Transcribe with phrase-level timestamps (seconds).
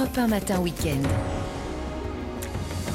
[0.00, 1.02] Europe 1 Matin Week-end.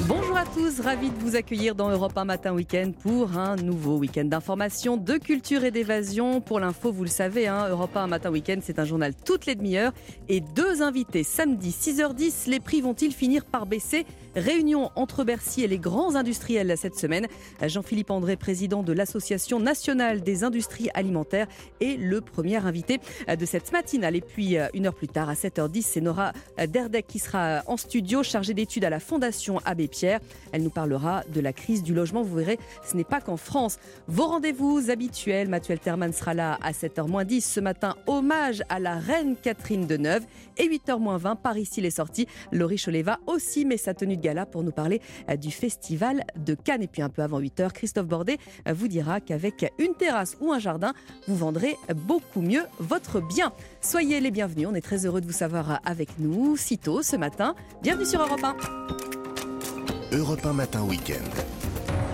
[0.08, 3.97] Bonjour à tous, ravi de vous accueillir dans Europe 1 Matin Week-end pour un nouveau
[3.97, 6.41] week-end d'information, de culture et d'évasion.
[6.41, 9.54] Pour l'info, vous le savez, hein, Europe 1 Matin Week-end, c'est un journal toutes les
[9.54, 9.94] demi-heures
[10.30, 12.50] et deux invités samedi 6h10.
[12.50, 14.08] Les prix vont-ils finir par baisser?
[14.36, 17.27] Réunion entre Bercy et les grands industriels cette semaine.
[17.65, 21.47] Jean-Philippe André, président de l'Association nationale des industries alimentaires,
[21.79, 24.16] est le premier invité de cette matinale.
[24.16, 26.34] Et puis, une heure plus tard, à 7h10, c'est Nora
[26.67, 30.20] Derdek qui sera en studio, chargée d'études à la Fondation Abbé Pierre.
[30.52, 32.21] Elle nous parlera de la crise du logement.
[32.21, 33.77] Vous verrez, ce n'est pas qu'en France.
[34.07, 37.95] Vos rendez-vous habituels, Mathieu Terman sera là à 7h10 ce matin.
[38.07, 40.23] Hommage à la reine Catherine de Neuve.
[40.57, 42.27] Et 8h20, par ici les sorties.
[42.52, 46.55] Laurie Choleva aussi met sa tenue de gala pour nous parler euh, du festival de
[46.55, 46.81] Cannes.
[46.81, 50.51] Et puis un peu avant 8h, Christophe Bordet euh, vous dira qu'avec une terrasse ou
[50.51, 50.93] un jardin,
[51.27, 53.51] vous vendrez beaucoup mieux votre bien.
[53.81, 54.67] Soyez les bienvenus.
[54.70, 57.55] On est très heureux de vous savoir avec nous si tôt ce matin.
[57.81, 60.17] Bienvenue sur Europe 1.
[60.17, 61.29] Europe 1 Matin Week-end.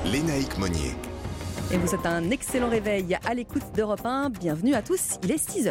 [0.05, 0.95] Lénaïque Monnier.
[1.71, 4.31] Et vous êtes un excellent réveil à l'écoute d'Europe 1.
[4.31, 5.69] Bienvenue à tous, il est 6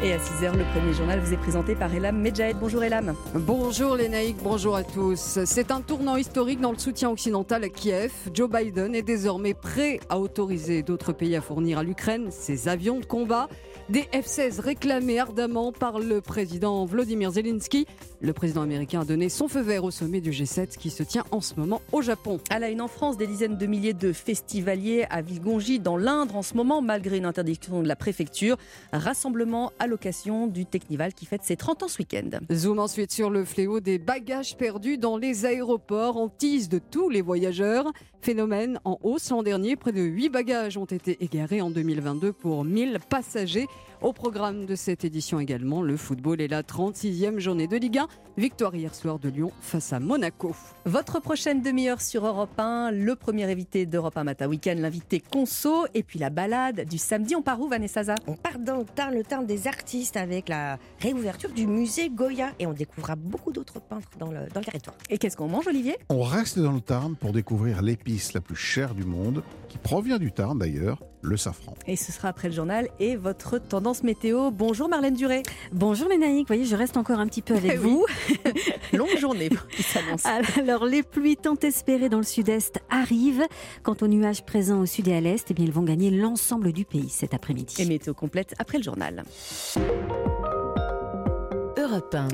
[0.00, 2.56] Et à 6h, le premier journal vous est présenté par Elam Medjahed.
[2.60, 3.16] Bonjour Elam.
[3.34, 5.40] Bonjour Lénaïque, bonjour à tous.
[5.44, 8.12] C'est un tournant historique dans le soutien occidental à Kiev.
[8.32, 13.00] Joe Biden est désormais prêt à autoriser d'autres pays à fournir à l'Ukraine ses avions
[13.00, 13.48] de combat.
[13.88, 17.86] Des F-16 réclamés ardemment par le président Vladimir Zelensky.
[18.20, 21.24] Le président américain a donné son feu vert au sommet du G7 qui se tient
[21.30, 22.38] en ce moment au Japon.
[22.50, 26.36] À la une en France, des dizaines de milliers de festivaliers à Villegongy dans l'Indre
[26.36, 28.58] en ce moment, malgré une interdiction de la préfecture.
[28.92, 32.28] Rassemblement à l'occasion du Technival qui fête ses 30 ans ce week-end.
[32.52, 37.08] Zoom ensuite sur le fléau des bagages perdus dans les aéroports en tise de tous
[37.08, 37.90] les voyageurs.
[38.20, 42.64] Phénomène en hausse l'an dernier, près de 8 bagages ont été égarés en 2022 pour
[42.64, 43.66] 1000 passagers.
[44.00, 48.06] Au programme de cette édition également, le football et la 36e journée de Ligue 1.
[48.36, 50.54] Victoire hier soir de Lyon face à Monaco.
[50.84, 55.86] Votre prochaine demi-heure sur Europe 1, le premier invité d'Europe 1 Matin Week-end, l'invité Conso,
[55.94, 57.34] et puis la balade du samedi.
[57.34, 58.84] On part où, Vanessa On part dans le
[59.24, 64.10] Tarn des artistes avec la réouverture du musée Goya et on découvrira beaucoup d'autres peintres
[64.20, 64.96] dans le, dans le territoire.
[65.10, 65.96] Et qu'est-ce qu'on mange, Olivier?
[66.08, 70.18] On reste dans le Tarn pour découvrir l'épice la plus chère du monde, qui provient
[70.18, 71.74] du Tarn d'ailleurs, le safran.
[71.88, 74.50] Et ce sera après le journal et votre tendance météo.
[74.50, 75.42] Bonjour Marlène Duré.
[75.72, 78.04] Bonjour Lénaïque, vous voyez, je reste encore un petit peu avec vous.
[78.92, 80.24] Longue journée qui s'annonce.
[80.26, 83.46] Alors les pluies tant espérées dans le sud-est arrivent.
[83.82, 86.72] Quant aux nuages présents au sud et à l'est, eh bien, ils vont gagner l'ensemble
[86.72, 87.76] du pays cet après-midi.
[87.78, 89.24] Et météo complète après le journal.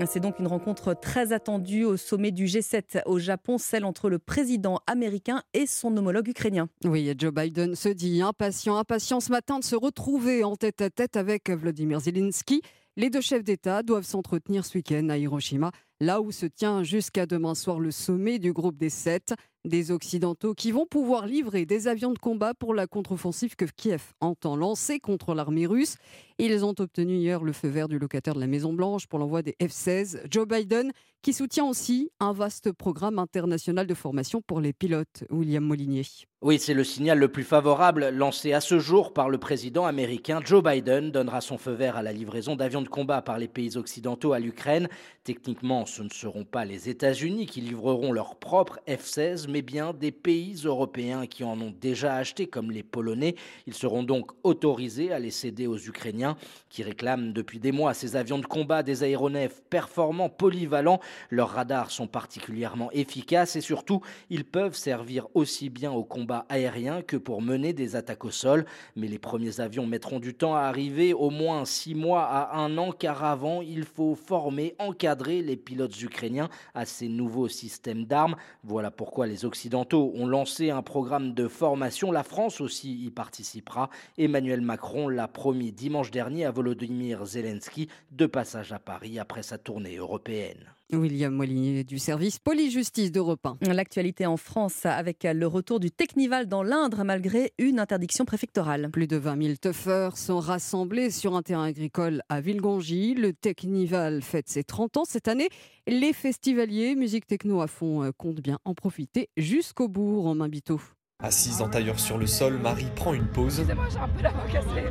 [0.07, 4.19] C'est donc une rencontre très attendue au sommet du G7 au Japon, celle entre le
[4.19, 6.69] président américain et son homologue ukrainien.
[6.85, 10.91] Oui, Joe Biden se dit impatient, impatient ce matin de se retrouver en tête à
[10.91, 12.63] tête avec Vladimir Zelensky.
[12.97, 17.27] Les deux chefs d'État doivent s'entretenir ce week-end à Hiroshima, là où se tient jusqu'à
[17.27, 19.35] demain soir le sommet du groupe des sept,
[19.65, 24.13] des Occidentaux qui vont pouvoir livrer des avions de combat pour la contre-offensive que Kiev
[24.21, 25.97] entend lancer contre l'armée russe.
[26.39, 29.55] Ils ont obtenu hier le feu vert du locataire de la Maison-Blanche pour l'envoi des
[29.63, 30.23] F-16.
[30.29, 30.91] Joe Biden,
[31.23, 35.25] qui soutient aussi un vaste programme international de formation pour les pilotes.
[35.31, 36.03] William Molinier.
[36.43, 40.41] Oui, c'est le signal le plus favorable lancé à ce jour par le président américain.
[40.45, 43.79] Joe Biden donnera son feu vert à la livraison d'avions de combat par les pays
[43.79, 44.89] occidentaux à l'Ukraine.
[45.23, 50.13] Techniquement, ce ne seront pas les États-Unis qui livreront leurs propres F-16, mais bien des
[50.13, 53.37] pays européens qui en ont déjà acheté, comme les Polonais.
[53.67, 56.24] Ils seront donc autorisés à les céder aux Ukrainiens,
[56.69, 61.01] qui réclament depuis des mois ces avions de combat des aéronefs performants, polyvalents.
[61.31, 67.03] Leurs radars sont particulièrement efficaces et surtout, ils peuvent servir aussi bien au combat aérien
[67.03, 68.65] que pour mener des attaques au sol.
[68.97, 72.77] Mais les premiers avions mettront du temps à arriver, au moins six mois à un
[72.79, 78.37] an, car avant, il faut former, encadrer les pilotes ukrainiens à ces nouveaux systèmes d'armes.
[78.63, 82.13] Voilà pourquoi les Occidentaux ont lancé un programme de formation.
[82.13, 83.91] La France aussi y participera.
[84.19, 89.59] Emmanuel Macron l'a promis dimanche dernier à Volodymyr Zelensky de passage à Paris après sa
[89.59, 90.73] tournée européenne.
[90.93, 93.73] William Molinier du service police-justice d'Europe 1.
[93.73, 98.91] L'actualité en France avec le retour du Technival dans l'Indre malgré une interdiction préfectorale.
[98.93, 103.15] Plus de 20 000 tuffeurs sont rassemblés sur un terrain agricole à Villegongy.
[103.15, 105.49] Le Technival fête ses 30 ans cette année.
[105.89, 110.81] Les festivaliers, musique techno à fond, euh, comptent bien en profiter jusqu'au bout, Romain Biteau.
[111.23, 113.65] Assise en tailleur sur le sol, Marie prend une pause.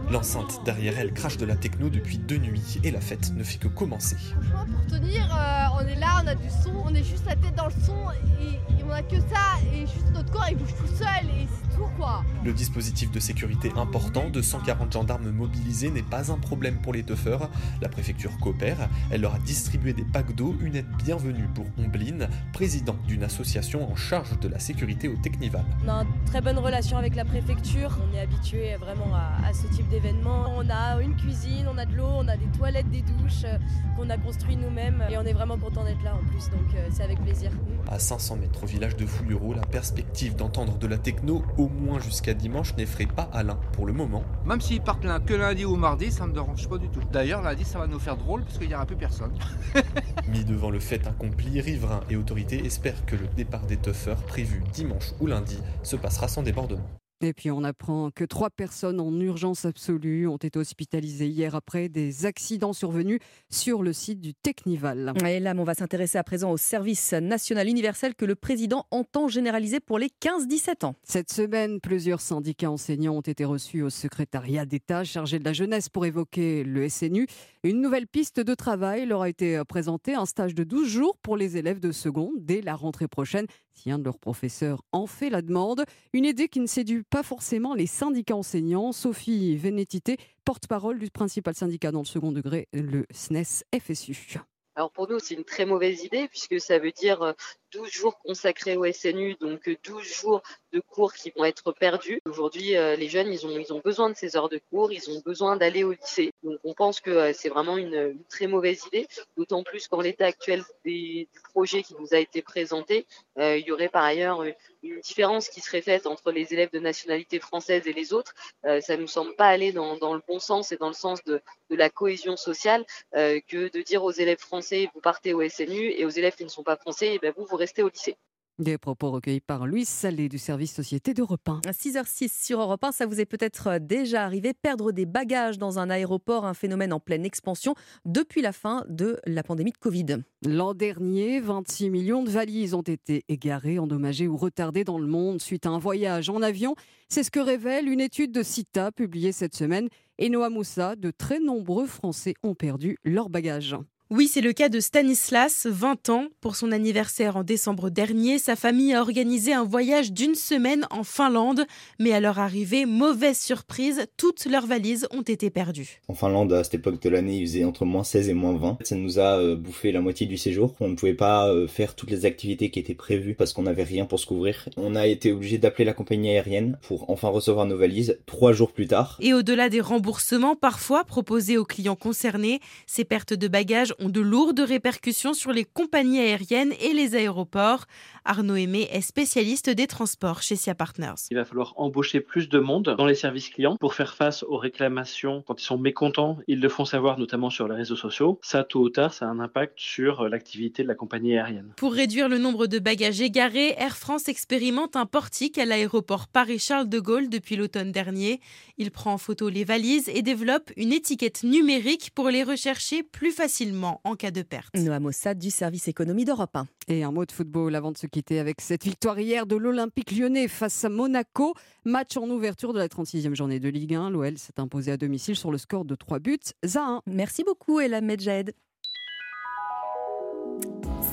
[0.09, 3.57] L'enceinte derrière elle crache de la techno depuis deux nuits et la fête ne fait
[3.57, 4.15] que commencer.
[4.15, 7.35] Franchement, pour tenir, euh, on est là, on a du son, on est juste la
[7.35, 7.97] tête dans le son
[8.41, 11.47] et, et on a que ça et juste notre corps il bouge tout seul et
[11.73, 12.23] c'est autour, quoi.
[12.43, 17.03] Le dispositif de sécurité important de 140 gendarmes mobilisés n'est pas un problème pour les
[17.03, 17.49] teufeurs.
[17.81, 18.89] La préfecture coopère.
[19.11, 23.91] Elle leur a distribué des packs d'eau, une aide bienvenue pour Ombline, président d'une association
[23.91, 25.63] en charge de la sécurité au Technival.
[25.85, 27.97] On a une très bonne relation avec la préfecture.
[28.09, 30.45] On est habitué vraiment à, à ce type d'événement.
[30.57, 33.57] On a une cuisine, on a de l'eau, on a des toilettes, des douches euh,
[33.95, 36.49] qu'on a construit nous-mêmes et on est vraiment content d'être là en plus.
[36.49, 37.51] Donc euh, c'est avec plaisir.
[37.89, 41.99] À 500 mètres au village de Fouillereau, la perspective d'entendre de la techno au moins
[41.99, 44.23] jusqu'à dimanche n'effraie pas Alain pour le moment.
[44.45, 47.01] Même s'ils partent là que lundi ou mardi, ça me dérange pas du tout.
[47.11, 49.33] D'ailleurs, lundi, ça va nous faire drôle parce qu'il n'y aura plus personne.
[50.27, 54.61] Mis devant le fait accompli, riverains et autorités espèrent que le départ des teufeurs prévu
[54.73, 56.87] dimanche ou lundi se passera sans débordement.
[57.23, 61.87] Et puis on apprend que trois personnes en urgence absolue ont été hospitalisées hier après
[61.87, 65.13] des accidents survenus sur le site du Technival.
[65.25, 69.29] Et là, on va s'intéresser à présent au service national universel que le président entend
[69.29, 70.95] généraliser pour les 15-17 ans.
[71.03, 75.87] Cette semaine, plusieurs syndicats enseignants ont été reçus au secrétariat d'État chargé de la jeunesse
[75.87, 77.27] pour évoquer le SNU.
[77.65, 81.37] Une nouvelle piste de travail leur a été présentée, un stage de 12 jours pour
[81.37, 85.29] les élèves de seconde dès la rentrée prochaine, si un de leurs professeurs en fait
[85.29, 85.85] la demande.
[86.11, 88.91] Une idée qui ne séduit pas forcément les syndicats enseignants.
[88.91, 94.39] Sophie Vénétité, porte-parole du principal syndicat dans le second degré, le SNES FSU.
[94.75, 97.33] Alors pour nous, c'est une très mauvaise idée puisque ça veut dire
[97.73, 100.41] 12 jours consacrés au SNU, donc 12 jours
[100.71, 102.21] de cours qui vont être perdus.
[102.25, 105.21] Aujourd'hui, les jeunes, ils ont, ils ont besoin de ces heures de cours, ils ont
[105.25, 106.31] besoin d'aller au lycée.
[106.43, 110.63] Donc on pense que c'est vraiment une, très mauvaise idée, d'autant plus qu'en l'état actuel
[110.85, 113.05] des, du projet qui nous a été présenté,
[113.37, 114.43] euh, il y aurait par ailleurs
[114.83, 118.33] une différence qui serait faite entre les élèves de nationalité française et les autres.
[118.65, 121.23] Euh, ça ne nous semble pas aller dans, le bon sens et dans le sens
[121.23, 122.85] de, la cohésion sociale
[123.15, 126.43] euh, que de dire aux élèves français vous partez au SNU et aux élèves qui
[126.43, 128.17] ne sont pas français, et ben vous, vous restez au lycée.
[128.59, 131.61] Des propos recueillis par Louis Salé du service Société d'Europe 1.
[131.65, 134.53] À 6h06 sur Europe 1, ça vous est peut-être déjà arrivé.
[134.53, 137.73] Perdre des bagages dans un aéroport, un phénomène en pleine expansion
[138.05, 140.17] depuis la fin de la pandémie de Covid.
[140.45, 145.41] L'an dernier, 26 millions de valises ont été égarées, endommagées ou retardées dans le monde
[145.41, 146.75] suite à un voyage en avion.
[147.09, 149.87] C'est ce que révèle une étude de CITA publiée cette semaine.
[150.19, 153.75] Et Noah Moussa, de très nombreux Français ont perdu leurs bagages.
[154.15, 156.27] Oui, c'est le cas de Stanislas, 20 ans.
[156.39, 161.03] Pour son anniversaire en décembre dernier, sa famille a organisé un voyage d'une semaine en
[161.03, 161.65] Finlande.
[161.97, 165.99] Mais à leur arrivée, mauvaise surprise, toutes leurs valises ont été perdues.
[166.07, 168.77] En Finlande, à cette époque de l'année, il faisait entre moins 16 et moins 20.
[168.83, 170.75] Ça nous a euh, bouffé la moitié du séjour.
[170.79, 173.81] On ne pouvait pas euh, faire toutes les activités qui étaient prévues parce qu'on n'avait
[173.81, 174.69] rien pour se couvrir.
[174.77, 178.73] On a été obligé d'appeler la compagnie aérienne pour enfin recevoir nos valises trois jours
[178.73, 179.17] plus tard.
[179.21, 184.21] Et au-delà des remboursements parfois proposés aux clients concernés, ces pertes de bagages ont de
[184.21, 187.85] lourdes répercussions sur les compagnies aériennes et les aéroports.
[188.25, 191.15] Arnaud Aimé est spécialiste des transports chez SIA Partners.
[191.29, 194.57] Il va falloir embaucher plus de monde dans les services clients pour faire face aux
[194.57, 196.37] réclamations quand ils sont mécontents.
[196.47, 198.39] Ils le font savoir notamment sur les réseaux sociaux.
[198.41, 201.73] Ça, tôt ou tard, ça a un impact sur l'activité de la compagnie aérienne.
[201.75, 206.89] Pour réduire le nombre de bagages égarés, Air France expérimente un portique à l'aéroport Paris-Charles
[206.89, 208.39] de Gaulle depuis l'automne dernier.
[208.77, 213.31] Il prend en photo les valises et développe une étiquette numérique pour les rechercher plus
[213.31, 214.75] facilement en cas de perte.
[214.75, 216.67] Noah Mossad du service économie d'Europe 1.
[216.87, 220.11] Et un mot de football avant de se quitter avec cette victoire hier de l'Olympique
[220.11, 221.53] lyonnais face à Monaco.
[221.85, 224.09] Match en ouverture de la 36e journée de Ligue 1.
[224.09, 226.39] L'OL s'est imposé à domicile sur le score de 3 buts
[226.75, 227.01] à 1.
[227.07, 228.53] Merci beaucoup, Ella Medjed.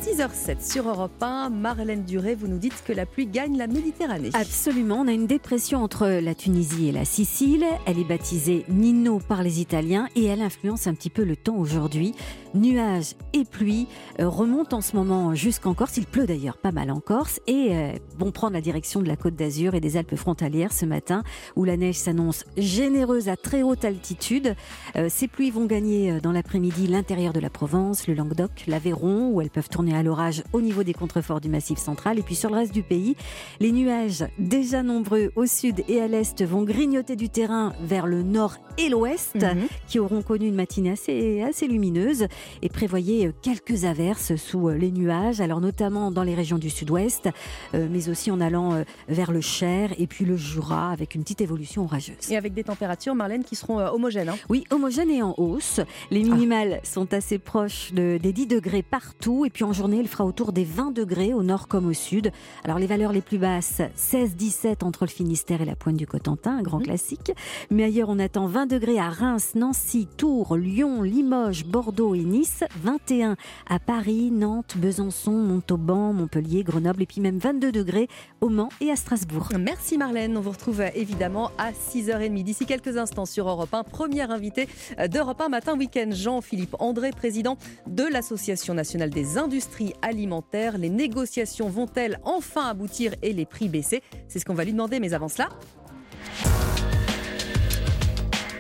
[0.01, 1.51] 6h07 sur Europe 1.
[1.51, 4.31] Marlène Duré, vous nous dites que la pluie gagne la Méditerranée.
[4.33, 5.01] Absolument.
[5.01, 7.67] On a une dépression entre la Tunisie et la Sicile.
[7.85, 11.57] Elle est baptisée Nino par les Italiens et elle influence un petit peu le temps
[11.57, 12.15] aujourd'hui.
[12.55, 13.87] Nuages et pluie
[14.19, 15.99] euh, remontent en ce moment jusqu'en Corse.
[15.99, 19.17] Il pleut d'ailleurs pas mal en Corse et euh, vont prendre la direction de la
[19.17, 21.23] côte d'Azur et des Alpes frontalières ce matin
[21.57, 24.57] où la neige s'annonce généreuse à très haute altitude.
[24.97, 29.43] Euh, ces pluies vont gagner dans l'après-midi l'intérieur de la Provence, le Languedoc, l'Aveyron où
[29.43, 32.19] elles peuvent tourner à l'orage au niveau des contreforts du massif central.
[32.19, 33.17] Et puis sur le reste du pays,
[33.61, 38.23] les nuages déjà nombreux au sud et à l'est vont grignoter du terrain vers le
[38.23, 39.67] nord et l'ouest, Mhm.
[39.89, 42.27] qui auront connu une matinée assez, assez lumineuse.
[42.63, 47.29] Et prévoyez quelques averses sous les nuages, alors notamment dans les régions du sud-ouest,
[47.75, 51.23] euh, mais aussi en allant euh, vers le Cher et puis le Jura, avec une
[51.23, 52.31] petite évolution orageuse.
[52.31, 54.29] Et avec des températures, Marlène, qui seront euh, homogènes.
[54.31, 54.37] hein.
[54.49, 55.81] Oui, homogène et en hausse.
[56.11, 59.45] Les minimales sont assez proches de- des 10 degrés partout.
[59.45, 62.33] Et puis en journée, il fera autour des 20 degrés au nord comme au sud.
[62.65, 66.59] Alors les valeurs les plus basses, 16-17 entre le Finistère et la pointe du Cotentin,
[66.59, 66.85] un grand mhm.
[66.85, 67.33] classique.
[67.71, 72.63] Mais ailleurs, on attend 20 degrés à Reims, Nancy, Tours, Lyon, Limoges, Bordeaux et Nice.
[72.83, 73.37] 21
[73.71, 78.09] à Paris, Nantes, Besançon, Montauban, Montpellier, Grenoble et puis même 22 degrés
[78.43, 79.49] au Mans et à Strasbourg.
[79.59, 80.37] Merci Marlène.
[80.37, 83.85] On vous retrouve évidemment à 6h30 d'ici quelques instants sur Europe 1.
[83.85, 84.69] Première invitée
[85.09, 87.57] d'Europe 1 Matin Week-end, Jean-Philippe André, président
[87.87, 89.70] de l'Association nationale des industries
[90.03, 90.79] alimentaires.
[90.79, 94.03] Les négociations vont-elles enfin aboutir et les prix baisser?
[94.29, 95.49] C'est ce qu'on va lui demander, mais avant cela...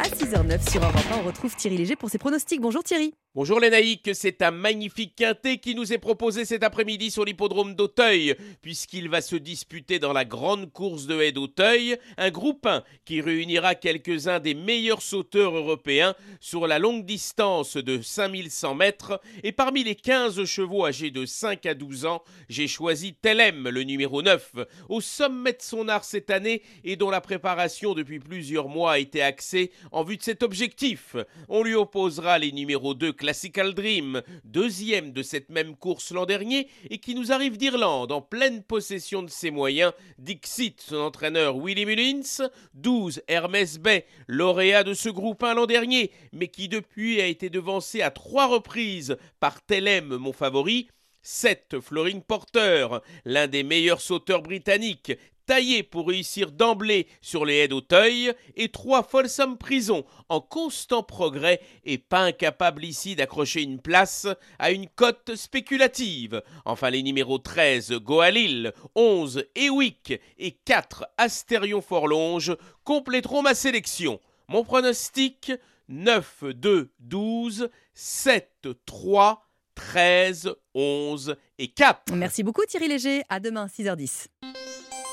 [0.02, 2.58] À 6h09 sur Europe 1, on retrouve Thierry Léger pour ses pronostics.
[2.58, 3.12] Bonjour Thierry.
[3.36, 7.76] Bonjour les naïcs, c'est un magnifique quintet qui nous est proposé cet après-midi sur l'hippodrome
[7.76, 12.82] d'Auteuil, puisqu'il va se disputer dans la grande course de haie d'Auteuil, un groupe 1
[13.04, 19.52] qui réunira quelques-uns des meilleurs sauteurs européens sur la longue distance de 5100 mètres, et
[19.52, 24.22] parmi les 15 chevaux âgés de 5 à 12 ans, j'ai choisi Telem, le numéro
[24.22, 24.54] 9,
[24.88, 28.98] au sommet de son art cette année et dont la préparation depuis plusieurs mois a
[28.98, 31.16] été axée en vue de cet objectif.
[31.48, 36.68] On lui opposera les numéros 2 Classical Dream, deuxième de cette même course l'an dernier
[36.88, 41.86] et qui nous arrive d'Irlande en pleine possession de ses moyens, Dixit, son entraîneur Willy
[41.86, 47.26] Mullins, 12 Hermès Bay, lauréat de ce groupe 1 l'an dernier, mais qui depuis a
[47.26, 50.88] été devancé à trois reprises par Telem, mon favori,
[51.22, 52.88] 7 Flooring Porter,
[53.24, 55.12] l'un des meilleurs sauteurs britanniques,
[55.50, 61.60] taillé pour réussir d'emblée sur les haies d'Auteuil, et trois Folsom Prison, en constant progrès
[61.84, 64.28] et pas incapable ici d'accrocher une place
[64.60, 66.40] à une cote spéculative.
[66.64, 74.20] Enfin les numéros 13 Goalil, 11 Ewick et 4 Astérion Forlonge compléteront ma sélection.
[74.46, 75.50] Mon pronostic
[75.88, 82.14] 9, 2, 12, 7, 3, 13, 11 et 4.
[82.14, 83.24] Merci beaucoup Thierry Léger.
[83.28, 84.28] À demain, 6h10.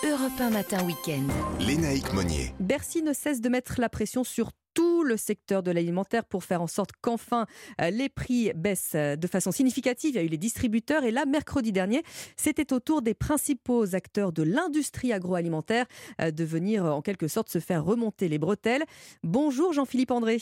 [0.04, 1.27] Europe 1 Matin Week-end.
[1.60, 2.54] Lénaïque Monnier.
[2.60, 6.62] Bercy ne cesse de mettre la pression sur tout le secteur de l'alimentaire pour faire
[6.62, 7.48] en sorte qu'enfin
[7.82, 10.12] euh, les prix baissent euh, de façon significative.
[10.12, 12.04] Il y a eu les distributeurs et là, mercredi dernier,
[12.36, 15.88] c'était au tour des principaux acteurs de l'industrie agroalimentaire
[16.22, 18.84] euh, de venir en quelque sorte se faire remonter les bretelles.
[19.24, 20.39] Bonjour Jean-Philippe André.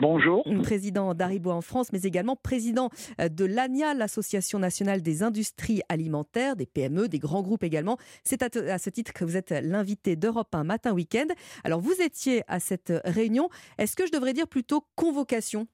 [0.00, 0.44] Bonjour.
[0.62, 2.90] Président d'Aribo en France, mais également président
[3.20, 7.96] euh, de l'ANIA, l'Association nationale des industries alimentaires, des PME, des grands groupes également.
[8.22, 11.26] C'est à, ce titre que vous êtes l'invité d'Europe 1 matin week-end.
[11.64, 13.48] Alors vous étiez à cette réunion.
[13.78, 15.66] Est-ce que je devrais dire plutôt convocation?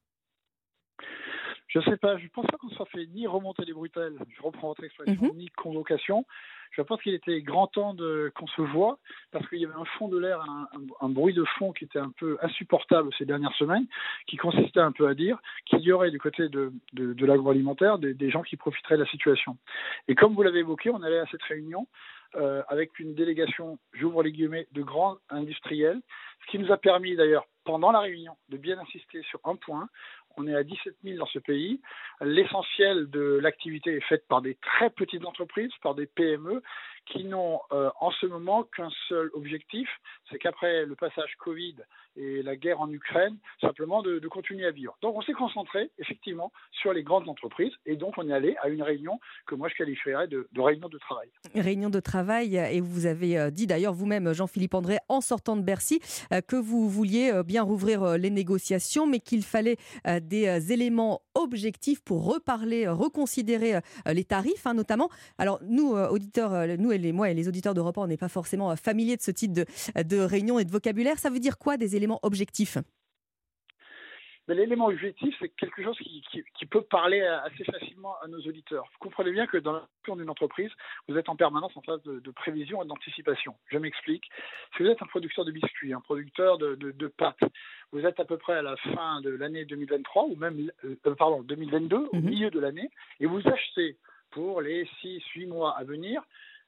[1.75, 4.15] Je ne sais pas, je ne pense pas qu'on soit fait ni remonter les brutelles,
[4.37, 5.37] je reprends votre expression, mhm.
[5.37, 6.25] ni convocation.
[6.71, 7.97] Je pense qu'il était grand temps
[8.35, 8.99] qu'on se voit
[9.33, 10.45] parce qu'il y avait un fond de l'air,
[11.01, 13.87] un, bruit de fond qui était un peu insupportable ces dernières semaines,
[14.27, 18.15] qui consistait un peu à dire qu'il y aurait du côté de, de, l'agroalimentaire des,
[18.15, 19.57] des, gens qui profiteraient de la situation.
[20.09, 21.87] Et comme vous l'avez évoqué, on allait à cette réunion
[22.37, 26.01] euh, avec une délégation, j'ouvre les guillemets, de grands industriels,
[26.45, 29.89] ce qui nous a permis d'ailleurs pendant la réunion de bien insister sur un point.
[30.37, 31.81] On est à 17 000 dans ce pays.
[32.21, 36.63] L'essentiel de l'activité est faite par des très petites entreprises, par des PME,
[37.07, 39.89] qui n'ont euh, en ce moment qu'un seul objectif,
[40.31, 41.77] c'est qu'après le passage Covid
[42.17, 44.97] et la guerre en Ukraine, simplement de, continuer à vivre.
[45.03, 48.69] Donc on s'est concentré effectivement sur les grandes entreprises et donc on est allé à
[48.69, 51.29] une réunion que moi je qualifierais de, réunion de travail.
[51.55, 55.63] Réunion de travail et vous avez euh, dit d'ailleurs vous-même Jean-Philippe André en sortant de
[55.63, 56.01] Bercy
[56.33, 59.77] euh, que vous vouliez bien rouvrir les négociations mais qu'il fallait
[60.23, 65.09] des éléments objectifs pour reparler, reconsidérer les tarifs hein, notamment.
[65.39, 68.77] Alors nous auditeurs, nous les, moi et les auditeurs d'Europe on n'est pas forcément euh,
[68.77, 69.67] familiers de ce type de,
[70.03, 71.19] de réunion et de vocabulaire.
[71.19, 72.79] Ça veut dire quoi des éléments objectifs?
[74.47, 76.23] L'élément objectif, c'est quelque chose qui,
[76.55, 78.85] qui, peut parler assez facilement à nos auditeurs.
[78.93, 80.71] Vous comprenez bien que dans la d'une entreprise,
[81.09, 83.57] vous êtes en permanence en phase de, prévision et d'anticipation.
[83.69, 84.29] Je m'explique.
[84.77, 87.41] Si vous êtes un producteur de biscuits, un producteur de, de, pâtes,
[87.93, 91.43] vous êtes à peu près à la fin de l'année 2023 ou même, euh, pardon,
[91.43, 92.23] 2022, au mhm.
[92.23, 93.97] milieu de l'année, et vous achetez
[94.31, 96.23] pour les 6-8 mois à venir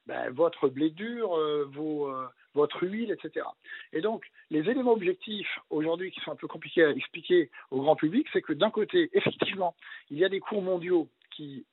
[0.07, 3.45] ben, votre blé dur, euh, euh, votre huile, etc.
[3.93, 7.97] Et donc, les éléments objectifs aujourd'hui qui sont un peu compliqués à expliquer au grand
[7.97, 9.75] public, c'est que d'un côté, effectivement,
[10.11, 11.67] il y a des cours mondiaux qui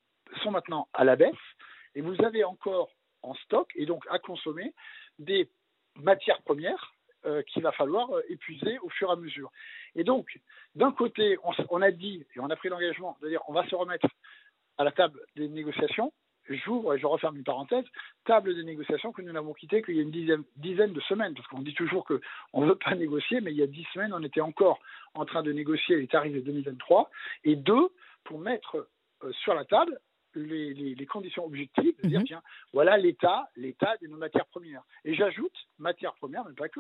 [0.44, 1.36] sont maintenant à la baisse,
[1.96, 2.90] et vous avez encore
[3.22, 4.74] en stock, et donc à consommer,
[5.20, 5.50] des
[5.96, 6.94] matières premières
[7.26, 9.52] euh, qu'il va falloir épuiser au fur et à mesure.
[9.96, 10.40] Et donc,
[10.76, 13.68] d'un côté, on, on, a dit, et on a pris l'engagement de dire on va
[13.70, 14.08] se remettre
[14.80, 16.12] à la table des négociations,
[16.50, 17.86] j'ouvre et je referme une parenthèse,
[18.26, 21.34] table de négociation que nous n'avons quittée qu'il y a une dizaine, dizaine de semaines,
[21.34, 24.14] parce qu'on dit toujours qu'on ne veut pas négocier, mais il y a dix semaines,
[24.14, 24.80] on était encore
[25.14, 27.10] en train de négocier les tarifs de 2023,
[27.44, 27.90] et deux,
[28.24, 28.88] pour mettre
[29.24, 30.00] euh, sur la table
[30.36, 32.26] les, conditions objectives, de dire, mhm.
[32.26, 34.84] tiens, voilà l'état, l'état de nos matières premières.
[35.06, 36.80] Et j'ajoute, matières premières, mais pas que.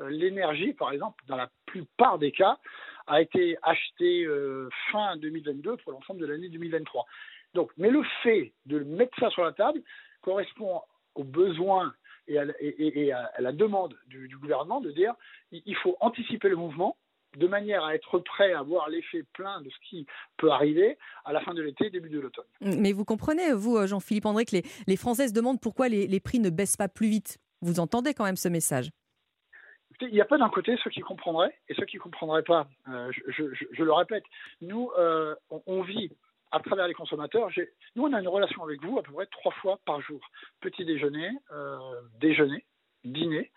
[0.00, 2.58] Euh, l'énergie, par exemple, dans la plupart des cas,
[3.06, 7.06] a été achetée euh, fin 2022 pour l'ensemble de l'année 2023.
[7.56, 9.82] Donc, mais le fait de mettre ça sur la table
[10.20, 10.82] correspond
[11.14, 11.94] aux besoins
[12.28, 15.14] et à, la demande du, du, gouvernement de dire
[15.52, 16.96] il faut anticiper le mouvement
[17.36, 21.32] de manière à être prêt à voir l'effet plein de ce qui peut arriver à
[21.32, 22.46] la fin de l'été, début de l'automne.
[22.60, 26.20] Mais vous comprenez, vous, euh, Jean-Philippe André, que les, les Français se demandent pourquoi les,
[26.20, 27.38] prix ne baissent pas plus vite.
[27.62, 28.90] Vous entendez quand même ce message?
[30.00, 32.68] Il n'y a pas d'un côté ceux qui comprendraient et ceux qui ne comprendraient pas.
[32.88, 34.24] Euh, je, le répète,
[34.60, 35.34] nous, euh,
[35.66, 36.10] on, vit
[36.52, 37.50] à travers les consommateurs.
[37.94, 40.20] Nous, on a une relation avec vous à peu près trois fois par jour.
[40.60, 41.30] Petit déjeuner,
[42.20, 42.64] déjeuner,
[43.04, 43.50] dîner.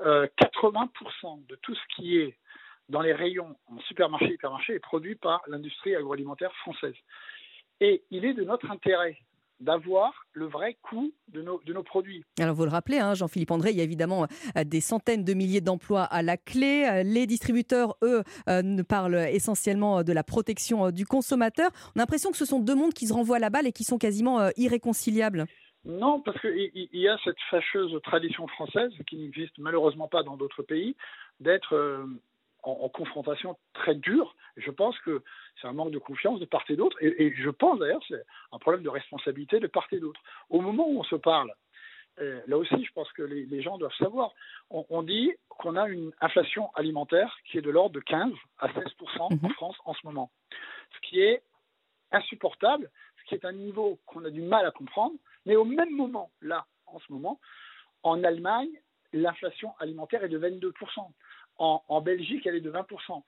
[0.00, 2.36] 80% de tout ce qui est
[2.88, 6.96] dans les rayons en supermarché hypermarché est produit par l'industrie agroalimentaire française.
[7.80, 9.16] Et il est de notre intérêt
[9.60, 12.24] d'avoir le vrai coût de nos, de nos produits.
[12.40, 15.34] Alors vous le rappelez, hein, Jean-Philippe André, il y a évidemment euh, des centaines de
[15.34, 16.86] milliers d'emplois à la clé.
[16.90, 21.70] Euh, les distributeurs, eux, euh, ne parlent essentiellement de la protection du consommateur.
[21.94, 23.84] On a l'impression que ce sont deux mondes qui se renvoient la balle et qui
[23.84, 25.46] sont quasiment irréconciliables.
[25.84, 30.62] Non, parce qu'il y a cette fâcheuse tradition française, qui n'existe malheureusement pas dans d'autres
[30.62, 30.96] pays,
[31.40, 32.06] d'être
[32.64, 34.34] en, confrontation très dure.
[34.56, 35.22] Je pense que
[35.60, 36.96] c'est un manque de confiance de part et d'autre.
[37.00, 40.20] Et, je pense d'ailleurs c'est un problème de responsabilité de part et d'autre.
[40.50, 41.52] Au moment où on se parle,
[42.20, 44.32] euh, là aussi, je pense que les, gens doivent savoir.
[44.70, 48.84] On, dit qu'on a une inflation alimentaire qui est de l'ordre de 15 à 16
[49.18, 49.50] en mhm.
[49.54, 50.30] France en ce moment.
[50.94, 51.42] Ce qui est
[52.12, 52.90] insupportable,
[53.20, 55.14] ce qui est un niveau qu'on a du mal à comprendre.
[55.44, 57.40] Mais au même moment, là, en ce moment,
[58.04, 58.70] en Allemagne,
[59.12, 60.72] l'inflation alimentaire est de 22
[61.58, 63.22] en, Belgique, elle est de 20%.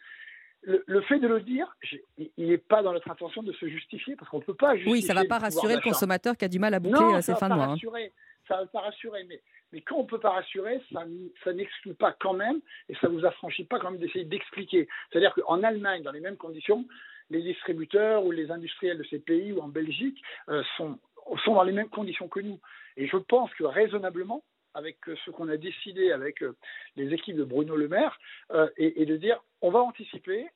[0.63, 1.73] Le, fait de le dire,
[2.17, 4.93] il n'est pas dans notre intention de se justifier, parce qu'on ne peut pas justifier.
[4.93, 7.35] Oui, ça ne va pas rassurer le consommateur qui a du mal à boucler ses
[7.37, 7.75] fins de mois.
[7.75, 8.09] Hein.
[8.49, 9.41] Ça ne va pas rassurer, mais,
[9.73, 11.05] mais quand on ne peut pas rassurer, ça,
[11.45, 14.89] ça n'exclut pas quand même, et ça ne vous affranchit pas quand même d'essayer d'expliquer.
[15.11, 16.87] C'est-à-dire qu'en Allemagne, dans les mêmes conditions,
[17.31, 20.99] les distributeurs ou les industriels de ces pays ou en Belgique euh, sont,
[21.45, 22.61] sont dans les mêmes conditions que nous.
[22.97, 24.45] Et je pense que raisonnablement,
[24.77, 26.55] avec euh, ce qu'on a décidé avec euh,
[26.97, 28.19] les équipes de Bruno Le Maire,
[28.53, 30.47] euh, et, de dire on va anticiper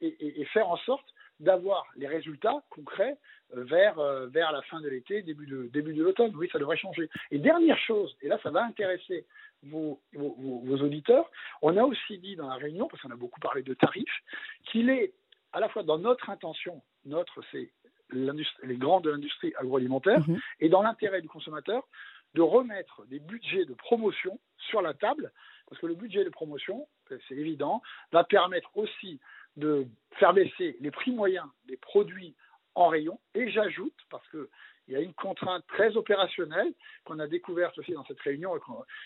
[0.00, 1.06] et, faire en sorte
[1.38, 3.16] d'avoir les résultats concrets
[3.52, 3.94] vers,
[4.26, 6.32] vers la fin de l'été, début de, début de l'automne.
[6.34, 7.08] Oui, ça devrait changer.
[7.30, 9.24] Et dernière chose, et là ça va intéresser
[9.62, 11.30] vos, vos, auditeurs,
[11.62, 14.22] on a aussi dit dans la réunion, parce qu'on a beaucoup parlé de tarifs,
[14.64, 15.12] qu'il est
[15.52, 17.70] à la fois dans notre intention, notre c'est
[18.10, 20.40] les grands de l'industrie agroalimentaire, mhm.
[20.58, 21.86] et dans l'intérêt du consommateur,
[22.34, 25.32] de remettre des budgets de promotion sur la table,
[25.68, 29.20] parce que le budget de promotion, c'est évident, va permettre aussi
[29.56, 32.34] de faire baisser les prix moyens des produits
[32.74, 33.18] en rayon.
[33.34, 34.48] Et j'ajoute, parce que
[34.92, 36.72] il y a une contrainte très opérationnelle
[37.04, 38.52] qu'on a découverte aussi dans cette réunion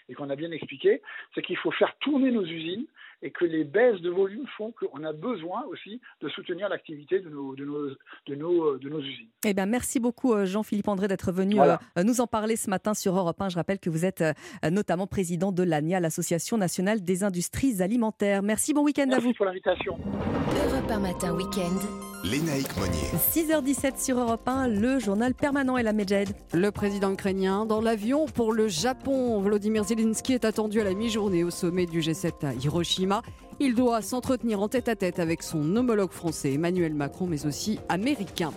[0.09, 1.01] et qu'on a bien expliqué,
[1.35, 2.87] c'est qu'il faut faire tourner nos usines
[3.23, 7.29] et que les baisses de volume font qu'on a besoin aussi de soutenir l'activité de
[7.29, 7.89] nos, de, nos,
[8.27, 9.29] de, nos, de nos usines.
[9.45, 12.93] Eh bien, merci beaucoup euh, Jean-Philippe André d'être venu euh, nous en parler ce matin
[12.93, 13.51] sur Europe 1.
[13.51, 14.33] Je rappelle que vous êtes euh,
[14.71, 18.43] notamment président de l'ANIA, l'Association nationale des industries alimentaires.
[18.43, 19.23] Merci, bon week-end à vous.
[19.23, 19.97] Merci pour l'invitation.
[19.97, 22.16] Europe 1 matin week-end.
[22.31, 23.09] Lénaïque Monnier.
[23.33, 26.29] 6h17 sur Europe 1, le journal permanent et la Medjed.
[26.53, 29.41] Le président ukrainien dans l'avion pour le Japon.
[29.41, 33.23] Volodymyr Zelensky est attendu à la mi-journée au sommet du G7 à Hiroshima.
[33.61, 37.79] Il doit s'entretenir en tête à tête avec son homologue français Emmanuel Macron, mais aussi
[37.89, 38.53] américain.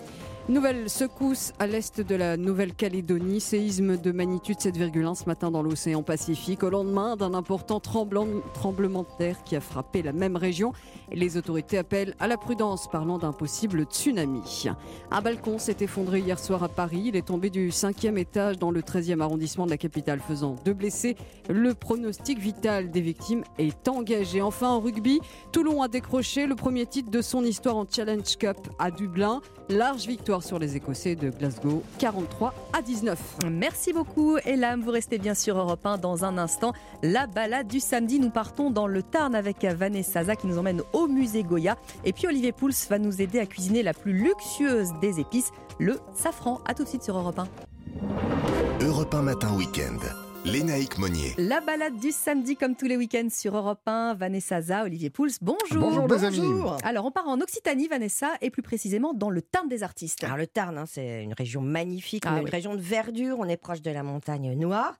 [0.49, 6.01] Nouvelle secousse à l'est de la Nouvelle-Calédonie, séisme de magnitude 7,1 ce matin dans l'océan
[6.01, 10.73] Pacifique, au lendemain d'un important tremblement de terre qui a frappé la même région.
[11.11, 14.69] Les autorités appellent à la prudence, parlant d'un possible tsunami.
[15.11, 17.03] Un balcon s'est effondré hier soir à Paris.
[17.05, 20.73] Il est tombé du cinquième étage dans le 13e arrondissement de la capitale, faisant deux
[20.73, 21.15] blessés.
[21.47, 24.41] Le pronostic vital des victimes est engagé.
[24.41, 25.19] Enfin, en rugby,
[25.51, 29.41] Toulon a décroché le premier titre de son histoire en Challenge Cup à Dublin.
[29.69, 33.19] Large victoire sur les Écossais de Glasgow, 43 à 19.
[33.49, 34.81] Merci beaucoup, Elam.
[34.81, 36.73] Vous restez bien sur Europe 1 dans un instant.
[37.03, 40.81] La balade du samedi, nous partons dans le Tarn avec Vanessa Zaza qui nous emmène
[40.93, 41.77] au musée Goya.
[42.05, 45.99] Et puis Olivier Pouls va nous aider à cuisiner la plus luxueuse des épices, le
[46.13, 46.59] safran.
[46.65, 48.85] A tout de suite sur Europe 1.
[48.85, 50.28] Europe 1 matin week-end.
[50.45, 51.35] Lénaïque Monnier.
[51.37, 54.13] La balade du samedi, comme tous les week-ends sur Europe 1.
[54.13, 55.91] Vanessa Za, Olivier Pouls, bonjour.
[55.91, 56.77] Bonjour, bonjour.
[56.83, 60.23] Alors, on part en Occitanie, Vanessa, et plus précisément dans le Tarn des artistes.
[60.23, 63.37] Alors, le Tarn, hein, c'est une région magnifique, ah une région de verdure.
[63.39, 64.97] On est proche de la montagne noire.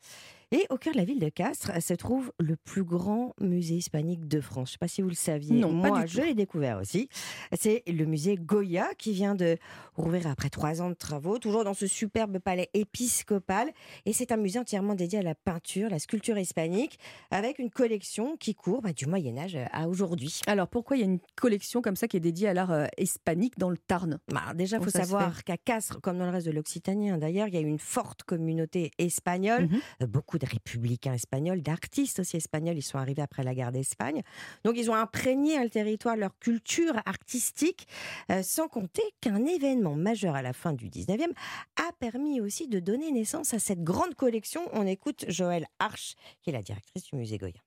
[0.52, 4.28] Et au cœur de la ville de Castres se trouve le plus grand musée hispanique
[4.28, 4.70] de France.
[4.70, 5.56] Je ne sais pas si vous le saviez.
[5.60, 7.08] Non, Moi, pas du je l'ai découvert aussi.
[7.54, 9.58] C'est le musée Goya qui vient de
[9.96, 13.70] rouvrir après trois ans de travaux, toujours dans ce superbe palais épiscopal.
[14.08, 16.98] Et c'est un musée entièrement dédié à la peinture, la sculpture hispanique,
[17.30, 20.42] avec une collection qui court bah, du Moyen Âge à aujourd'hui.
[20.48, 22.86] Alors pourquoi il y a une collection comme ça qui est dédiée à l'art euh,
[22.98, 24.18] hispanique dans le Tarn?
[24.32, 27.48] Bah, Déjà, il faut savoir qu'à Castres, comme dans le reste de l'Occitanie, hein, d'ailleurs,
[27.50, 29.80] il y a une forte communauté espagnole, Mhm.
[30.02, 34.23] euh, beaucoup de républicains espagnols, d'artistes aussi espagnols, ils sont arrivés après la guerre d'Espagne.
[34.63, 37.88] Donc ils ont imprégné le territoire leur culture artistique,
[38.32, 41.32] euh, sans compter qu'un événement majeur à la fin du 19e
[41.78, 44.62] a permis aussi de donner naissance à cette grande collection.
[44.73, 47.62] On écoute Joëlle Arche, qui est la directrice du musée Goya.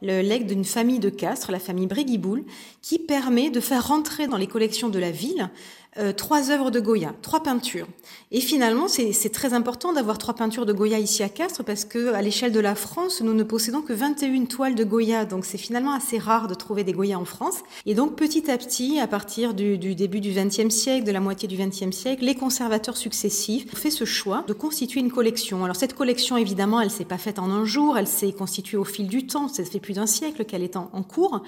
[0.00, 2.44] le legs d'une famille de Castres, la famille Bréguiboul,
[2.82, 5.50] qui permet de faire rentrer dans les collections de la ville
[5.98, 7.86] euh, trois œuvres de Goya, trois peintures.
[8.30, 12.14] Et finalement, c'est très important d'avoir trois peintures de Goya ici à Castres parce que
[12.14, 15.58] à l'échelle de la France, nous ne possédons que 21 toiles de Goya, donc c'est
[15.58, 17.58] finalement assez rare de trouver des Goya en France.
[17.84, 21.20] Et donc petit à petit, à partir du, du début du XXe siècle, de la
[21.20, 25.62] moitié du XXe siècle, les conservateurs successifs ont fait ce choix de constituer une collection.
[25.62, 28.84] Alors cette collection, évidemment, elle s'est pas faite en un jour, elle s'est constituée au
[28.84, 29.48] fil du temps.
[29.48, 31.42] Ça fait plus d'un siècle qu'elle est en cours.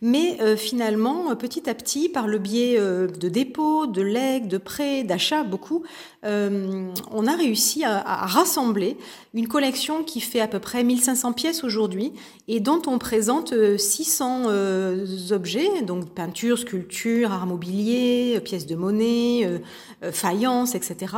[0.00, 4.46] Mais euh, finalement, euh, petit à petit, par le biais euh, de dépôts, de legs,
[4.46, 5.82] de prêts, d'achats, beaucoup,
[6.24, 8.96] euh, on a réussi à, à rassembler
[9.34, 12.12] une collection qui fait à peu près 1500 pièces aujourd'hui
[12.48, 18.66] et dont on présente euh, 600 euh, objets, donc peintures, sculptures, art mobilier, euh, pièces
[18.66, 19.60] de monnaie,
[20.12, 21.14] faïences, etc.,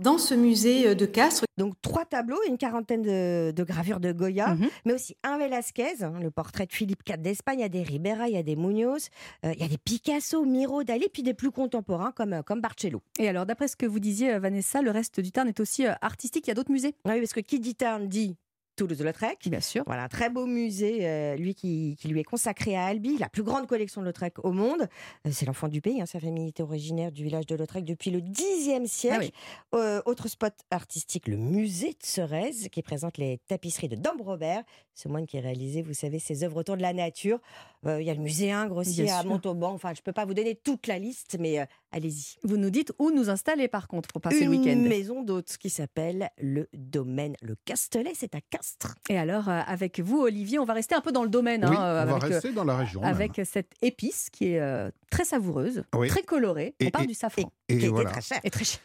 [0.00, 1.44] dans ce musée euh, de Castres.
[1.58, 4.68] Donc trois tableaux, une quarantaine de, de gravures de Goya, Mhm.
[4.86, 7.82] mais aussi un Velasquez, hein, le portrait de Philippe IV d'Espagne, il y a des
[7.82, 9.08] Ribera, il y a des Munoz,
[9.44, 12.60] euh, il y a des Picasso, Miro, Dali, puis des plus contemporains comme, euh, comme
[12.60, 13.02] Barcello.
[13.18, 16.46] Et alors, d'après ce que vous disiez, Vanessa, le reste du Tarn est aussi artistique.
[16.46, 16.94] Il y a d'autres musées?
[17.04, 18.36] Oui, parce que qui dit Tarn dit
[18.80, 19.48] Toulouse-Lautrec.
[19.48, 19.82] Bien sûr.
[19.86, 23.28] Voilà, un très beau musée, euh, lui qui, qui lui est consacré à Albi, la
[23.28, 24.88] plus grande collection de Lautrec au monde.
[25.26, 28.10] Euh, c'est l'enfant du pays, hein, sa famille était originaire du village de Lautrec depuis
[28.10, 29.30] le Xe siècle.
[29.74, 34.62] Euh, autre spot artistique, le musée de Sorèze, qui présente les tapisseries de Dom Robert,
[34.94, 37.38] ce moine qui a réalisé, vous savez, ses œuvres autour de la nature.
[37.86, 39.30] Il y a le musée Ingres aussi Bien à sûr.
[39.30, 39.72] Montauban.
[39.72, 42.36] Enfin, je ne peux pas vous donner toute la liste, mais allez-y.
[42.42, 44.78] Vous nous dites où nous installer par contre pour passer le Une week-end.
[44.80, 48.94] maison d'hôtes qui s'appelle le domaine Le Castelet, c'est à Castres.
[49.08, 51.64] Et alors, euh, avec vous, Olivier, on va rester un peu dans le domaine.
[51.64, 53.00] Oui, hein, euh, on va avec, euh, rester dans la région.
[53.00, 53.10] même.
[53.10, 56.08] Avec cette épice qui est euh, très savoureuse, Oui.
[56.08, 56.74] très colorée.
[56.80, 57.50] Et- on parle et- du safran.
[57.68, 58.10] et qui voilà.
[58.10, 58.40] très cher.
[58.44, 58.80] Et très cher.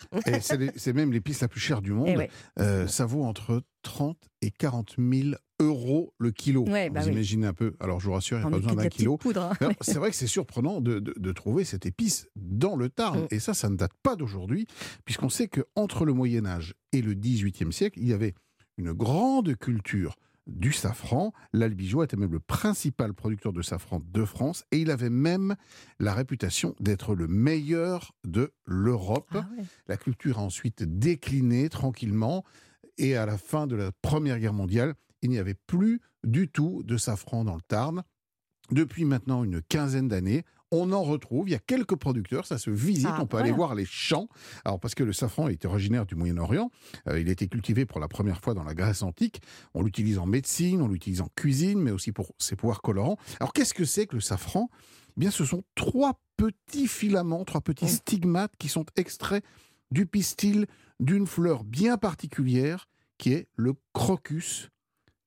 [0.76, 2.08] C'est même l'épice la plus chère du monde.
[2.10, 2.30] Eh ouais.
[2.60, 6.64] Euh, ça vaut entre 30 et 40 000 euros le kilo.
[6.68, 7.14] Ouais, bah vous oui.
[7.14, 7.76] imaginez un peu.
[7.80, 9.20] Alors je vous rassure, il n'y a On pas besoin d'un kilo.
[9.36, 9.70] hein.
[9.82, 13.22] C'est vrai que c'est surprenant de, de- de trouver cette épice dans le Tarn.
[13.24, 13.28] Mm.
[13.32, 14.68] Et ça, ça ne date pas d'aujourd'hui,
[15.06, 18.34] puisqu'on sait qu'entre le Moyen Âge et le XVIIIe siècle, il y avait
[18.78, 20.16] une grande culture
[20.48, 21.34] du safran.
[21.54, 25.56] L'Albigeois était même le principal producteur de safran de France et il avait même
[26.00, 29.30] la réputation d'être le meilleur de l'Europe.
[29.34, 29.64] Ah ouais.
[29.88, 32.44] La culture a ensuite décliné tranquillement
[33.00, 34.94] et à la fin de la Première Guerre mondiale,
[35.26, 38.04] il n'y avait plus du tout de safran dans le Tarn.
[38.72, 41.48] Depuis maintenant une quinzaine d'années, on en retrouve.
[41.48, 43.08] Il y a quelques producteurs, ça se visite.
[43.10, 44.28] Ah, on peut aller voir les champs.
[44.64, 46.72] Alors parce que le safran est originaire du Moyen-Orient,
[47.08, 49.42] euh, il a été cultivé pour la première fois dans la Grèce antique.
[49.74, 53.18] On l'utilise en médecine, on l'utilise en cuisine, mais aussi pour ses pouvoirs colorants.
[53.40, 54.70] Alors qu'est-ce que c'est que le safran?
[55.18, 59.44] Eh Bien, ce sont trois petits filaments, trois petits stigmates qui sont extraits
[59.92, 60.66] du pistil
[61.00, 64.70] d'une fleur bien particulière qui est le Crocus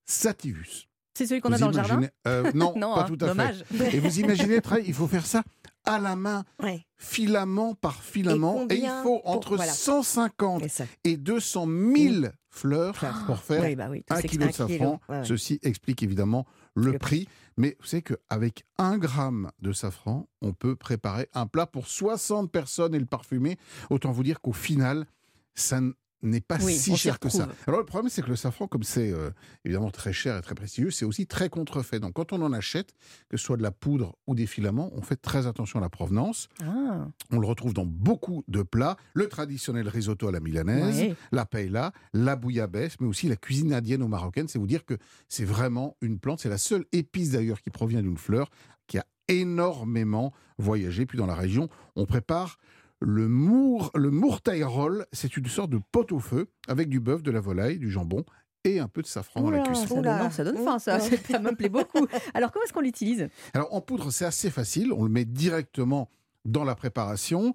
[0.08, 0.88] sativus.
[1.14, 3.64] C'est celui qu'on a dans le jardin euh, non, Non, pas hein, tout à dommage.
[3.72, 3.96] fait.
[3.96, 5.42] Et vous imaginez, très- il faut faire ça
[5.84, 6.86] à la main, Ouais.
[6.96, 9.72] filament par filament, et, il faut pour- entre voilà.
[9.72, 10.84] 150 Et ça.
[11.04, 11.66] et 200
[11.96, 12.94] 000 fleurs
[13.26, 15.00] pour faire Oui, bah oui, un kilo de safran.
[15.08, 15.24] ouais, ouais.
[15.24, 17.26] Ceci explique évidemment le, prix.
[17.56, 22.52] Mais vous savez qu'avec un gramme de safran, on peut préparer un plat pour 60
[22.52, 23.56] personnes et le parfumer.
[23.90, 25.06] Autant vous dire qu'au final,
[25.56, 25.80] ça
[26.22, 27.48] n'est pas Oui, si cher que ça.
[27.66, 29.30] Alors le problème, c'est que le safran, comme c'est euh,
[29.64, 32.00] évidemment très cher et très prestigieux, c'est aussi très contrefait.
[32.00, 32.92] Donc quand on en achète,
[33.28, 35.88] que ce soit de la poudre ou des filaments, on fait très attention à la
[35.88, 36.48] provenance.
[36.62, 37.06] Ah.
[37.30, 38.96] On le retrouve dans beaucoup de plats.
[39.14, 41.14] Le traditionnel risotto à la milanaise, Ouais.
[41.32, 44.48] la paella, la bouillabaisse, mais aussi la cuisine indienne ou marocaine.
[44.48, 46.40] C'est vous dire que c'est vraiment une plante.
[46.40, 48.50] C'est la seule épice d'ailleurs qui provient d'une fleur
[48.86, 51.06] qui a énormément voyagé.
[51.06, 52.58] Puis dans la région, on prépare
[53.00, 55.06] le mour, le mourtail roll.
[55.12, 58.24] C'est une sorte de pot au feu avec du bœuf, de la volaille, du jambon
[58.64, 60.02] et un peu de safran dans la cuisson.
[60.02, 60.98] ça, donne, ça donne faim, ça.
[61.30, 62.06] ça me plaît beaucoup.
[62.34, 63.28] Alors, comment est-ce qu'on l'utilise?
[63.54, 64.92] Alors en poudre, c'est assez facile.
[64.92, 66.10] On le met directement
[66.44, 67.54] dans la préparation.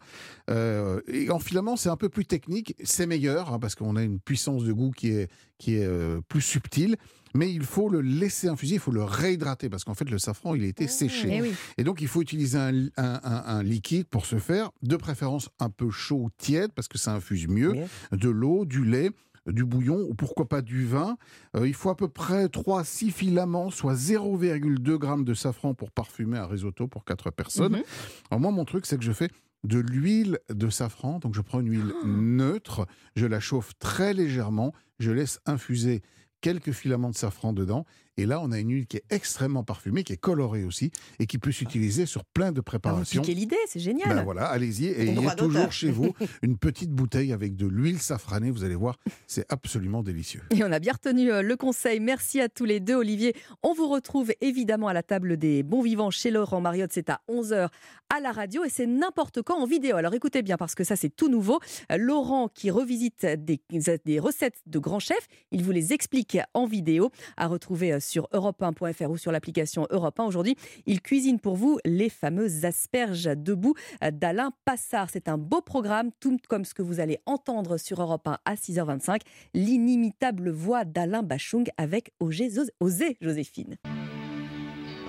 [0.49, 4.03] Euh, et en filament, c'est un peu plus technique, c'est meilleur, hein, parce qu'on a
[4.03, 6.97] une puissance de goût qui est, qui est euh, plus subtile.
[7.33, 10.55] Mais il faut le laisser infuser, il faut le réhydrater, parce qu'en fait, le safran,
[10.55, 11.41] il a été séché.
[11.77, 14.95] Eh Et donc, il faut utiliser un, un- un- un liquide pour ce faire, de
[14.95, 17.73] préférence un peu chaud ou tiède, parce que ça infuse mieux,
[18.11, 19.11] de l'eau, du lait
[19.45, 21.17] du bouillon ou pourquoi pas du vin.
[21.57, 25.73] Euh, il faut à peu près 3 à 6 filaments, soit 0,2 g de safran
[25.73, 27.73] pour parfumer un risotto pour 4 personnes.
[27.73, 27.83] Mhm.
[28.31, 29.27] Alors moi, mon truc, c'est que je fais
[29.65, 31.19] de l'huile de safran.
[31.19, 32.07] Donc je prends une huile Ah.
[32.07, 36.03] neutre, je la chauffe très légèrement, je laisse infuser
[36.43, 37.85] quelques filaments de safran dedans.
[38.17, 41.25] Et là, on a une huile qui est extrêmement parfumée, qui est colorée aussi, et
[41.25, 43.21] qui peut s'utiliser sur plein de Ah, préparations.
[43.21, 44.09] piquez l'idée, c'est génial.
[44.15, 44.85] Ben voilà, allez-y.
[44.85, 48.51] Et il y Droit a toujours chez vous une petite bouteille avec de l'huile safranée.
[48.51, 48.97] Vous allez voir,
[49.27, 50.41] c'est absolument délicieux.
[50.51, 51.99] Et on a bien retenu euh, le conseil.
[51.99, 52.95] Merci à tous les deux.
[52.95, 56.91] Olivier, on vous retrouve évidemment à la table des bons vivants chez Laurent Mariotte.
[56.93, 57.69] C'est à 11h
[58.15, 59.95] à la radio et c'est n'importe quand en vidéo.
[59.95, 61.59] Alors écoutez bien parce que ça c'est tout nouveau.
[61.91, 63.59] Euh, Laurent qui revisite des,
[64.05, 68.27] des recettes de grands chefs, il vous les explique en vidéo à retrouver euh, sur
[68.33, 70.25] europe1.fr ou sur l'application Europe 1.
[70.25, 73.75] Aujourd'hui, il cuisine pour vous les fameuses asperges debout
[74.11, 75.09] d'Alain Passard.
[75.11, 78.55] C'est un beau programme, tout comme ce que vous allez entendre sur Europe 1 à
[78.55, 79.21] 6h25,
[79.53, 83.77] l'inimitable voix d'Alain Bachung avec Osée Joséphine.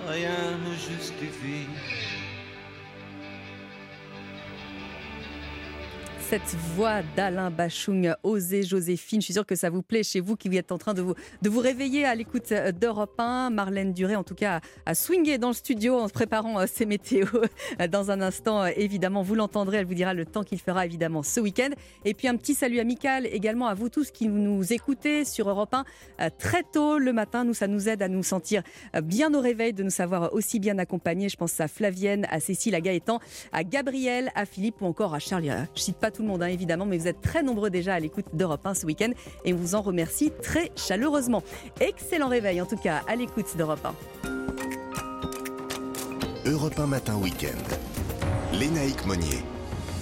[0.07, 1.67] Rien ne justifie.
[6.29, 10.35] Cette voix d'Alain Bachung, Osée Joséphine, je suis sûre que ça vous plaît chez vous
[10.35, 13.51] qui êtes en train de vous, de vous réveiller à l'écoute d'Europe 1.
[13.51, 16.87] Marlène Duré, en tout cas, a swingé dans le studio en se préparant euh, ses
[16.87, 17.27] météos.
[17.91, 21.21] Dans un instant, euh, évidemment, vous l'entendrez, elle vous dira le temps qu'il fera, évidemment,
[21.21, 21.69] ce week-end.
[22.05, 25.73] Et puis un petit salut amical également à vous tous qui nous écoutez sur Europe
[25.73, 25.85] 1
[26.21, 27.43] euh, très tôt le matin.
[27.43, 28.63] Nous, ça nous aide à nous sentir
[28.95, 31.29] euh, bien au réveil, de nous savoir aussi bien accompagnés.
[31.29, 33.19] Je pense à Flavienne, à Cécile, à Gaëtan,
[33.51, 35.51] à Gabriel, à Philippe ou encore à Charlie.
[35.51, 37.93] Euh, Je cite pas tout le monde, hein, évidemment, mais vous êtes très nombreux déjà
[37.93, 39.11] à l'écoute d'Europe 1 ce week-end
[39.43, 41.43] et on vous en remercie très chaleureusement.
[41.81, 43.85] Excellent réveil, en tout cas, à l'écoute d'Europe
[44.23, 46.49] 1.
[46.49, 47.57] Europe 1 Matin Week-end.
[48.53, 49.43] Lénaïque Monnier.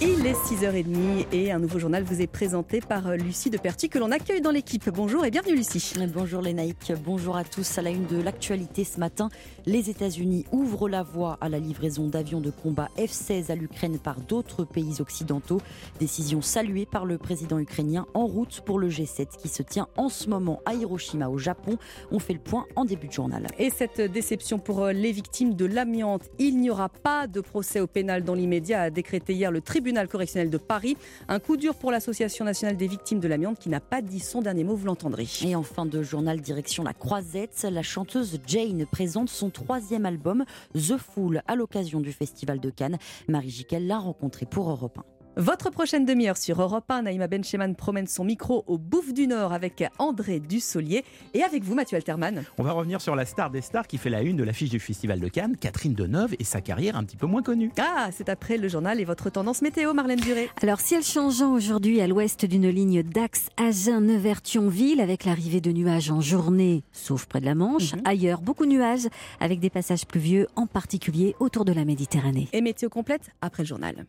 [0.00, 3.98] Il est 6h30 et un nouveau journal vous est présenté par Lucie de Perty que
[3.98, 4.90] l'on accueille dans l'équipe.
[4.90, 5.94] Bonjour et bienvenue Lucie.
[6.12, 7.78] Bonjour Lénaïque, bonjour à tous.
[7.78, 9.28] À la une de l'actualité ce matin,
[9.66, 14.20] les États-Unis ouvrent la voie à la livraison d'avions de combat F-16 à l'Ukraine par
[14.20, 15.60] d'autres pays occidentaux.
[15.98, 20.08] Décision saluée par le président ukrainien en route pour le G7 qui se tient en
[20.08, 21.78] ce moment à Hiroshima au Japon.
[22.10, 23.46] On fait le point en début de journal.
[23.58, 27.80] Et cette déception pour euh, les victimes de l'amiante, il n'y aura pas de procès
[27.80, 30.96] au pénal dans l'immédiat, a décrété hier le tribunal correctionnel de Paris.
[31.28, 34.42] Un coup dur pour l'Association nationale des victimes de l'amiante qui n'a pas dit son
[34.42, 35.26] dernier mot, vous l'entendrez.
[35.44, 40.44] Et en fin de journal, direction la Croisette, la chanteuse Jane présente son troisième album,
[40.74, 42.98] The Fool, à l'occasion du Festival de Cannes.
[43.28, 45.13] Marie Jiquel l'a rencontré pour Europe 1.
[45.36, 49.52] Votre prochaine demi-heure sur Europe 1, Naïma Bencheman promène son micro au Bouffe du Nord
[49.52, 51.04] avec André Dussolier.
[51.34, 52.44] Et avec vous, Mathieu Alterman.
[52.56, 54.78] On va revenir sur la star des stars qui fait la une de l'affiche du
[54.78, 57.72] Festival de Cannes, Catherine Deneuve, et sa carrière un petit peu moins connue.
[57.80, 60.50] Ah, c'est après le journal et votre tendance météo, Marlène Duré.
[60.62, 65.72] Alors, ciel changeant aujourd'hui à l'ouest d'une ligne d'Axe, Agen, Nevers, Thionville, avec l'arrivée de
[65.72, 67.94] nuages en journée, sauf près de la Manche.
[68.04, 69.08] Ailleurs, beaucoup de nuages,
[69.40, 72.48] avec des passages pluvieux, en particulier autour de la Méditerranée.
[72.52, 74.06] Et météo complète après le journal.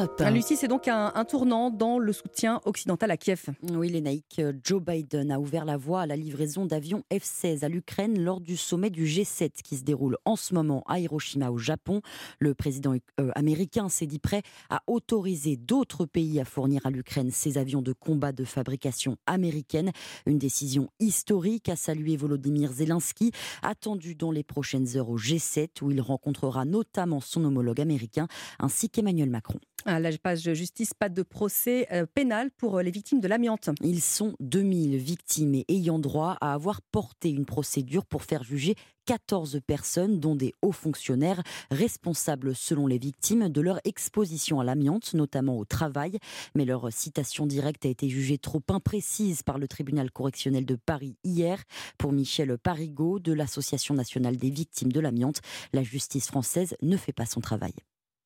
[0.00, 3.46] Ah, Lucie, c'est donc un, un tournant dans le soutien occidental à Kiev.
[3.62, 7.68] Oui, les naïcs, Joe Biden a ouvert la voie à la livraison d'avions F-16 à
[7.68, 11.58] l'Ukraine lors du sommet du G7 qui se déroule en ce moment à Hiroshima au
[11.58, 12.00] Japon.
[12.38, 17.32] Le président euh, américain s'est dit prêt à autoriser d'autres pays à fournir à l'Ukraine
[17.32, 19.90] ces avions de combat de fabrication américaine.
[20.26, 23.32] Une décision historique, a salué Volodymyr Zelensky,
[23.62, 28.28] attendu dans les prochaines heures au G7 où il rencontrera notamment son homologue américain
[28.60, 29.58] ainsi qu'Emmanuel Macron.
[29.88, 33.70] À la page justice, pas de procès euh, pénal pour euh, les victimes de l'amiante.
[33.80, 38.74] Ils sont 2000 victimes et ayant droit à avoir porté une procédure pour faire juger
[39.06, 45.14] 14 personnes, dont des hauts fonctionnaires, responsables selon les victimes de leur exposition à l'amiante,
[45.14, 46.18] notamment au travail.
[46.54, 51.16] Mais leur citation directe a été jugée trop imprécise par le tribunal correctionnel de Paris
[51.24, 51.62] hier.
[51.96, 55.40] Pour Michel Parigot de l'Association nationale des victimes de l'amiante,
[55.72, 57.72] la justice française ne fait pas son travail.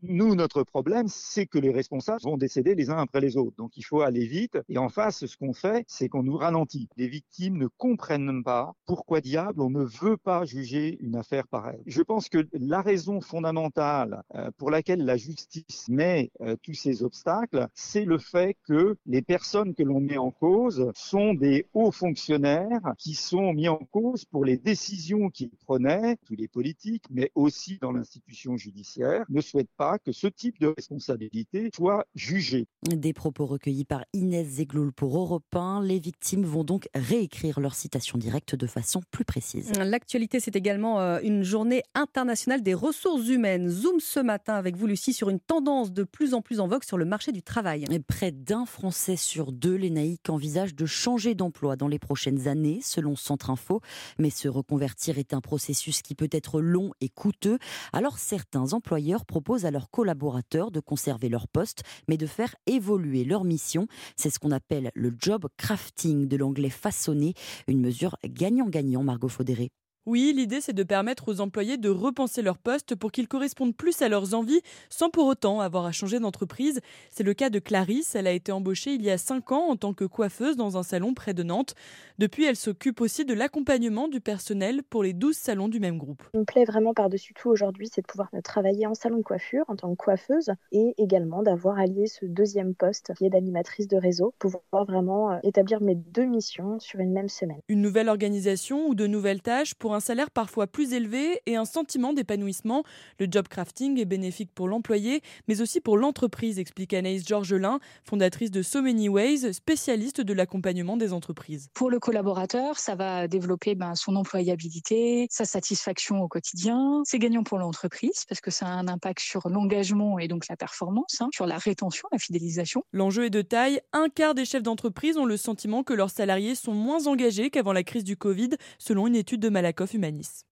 [0.05, 3.57] Nous, notre problème, c'est que les responsables vont décéder les uns après les autres.
[3.57, 4.59] Donc il faut aller vite.
[4.69, 6.89] Et en face, ce qu'on fait, c'est qu'on nous ralentit.
[6.97, 11.83] Les victimes ne comprennent pas pourquoi diable on ne veut pas juger une affaire pareille.
[11.87, 17.05] Je pense que la raison fondamentale euh, pour laquelle la justice met euh, tous ces
[17.05, 21.93] obstacles, c'est le fait que les personnes que l'on met en cause sont des hauts
[21.93, 27.31] fonctionnaires qui sont mis en cause pour les décisions qu'ils prenaient, tous les politiques, mais
[27.37, 32.67] aussi dans l'institution judiciaire, ne souhaitent pas que ce type de responsabilité soit jugé.
[32.83, 35.83] Des propos recueillis par Inès Zegloul pour Europe 1.
[35.83, 39.73] Les victimes vont donc réécrire leur citation directe de façon plus précise.
[39.79, 43.69] L'actualité, c'est également euh, une journée internationale des ressources humaines.
[43.69, 46.85] Zoom ce matin avec vous, Lucie, sur une tendance de plus en plus en vogue
[46.85, 47.85] sur le marché du travail.
[47.91, 52.49] Et près d'un Français sur deux, les naïcs, envisagent de changer d'emploi dans les prochaines
[52.49, 53.81] années, selon Centre Info.
[54.19, 57.59] Mais se reconvertir est un processus qui peut être long et coûteux.
[57.93, 63.25] Alors certains employeurs proposent à leurs collaborateurs de conserver leur poste, mais de faire évoluer
[63.25, 63.87] leur mission.
[64.17, 67.35] C'est ce qu'on appelle le job crafting de l'anglais façonné,
[67.67, 69.71] une mesure gagnant-gagnant, Margot Faudéré.
[70.05, 74.03] Oui, l'idée c'est de permettre aux employés de repenser leur poste pour qu'ils correspondent plus
[74.03, 74.61] à leurs envies
[74.91, 76.81] sans pour autant avoir à changer d'entreprise.
[77.13, 79.77] C'est le cas de Clarisse, elle a été embauchée il y a 5 ans en
[79.77, 81.77] tant que coiffeuse dans un salon près de Nantes.
[82.19, 86.23] Depuis, elle s'occupe aussi de l'accompagnement du personnel pour les 12 salons du même groupe.
[86.27, 89.23] Ce qui me plaît vraiment par-dessus tout aujourd'hui, c'est de pouvoir travailler en salon de
[89.23, 93.87] coiffure en tant que coiffeuse et également d'avoir allié ce deuxième poste qui est d'animatrice
[93.87, 97.61] de réseau, pour pouvoir vraiment euh, établir mes deux missions sur une même semaine.
[97.69, 101.65] Une nouvelle organisation ou de nouvelles tâches pour un salaire parfois plus élevé et un
[101.65, 102.85] sentiment d'épanouissement.
[103.19, 108.51] Le job crafting est bénéfique pour l'employé, mais aussi pour l'entreprise, explique Anaïs Georgelin, fondatrice
[108.51, 111.69] de So Many Ways, spécialiste de l'accompagnement des entreprises.
[111.75, 117.03] Pour le collaborateur, ça va développer ben, son employabilité, sa satisfaction au quotidien.
[117.05, 120.57] C'est gagnant pour l'entreprise parce que ça a un impact sur l'engagement et donc la
[120.57, 122.85] performance, hein, sur la rétention, la fidélisation.
[122.93, 123.81] L'enjeu est de taille.
[123.93, 127.73] Un quart des chefs d'entreprise ont le sentiment que leurs salariés sont moins engagés qu'avant
[127.73, 130.45] la crise du Covid, selon une étude de Malakoff Humanis.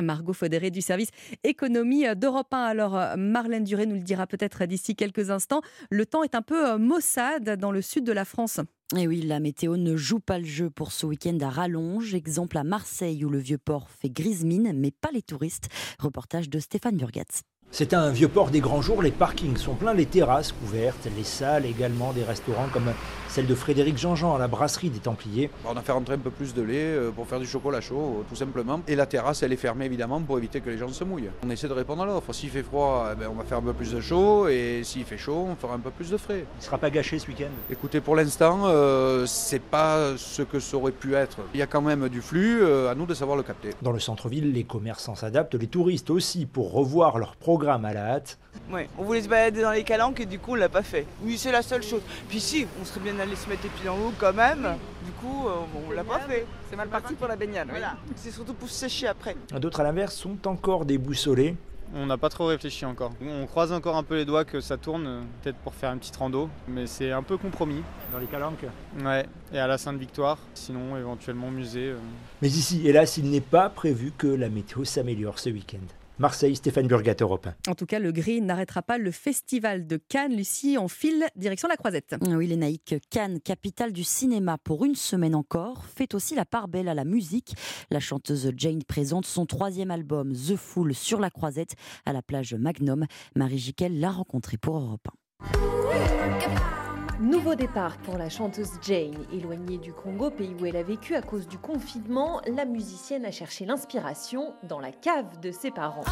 [0.00, 1.10] Margot Faudéré du service
[1.42, 2.58] économie d'Europe 1.
[2.58, 5.62] Alors, Marlène Duré nous le dira peut-être d'ici quelques instants.
[5.90, 8.60] Le temps est un peu maussade dans le sud de la France.
[8.96, 12.14] Et oui, la météo ne joue pas le jeu pour ce week-end à rallonge.
[12.14, 15.68] Exemple à Marseille où le vieux port fait grise mine, mais pas les touristes.
[15.98, 17.42] Reportage de Stéphane Burgatz.
[17.72, 21.22] C'est un vieux port des grands jours, les parkings sont pleins, les terrasses couvertes, les
[21.22, 22.90] salles également, des restaurants comme
[23.28, 25.50] celle de Frédéric Jean-Jean à la brasserie des Templiers.
[25.64, 28.16] On a fait rentrer un peu plus de lait euh, pour faire du chocolat chaud,
[28.18, 28.80] euh, tout simplement.
[28.88, 31.30] Et la terrasse, elle est fermée évidemment pour éviter que les gens se mouillent.
[31.46, 32.32] On essaie de répondre à l'offre.
[32.32, 35.04] S'il fait froid, eh ben, on va faire un peu plus de chaud, et s'il
[35.04, 36.44] fait chaud, on fera un peu plus de frais.
[36.56, 37.52] Il ne sera pas gâché ce week-end?
[37.70, 41.36] Écoutez, pour l'instant, euh, c'est pas ce que ça aurait pu être.
[41.54, 43.70] Il y a quand même du flux, à nous de savoir le capter.
[43.80, 48.14] Dans le centre-ville, les commerçants s'adaptent, les touristes aussi, pour revoir leur programme à la
[48.14, 48.38] hâte.
[48.70, 51.06] Ouais, on voulait se balader dans les calanques et du coup on l'a pas fait.
[51.22, 52.02] Oui, c'est la seule chose.
[52.28, 54.76] Puis si, on serait bien allé se mettre les pieds dans l'eau quand même.
[55.04, 55.52] Du coup, euh,
[55.88, 56.46] on l'a pas fait.
[56.68, 57.68] C'est mal parti pour la baignade.
[57.68, 57.96] Voilà.
[58.16, 59.36] C'est surtout pour se sécher après.
[59.60, 61.56] D'autres à l'inverse sont encore déboussolés.
[61.92, 63.10] On n'a pas trop réfléchi encore.
[63.20, 66.16] On croise encore un peu les doigts que ça tourne, peut-être pour faire une petite
[66.16, 67.82] rando, mais c'est un peu compromis.
[68.12, 68.64] Dans les calanques
[69.04, 71.88] Ouais, et à la Sainte-Victoire, sinon éventuellement musée.
[71.90, 71.98] Euh.
[72.42, 75.78] Mais ici, hélas, il n'est pas prévu que la météo s'améliore ce week-end.
[76.20, 80.36] Marseille, Stéphane Burgat, Europe En tout cas, le gris n'arrêtera pas le festival de Cannes.
[80.36, 82.14] Lucie, en file direction la Croisette.
[82.20, 86.68] Oui, les naïcs, Cannes, capitale du cinéma pour une semaine encore, fait aussi la part
[86.68, 87.54] belle à la musique.
[87.90, 92.52] La chanteuse Jane présente son troisième album, The Fool, sur la Croisette, à la plage
[92.52, 93.06] Magnum.
[93.34, 95.08] Marie Jiquel l'a rencontré pour Europe
[95.54, 96.79] 1.
[97.20, 99.26] Nouveau départ pour la chanteuse Jane.
[99.30, 103.30] Éloignée du Congo, pays où elle a vécu à cause du confinement, la musicienne a
[103.30, 106.04] cherché l'inspiration dans la cave de ses parents.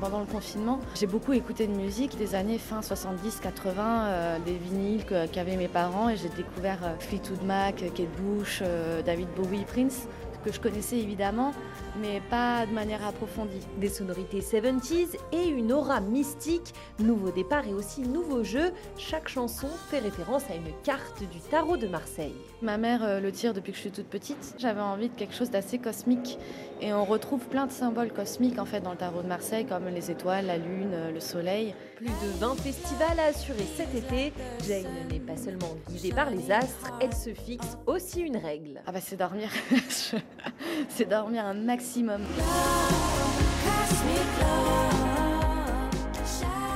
[0.00, 5.04] Pendant le confinement, j'ai beaucoup écouté de musique des années fin 70-80, euh, des vinyles
[5.32, 10.08] qu'avaient mes parents et j'ai découvert euh, Fleetwood Mac, Kate Bush, euh, David Bowie, Prince
[10.44, 11.52] que je connaissais évidemment,
[12.00, 13.66] mais pas de manière approfondie.
[13.78, 18.72] Des sonorités 70s et une aura mystique, nouveau départ et aussi nouveau jeu.
[18.96, 22.34] Chaque chanson fait référence à une carte du tarot de Marseille.
[22.62, 24.54] Ma mère euh, le tire depuis que je suis toute petite.
[24.58, 26.38] J'avais envie de quelque chose d'assez cosmique
[26.80, 29.86] et on retrouve plein de symboles cosmiques en fait dans le tarot de Marseille comme
[29.88, 31.74] les étoiles, la lune, euh, le soleil.
[31.96, 34.32] Plus de 20 festivals à assurer cet été.
[34.66, 38.80] Jane n'est pas seulement guidée par les astres, elle se fixe aussi une règle.
[38.86, 39.50] Ah bah c'est dormir.
[40.88, 41.79] c'est dormir un maximum.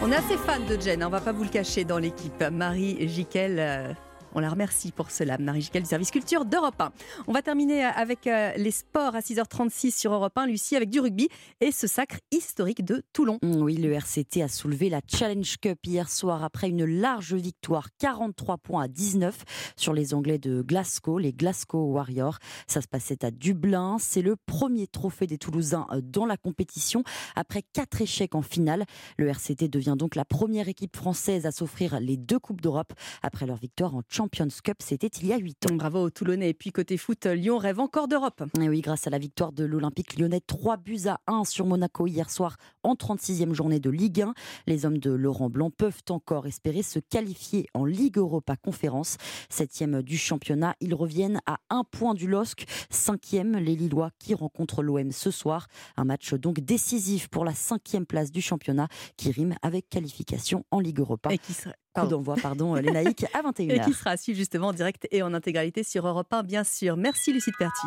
[0.03, 2.43] On est assez fan de Jen, on va pas vous le cacher dans l'équipe.
[2.51, 3.93] Marie Jiquel, euh,
[4.37, 6.93] On la remercie pour cela, Marie Gical du service culture d'Europe 1.
[7.29, 10.99] On va terminer avec euh, les sports à 6h36 sur Europe 1, Lucie, avec du
[10.99, 11.29] rugby
[11.61, 13.39] et ce sacre historique de Toulon.
[13.43, 17.87] Mm, oui, le RCT a soulevé la Challenge Cup hier soir après une large victoire,
[18.01, 19.45] 43 points à 19
[19.77, 22.39] sur les Anglais de Glasgow, les Glasgow Warriors.
[22.67, 23.99] Ça se passait à Dublin.
[24.01, 27.05] C'est le premier trophée des Toulousains euh, dans la compétition
[27.37, 28.85] après quatre échecs en finale.
[29.17, 33.47] Le RCT devient donc la première équipe française à s'offrir les deux Coupes d'Europe après
[33.47, 34.77] leur victoire en Champions Cup.
[34.81, 35.75] C'était il y a 8 ans.
[35.75, 36.51] Bravo aux Toulonnais.
[36.51, 38.43] Et puis côté foot, Lyon rêve encore d'Europe.
[38.61, 42.07] Et oui, grâce à la victoire de l'Olympique lyonnais, 3 buts à 1 sur Monaco
[42.07, 44.35] hier soir en 36e journée de Ligue 1.
[44.67, 49.17] Les hommes de Laurent Blanc peuvent encore espérer se qualifier en Ligue Europa Conférence.
[49.49, 52.65] Septième du championnat, ils reviennent à un point du LOSC.
[52.91, 55.67] Cinquième, les Lillois qui rencontrent l'OM ce soir.
[55.97, 60.81] Un match donc décisif pour la cinquième place du championnat qui rime avec qualification en
[60.81, 61.33] Ligue Europa.
[61.33, 63.71] Et qui serait Coup d'envoi, pardon, les naïcs à 21h.
[63.71, 66.97] Et qui sera à justement en direct et en intégralité sur Europe 1, bien sûr.
[66.97, 67.87] Merci Lucide Perti.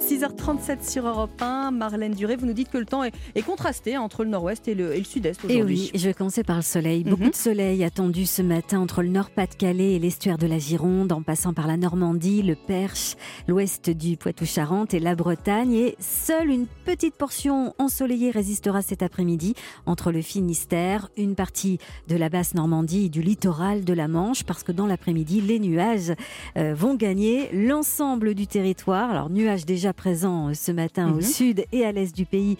[0.00, 1.72] 6h37 sur Europe 1.
[1.72, 3.12] Marlène Duré, vous nous dites que le temps est,
[3.44, 5.58] contrasté entre le nord-ouest et le, sud-est aujourd'hui.
[5.58, 7.04] Et oui, je vais commencer par le soleil.
[7.04, 7.30] Beaucoup mhm.
[7.30, 11.52] de soleil attendu ce matin entre le nord-Pas-de-Calais et l'estuaire de la Gironde, en passant
[11.52, 13.16] par la Normandie, le Perche,
[13.48, 15.72] l'ouest du Poitou-Charentes et la Bretagne.
[15.74, 19.54] Et seule une petite portion ensoleillée résistera cet après-midi
[19.86, 24.44] entre le Finistère, une partie de la basse Normandie et du littoral de la Manche,
[24.44, 26.12] parce que dans l'après-midi, les nuages
[26.56, 29.10] euh, vont gagner l'ensemble du territoire.
[29.10, 31.22] Alors, nuages déjà présents euh, ce matin au mhm.
[31.22, 32.56] sud et à l'est du pays,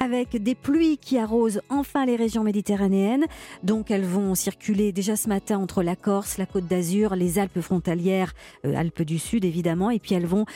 [0.00, 3.26] avec des pluies qui arrosent enfin les régions méditerranéennes.
[3.62, 7.60] Donc, elles vont circuler déjà ce matin entre la Corse, la Côte d'Azur, les Alpes
[7.60, 8.32] frontalières,
[8.64, 10.46] euh, Alpes du Sud évidemment, et puis elles vont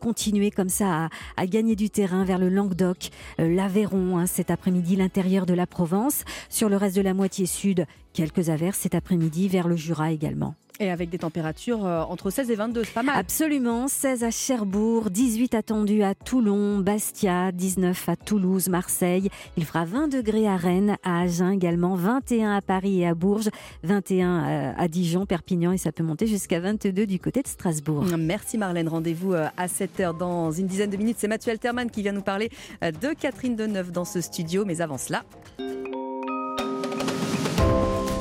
[0.00, 5.46] continuer comme ça à, gagner du terrain vers le Languedoc, l'Aveyron, hein, cet après-midi, l'intérieur
[5.46, 6.24] de la Provence.
[6.48, 10.54] Sur le reste de la moitié sud, quelques averses cet après-midi vers le Jura également.
[10.82, 13.18] Et avec des températures euh, entre 16 et 22, c'est pas mal.
[13.18, 19.28] Absolument, 16 à Cherbourg, 18 attendus à Toulon, Bastia, 19 à Toulouse, Marseille.
[19.58, 23.50] Il fera 20 degrés à Rennes, à Agen également, 21 à Paris et à Bourges,
[23.82, 28.06] 21 euh, à Dijon, Perpignan et ça peut monter jusqu'à 22 du côté de Strasbourg.
[28.18, 31.16] Merci Marlène, rendez-vous euh, à 7h dans une dizaine de minutes.
[31.18, 32.48] C'est Mathieu Alterman qui vient nous parler
[32.80, 35.24] de Catherine Deneuve dans ce studio, mais avant cela...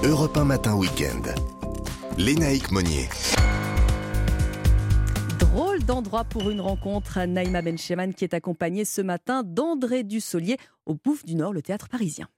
[0.02, 1.24] Europe 1 Matin Week-end.
[2.18, 3.10] Lénaïque Monnier.
[5.40, 7.20] Drôle d'endroit pour une rencontre.
[7.26, 11.90] Naïma Bencheman qui est accompagnée ce matin d'André Dussolier au Bouffe du Nord, le théâtre
[11.90, 12.30] parisien.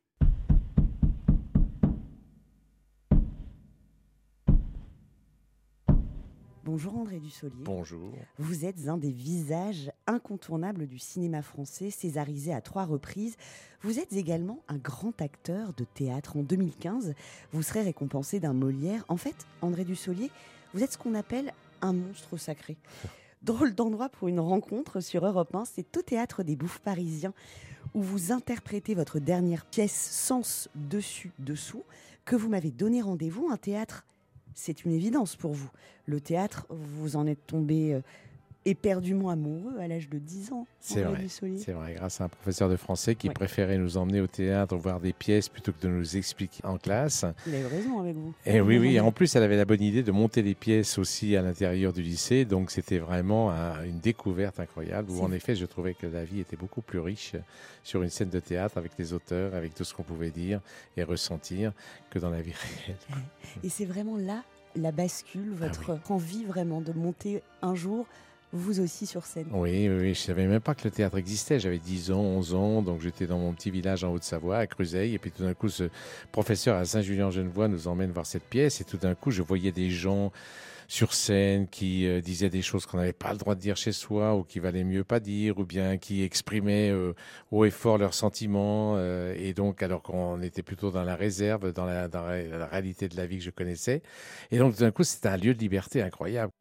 [6.63, 7.55] Bonjour André Dussolier.
[7.63, 8.13] Bonjour.
[8.37, 13.35] Vous êtes un des visages incontournables du cinéma français, césarisé à trois reprises.
[13.81, 16.37] Vous êtes également un grand acteur de théâtre.
[16.37, 17.15] En 2015,
[17.51, 19.03] vous serez récompensé d'un Molière.
[19.07, 20.29] En fait, André Dussolier,
[20.75, 21.51] vous êtes ce qu'on appelle
[21.81, 22.77] un monstre sacré.
[23.41, 27.33] Drôle d'endroit pour une rencontre sur Europe 1, c'est au théâtre des Bouffes parisiens
[27.95, 31.83] où vous interprétez votre dernière pièce Sens dessus dessous
[32.23, 34.05] que vous m'avez donné rendez-vous, un théâtre
[34.53, 35.69] c'est une évidence pour vous.
[36.05, 38.01] Le théâtre, vous en êtes tombé euh,
[38.65, 40.67] éperdument amoureux à l'âge de 10 ans.
[40.79, 44.27] C'est vrai, c'est vrai, grâce à un professeur de français qui préférait nous emmener au
[44.27, 47.25] théâtre voir des pièces plutôt que de nous expliquer en classe.
[47.47, 48.33] Il a eu raison avec vous.
[48.45, 51.35] Et oui, oui, en plus elle avait la bonne idée de monter les pièces aussi
[51.35, 53.51] à l'intérieur du lycée, donc c'était vraiment
[53.83, 57.33] une découverte incroyable où en effet je trouvais que la vie était beaucoup plus riche
[57.83, 60.61] sur une scène de théâtre avec les auteurs, avec tout ce qu'on pouvait dire
[60.97, 61.73] et ressentir
[62.09, 62.97] que dans la vie réelle.
[63.63, 64.43] Et c'est vraiment là
[64.75, 68.07] la bascule, ah votre envie vraiment de monter un jour
[68.53, 69.47] vous aussi sur scène.
[69.51, 71.59] Oui, oui, je savais même pas que le théâtre existait.
[71.59, 75.15] J'avais 10 ans, 11 ans, donc j'étais dans mon petit village en Haute-Savoie, à Cruzeil,
[75.15, 75.89] et puis tout d'un coup, ce
[76.31, 79.89] professeur à Saint-Julien-Genevois nous emmène voir cette pièce, et tout d'un coup, je voyais des
[79.89, 80.31] gens
[80.91, 83.93] sur scène qui euh, disaient des choses qu'on n'avait pas le droit de dire chez
[83.93, 87.13] soi ou qui valait mieux pas dire ou bien qui exprimaient euh,
[87.49, 91.71] haut et fort leurs sentiments euh, et donc alors qu'on était plutôt dans la réserve
[91.71, 94.01] dans la, dans la réalité de la vie que je connaissais
[94.51, 96.51] et donc tout d'un coup c'était un lieu de liberté incroyable.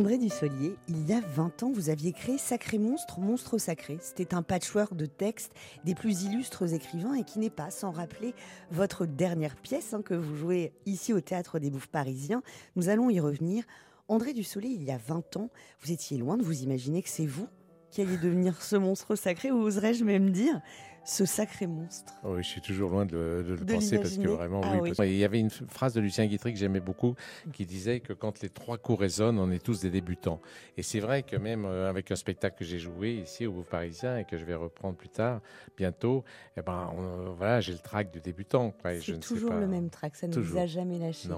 [0.00, 3.98] André Dussolier, il y a 20 ans, vous aviez créé Sacré Monstre, Monstre Sacré.
[4.00, 5.52] C'était un patchwork de textes
[5.84, 8.32] des plus illustres écrivains et qui n'est pas sans rappeler
[8.70, 12.42] votre dernière pièce hein, que vous jouez ici au Théâtre des Bouffes Parisiens.
[12.76, 13.64] Nous allons y revenir.
[14.08, 15.50] André Dussolier, il y a 20 ans,
[15.82, 17.46] vous étiez loin de vous imaginer que c'est vous
[17.90, 20.60] qui alliez devenir ce monstre sacré, ou oserais-je même dire
[21.04, 24.60] ce sacré monstre oh Oui, je suis toujours loin de, le penser parce que vraiment,
[24.64, 27.14] ah oui, Il y avait une phrase de Lucien Guitry que j'aimais beaucoup
[27.52, 30.40] qui disait que quand les trois coups résonnent, on est tous des débutants.
[30.76, 33.68] Et c'est vrai que même euh, avec un spectacle que j'ai joué ici au Bouffe
[33.68, 35.40] Parisien et que je vais reprendre plus tard,
[35.76, 36.24] bientôt,
[36.56, 36.92] eh ben,
[37.36, 38.74] voilà, j'ai le trac du débutant.
[39.00, 41.28] C'est toujours le même trac, ça ne nous a jamais lâché.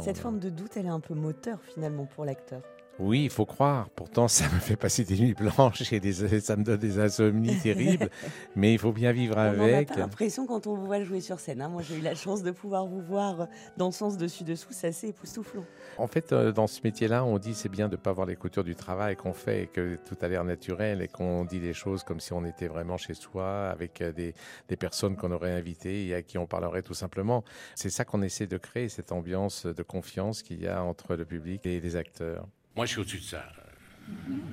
[0.00, 2.62] Cette forme de doute, elle est un peu moteur finalement pour l'acteur.
[2.98, 3.88] Oui, il faut croire.
[3.90, 8.10] Pourtant, ça me fait passer des nuits blanches et ça me donne des insomnies terribles.
[8.56, 9.90] mais il faut bien vivre avec.
[9.92, 11.62] On n'a l'impression quand on vous voit jouer sur scène.
[11.62, 11.68] Hein.
[11.68, 13.46] Moi, j'ai eu la chance de pouvoir vous voir
[13.76, 14.68] dans le sens dessus-dessous.
[14.70, 15.64] C'est assez époustouflant.
[15.96, 18.36] En fait, euh, dans ce métier-là, on dit c'est bien de ne pas voir les
[18.36, 21.74] coutures du travail qu'on fait et que tout a l'air naturel et qu'on dit les
[21.74, 24.34] choses comme si on était vraiment chez soi avec euh, des,
[24.68, 27.44] des personnes qu'on aurait invitées et à qui on parlerait tout simplement.
[27.76, 31.24] C'est ça qu'on essaie de créer, cette ambiance de confiance qu'il y a entre le
[31.24, 32.46] public et les acteurs.
[32.78, 33.44] Moi, je suis au-dessus de ça.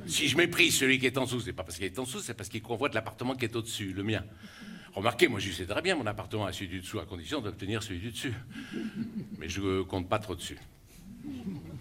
[0.07, 2.21] Si je méprise celui qui est en dessous, c'est pas parce qu'il est en dessous,
[2.21, 4.23] c'est parce qu'il convoite l'appartement qui est au-dessus, le mien.
[4.95, 7.83] Remarquez, moi je sais très bien mon appartement à celui du dessous, à condition d'obtenir
[7.83, 8.33] celui du dessus.
[9.37, 10.57] Mais je compte pas trop dessus.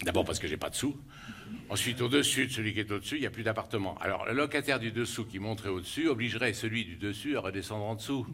[0.03, 0.95] D'abord parce que j'ai pas de sous.
[1.67, 3.97] Ensuite, au-dessus de celui qui est au-dessus, il n'y a plus d'appartement.
[3.97, 7.95] Alors, le locataire du dessous qui monterait au-dessus obligerait celui du dessus à redescendre en
[7.95, 8.27] dessous.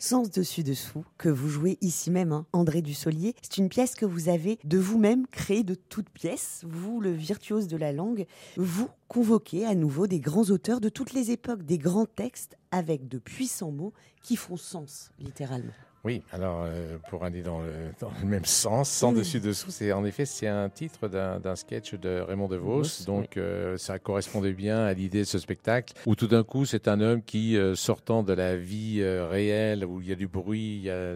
[0.00, 3.34] Sens dessus-dessous, que vous jouez ici même, hein, André Dussolier.
[3.42, 6.62] C'est une pièce que vous avez de vous-même créée de toutes pièces.
[6.68, 8.24] Vous, le virtuose de la langue,
[8.56, 13.08] vous convoquez à nouveau des grands auteurs de toutes les époques, des grands textes avec
[13.08, 13.92] de puissants mots
[14.22, 15.72] qui font sens, littéralement.
[16.04, 19.92] Oui, alors euh, pour aller dans le, dans le, même sens, sans dessus dessous, c'est
[19.92, 24.84] en effet c'est un titre d'un sketch de Raymond DeVos, donc euh, ça correspondait bien
[24.84, 28.22] à l'idée de ce spectacle où tout d'un coup c'est un homme qui euh, sortant
[28.22, 31.14] de la vie réelle où il y a du bruit, il y a,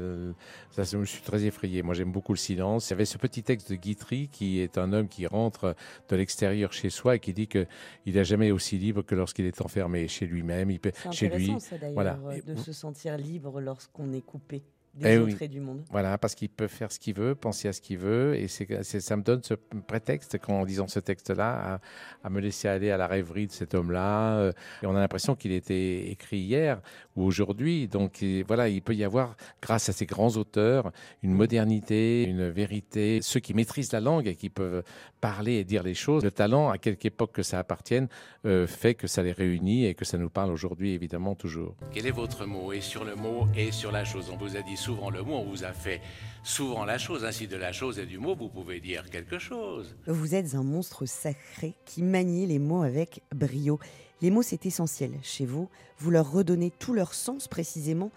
[0.72, 1.82] ça je me suis très effrayé.
[1.82, 2.88] Moi j'aime beaucoup le silence.
[2.88, 5.76] Il y avait ce petit texte de Guitry qui est un homme qui rentre
[6.08, 7.66] de l'extérieur chez soi et qui dit que
[8.04, 10.76] il n'a jamais aussi libre que lorsqu'il est enfermé chez lui-même,
[11.12, 11.54] chez lui.
[11.60, 14.62] Ça, voilà, de se sentir libre lorsqu'on est coupé
[14.94, 15.82] des eh du monde.
[15.90, 18.82] Voilà, parce qu'il peut faire ce qu'il veut, penser à ce qu'il veut, et c'est,
[18.82, 21.80] ça me donne ce prétexte, en disant ce texte-là,
[22.22, 24.36] à, me laisser aller à la rêverie de cet homme-là.
[24.36, 26.80] Euh, et on a l'impression qu'il était écrit hier
[27.16, 27.88] ou aujourd'hui.
[27.88, 33.20] Donc voilà, il peut y avoir, grâce à ces grands auteurs, une modernité, une vérité.
[33.22, 34.82] Ceux qui maîtrisent la langue et qui peuvent
[35.20, 38.08] parler et dire les choses, le talent, à quelque époque que ça appartienne,
[38.44, 41.76] euh, fait que ça les réunit et que ça nous parle aujourd'hui, évidemment, toujours.
[41.92, 42.72] Quel est votre mot?
[42.72, 45.36] Et sur le mot et sur la chose, on vous a dit souvent le mot,
[45.36, 46.00] on vous a fait
[46.42, 47.24] souvent la chose.
[47.24, 49.94] Ainsi de la chose et du mot, vous pouvez dire quelque chose.
[50.08, 53.78] Vous êtes un monstre sacré qui manie les mots avec brio.
[54.22, 55.68] Les mots, c'est essentiel chez vous.
[55.98, 58.10] Vous leur redonnez tout leur sens précisément.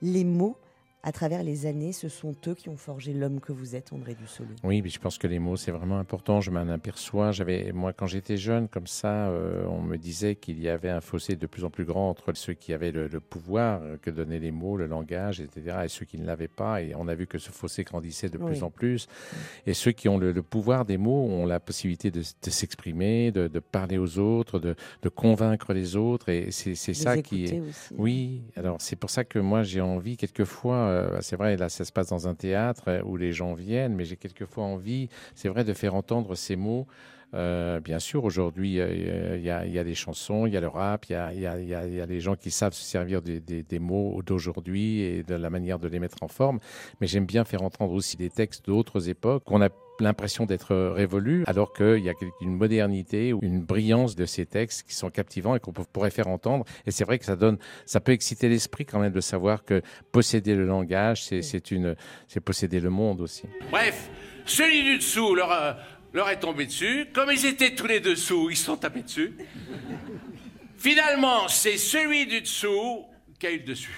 [0.00, 0.56] Les mots,
[1.04, 4.14] à travers les années, ce sont eux qui ont forgé l'homme que vous êtes, André
[4.14, 4.54] Dussolier.
[4.62, 6.40] Oui, mais je pense que les mots, c'est vraiment important.
[6.40, 7.32] Je m'en aperçois.
[7.32, 11.00] J'avais, moi, quand j'étais jeune, comme ça, euh, on me disait qu'il y avait un
[11.00, 14.38] fossé de plus en plus grand entre ceux qui avaient le, pouvoir euh, que donnaient
[14.38, 16.82] les mots, le langage, etc., et ceux qui ne l'avaient pas.
[16.82, 19.08] Et on a vu que ce fossé grandissait de plus en plus.
[19.66, 23.98] Et ceux qui ont le, pouvoir des mots ont la possibilité de, s'exprimer, de, parler
[23.98, 24.76] aux autres, de,
[25.08, 26.28] convaincre les autres.
[26.28, 27.62] Et c'est, ça qui est.
[27.96, 28.42] Oui.
[28.56, 31.92] Alors c'est pour ça que moi j'ai envie quelquefois euh, c'est vrai, là, ça se
[31.92, 35.64] passe dans un théâtre euh, où les gens viennent, mais j'ai quelquefois envie, c'est vrai,
[35.64, 36.86] de faire entendre ces mots.
[37.34, 41.12] Euh, bien sûr, aujourd'hui, il y, a des chansons, il y a le rap, il
[41.12, 45.48] y a, y, les gens qui savent se servir des, mots d'aujourd'hui et de la
[45.48, 46.60] manière de les mettre en forme.
[47.00, 49.70] Mais j'aime bien faire entendre aussi des textes d'autres époques qu'on a
[50.02, 54.86] l'impression d'être révolu, alors qu'il y a une modernité ou une brillance de ces textes
[54.86, 56.64] qui sont captivants et qu'on pourrait faire entendre.
[56.86, 59.82] Et c'est vrai que ça donne, ça peut exciter l'esprit quand même de savoir que
[60.10, 61.96] posséder le langage, c'est une,
[62.28, 63.44] c'est posséder le monde aussi.
[63.70, 64.10] Bref,
[64.44, 65.72] celui du dessous leur, euh,
[66.12, 67.06] leur est tombé dessus.
[67.12, 69.36] Comme ils étaient tous les dessous, ils sont tapés dessus.
[70.76, 73.04] Finalement, c'est celui du dessous
[73.38, 73.92] qui a eu le dessus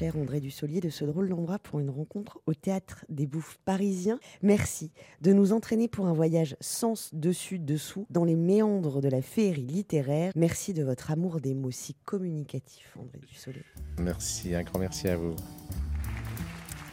[0.00, 4.18] cher André Dussolier, de ce drôle d'endroit pour une rencontre au théâtre des Bouffes parisiens.
[4.40, 9.20] Merci de nous entraîner pour un voyage sens dessus dessous dans les méandres de la
[9.20, 10.32] féerie littéraire.
[10.36, 13.62] Merci de votre amour des mots si communicatifs, André Dussolier.
[13.98, 15.36] Merci, un grand merci à vous.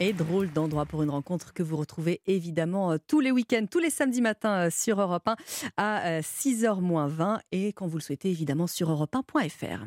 [0.00, 3.78] Et drôle d'endroit pour une rencontre que vous retrouvez évidemment euh, tous les week-ends, tous
[3.80, 5.36] les samedis matins euh, sur Europe 1
[5.78, 9.86] à 6h20 euh, et quand vous le souhaitez évidemment sur europe1.fr.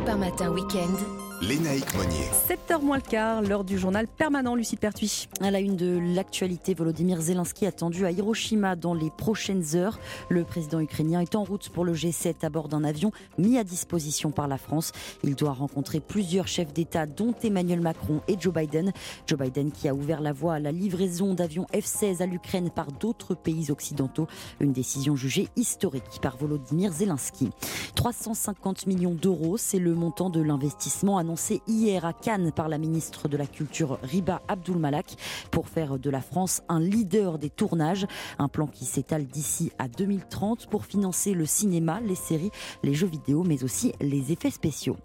[0.00, 2.28] Europe 1 matin week-end Lénaïque Monnier.
[2.46, 5.26] 7h moins le quart, l'heure du journal permanent, Lucie Pertuis.
[5.40, 9.98] À la une de l'actualité, Volodymyr Zelensky attendu à Hiroshima dans les prochaines heures.
[10.28, 13.64] Le président ukrainien est en route pour le G7 à bord d'un avion mis à
[13.64, 14.92] disposition par la France.
[15.24, 18.92] Il doit rencontrer plusieurs chefs d'État, dont Emmanuel Macron et Joe Biden.
[19.26, 22.92] Joe Biden qui a ouvert la voie à la livraison d'avions F-16 à l'Ukraine par
[22.92, 24.26] d'autres pays occidentaux.
[24.60, 27.48] Une décision jugée historique par Volodymyr Zelensky.
[27.94, 29.56] 350 000 millions d'euros.
[29.56, 33.98] C'est le montant de l'investissement annoncé hier à Cannes par la ministre de la Culture
[34.02, 35.14] Riba Abdulmalak
[35.50, 38.06] pour faire de la France un leader des tournages.
[38.38, 42.50] Un plan qui s'étale d'ici à 2030 pour financer le cinéma, les séries,
[42.82, 44.96] les jeux vidéo, mais aussi les effets spéciaux.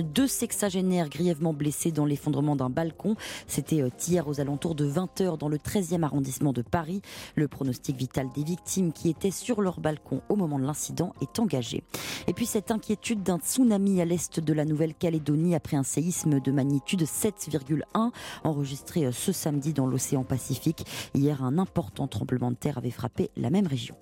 [0.00, 3.16] Deux sexagénaires grièvement blessés dans l'effondrement d'un balcon.
[3.46, 7.02] C'était euh, hier aux alentours de 20h dans le 13e arrondissement de Paris.
[7.34, 11.38] Le pronostic vital des victimes qui étaient sur leur balcon au moment de l'incident est
[11.38, 11.82] engagé.
[12.26, 16.52] Et puis cette inquiétude d'un tsunami à l'est de la Nouvelle-Calédonie après un séisme de
[16.52, 18.10] magnitude 7,1
[18.44, 20.86] enregistré euh, ce samedi dans l'océan Pacifique.
[21.14, 23.96] Hier, un important tremblement de terre avait frappé la même région.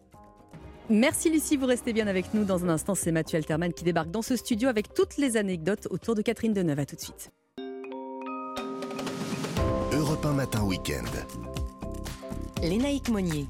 [0.91, 2.45] Merci Lucie, vous restez bien avec nous.
[2.45, 5.86] Dans un instant, c'est Mathieu Alterman qui débarque dans ce studio avec toutes les anecdotes
[5.91, 6.80] autour de Catherine Deneuve.
[6.80, 7.30] À tout de suite.
[9.93, 11.05] Europe 1 Matin Week-end.
[12.61, 13.47] Lénaïque Monnier.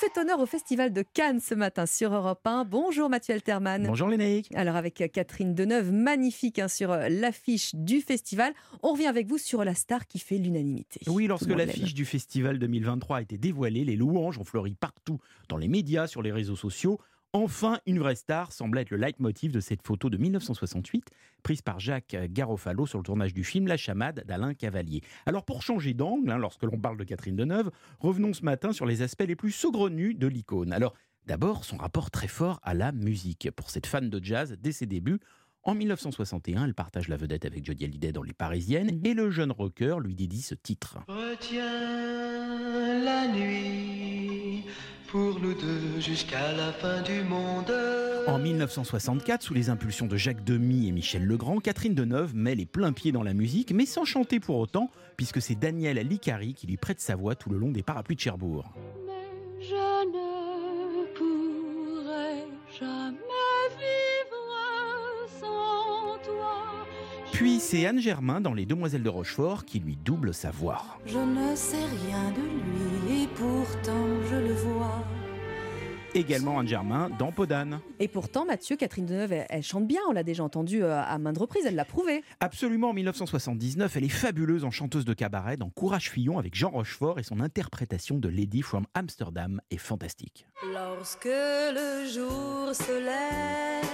[0.00, 2.64] Fait honneur au Festival de Cannes ce matin sur Europe 1.
[2.64, 3.86] Bonjour Mathieu Alterman.
[3.86, 4.48] Bonjour Lénaïque.
[4.54, 8.54] Alors avec Catherine Deneuve, magnifique hein, sur euh, l'affiche du festival.
[8.82, 11.00] On revient avec vous sur la star qui fait l'unanimité.
[11.06, 15.18] Oui, lorsque l'affiche du festival 2023 a été dévoilée, les louanges ont fleuri partout,
[15.50, 16.98] dans les médias, sur les réseaux sociaux.
[17.32, 21.10] Enfin, une vraie star semble être le leitmotiv de cette photo de 1968,
[21.44, 25.02] prise par Jacques Garofalo sur le tournage du film La Chamade d'Alain Cavalier.
[25.26, 27.70] Alors, pour changer d'angle, hein, lorsque l'on parle de Catherine Deneuve,
[28.00, 30.72] revenons ce matin sur les aspects les plus saugrenus de l'icône.
[30.72, 30.94] Alors,
[31.26, 33.48] d'abord, son rapport très fort à la musique.
[33.52, 35.20] Pour cette fan de jazz, dès ses débuts,
[35.62, 39.52] en 1961, elle partage la vedette avec Jodie Hallyday dans Les Parisiennes et le jeune
[39.52, 40.98] rocker lui dédie ce titre.
[41.06, 41.64] Retiens
[43.04, 44.29] la nuit
[45.10, 47.72] pour nous deux jusqu'à la fin du monde.
[48.26, 52.66] En 1964, sous les impulsions de Jacques Demy et Michel Legrand, Catherine Deneuve met les
[52.66, 56.66] pleins pieds dans la musique, mais sans chanter pour autant, puisque c'est Daniel Licari qui
[56.66, 58.72] lui prête sa voix tout le long des parapluies de Cherbourg.
[59.60, 62.44] Je ne pourrai
[62.78, 63.16] jamais
[63.78, 64.09] vivre
[67.40, 70.82] Puis c'est Anne Germain dans Les Demoiselles de Rochefort qui lui double sa voix.
[71.06, 75.02] Je ne sais rien de lui et pourtant je le vois.
[76.12, 77.80] Également Anne Germain dans Podane.
[77.98, 80.02] Et pourtant, Mathieu, Catherine Deneuve, elle, elle chante bien.
[80.10, 81.64] On l'a déjà entendu euh, à maintes reprises.
[81.64, 82.22] Elle l'a prouvé.
[82.40, 86.68] Absolument, en 1979, elle est fabuleuse en chanteuse de cabaret dans Courage Fillon avec Jean
[86.68, 90.46] Rochefort et son interprétation de Lady from Amsterdam est fantastique.
[90.74, 93.88] Lorsque le jour se lève,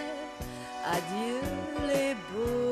[0.84, 1.38] adieu
[1.86, 2.65] les beaux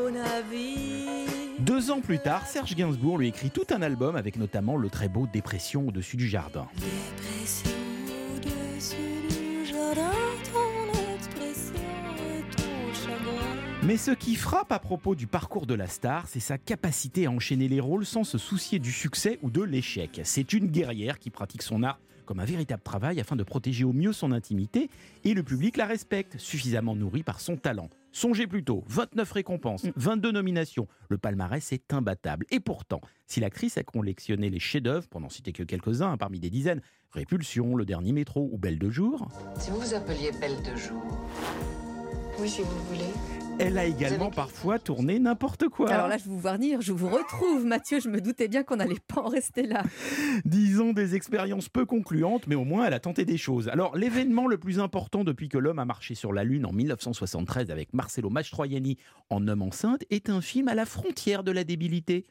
[1.60, 5.08] Deux ans plus tard, Serge Gainsbourg lui écrit tout un album avec notamment le très
[5.08, 6.66] beau Dépression au-dessus du jardin.
[6.74, 7.70] Dépression
[8.34, 8.96] au-dessus
[9.28, 10.10] du jardin,
[10.52, 11.74] ton expression
[12.18, 13.56] est tout chagrin.
[13.84, 17.30] Mais ce qui frappe à propos du parcours de la star, c'est sa capacité à
[17.30, 20.20] enchaîner les rôles sans se soucier du succès ou de l'échec.
[20.24, 23.92] C'est une guerrière qui pratique son art comme un véritable travail afin de protéger au
[23.92, 24.90] mieux son intimité
[25.22, 27.88] et le public la respecte, suffisamment nourri par son talent.
[28.14, 32.46] Songez plutôt, 29 récompenses, 22 nominations, le palmarès est imbattable.
[32.52, 36.38] Et pourtant, si l'actrice a collectionné les chefs-d'œuvre, pour n'en citer que quelques-uns hein, parmi
[36.38, 39.26] des dizaines, Répulsion, Le Dernier Métro ou Belle de Jour,
[39.58, 41.02] Si vous vous appeliez Belle de Jour.
[42.38, 43.10] Oui, si vous voulez.
[43.58, 45.90] Elle a également parfois tourné n'importe quoi.
[45.90, 48.00] Alors là, je vous vois venir, je vous retrouve, Mathieu.
[48.00, 49.82] Je me doutais bien qu'on n'allait pas en rester là.
[50.44, 53.68] Disons des expériences peu concluantes, mais au moins elle a tenté des choses.
[53.68, 57.70] Alors, l'événement le plus important depuis que l'homme a marché sur la Lune en 1973
[57.70, 58.98] avec Marcello Mastroianni
[59.30, 62.26] en homme enceinte est un film à la frontière de la débilité.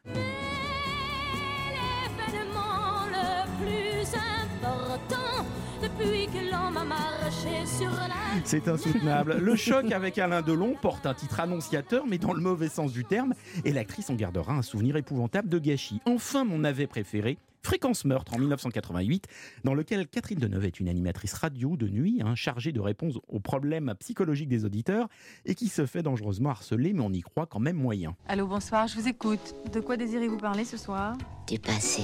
[8.45, 9.37] C'est insoutenable.
[9.39, 13.05] Le choc avec Alain Delon porte un titre annonciateur, mais dans le mauvais sens du
[13.05, 13.33] terme,
[13.63, 16.01] et l'actrice en gardera un souvenir épouvantable de gâchis.
[16.05, 17.37] Enfin, mon navet préféré.
[17.65, 19.27] Fréquence meurtre en 1988,
[19.63, 23.39] dans lequel Catherine Deneuve est une animatrice radio de nuit, hein, chargée de répondre aux
[23.39, 25.07] problèmes psychologiques des auditeurs
[25.45, 28.17] et qui se fait dangereusement harceler, mais on y croit quand même moyen.
[28.27, 29.55] Allô, bonsoir, je vous écoute.
[29.71, 31.17] De quoi désirez-vous parler ce soir?
[31.47, 32.03] Du passé,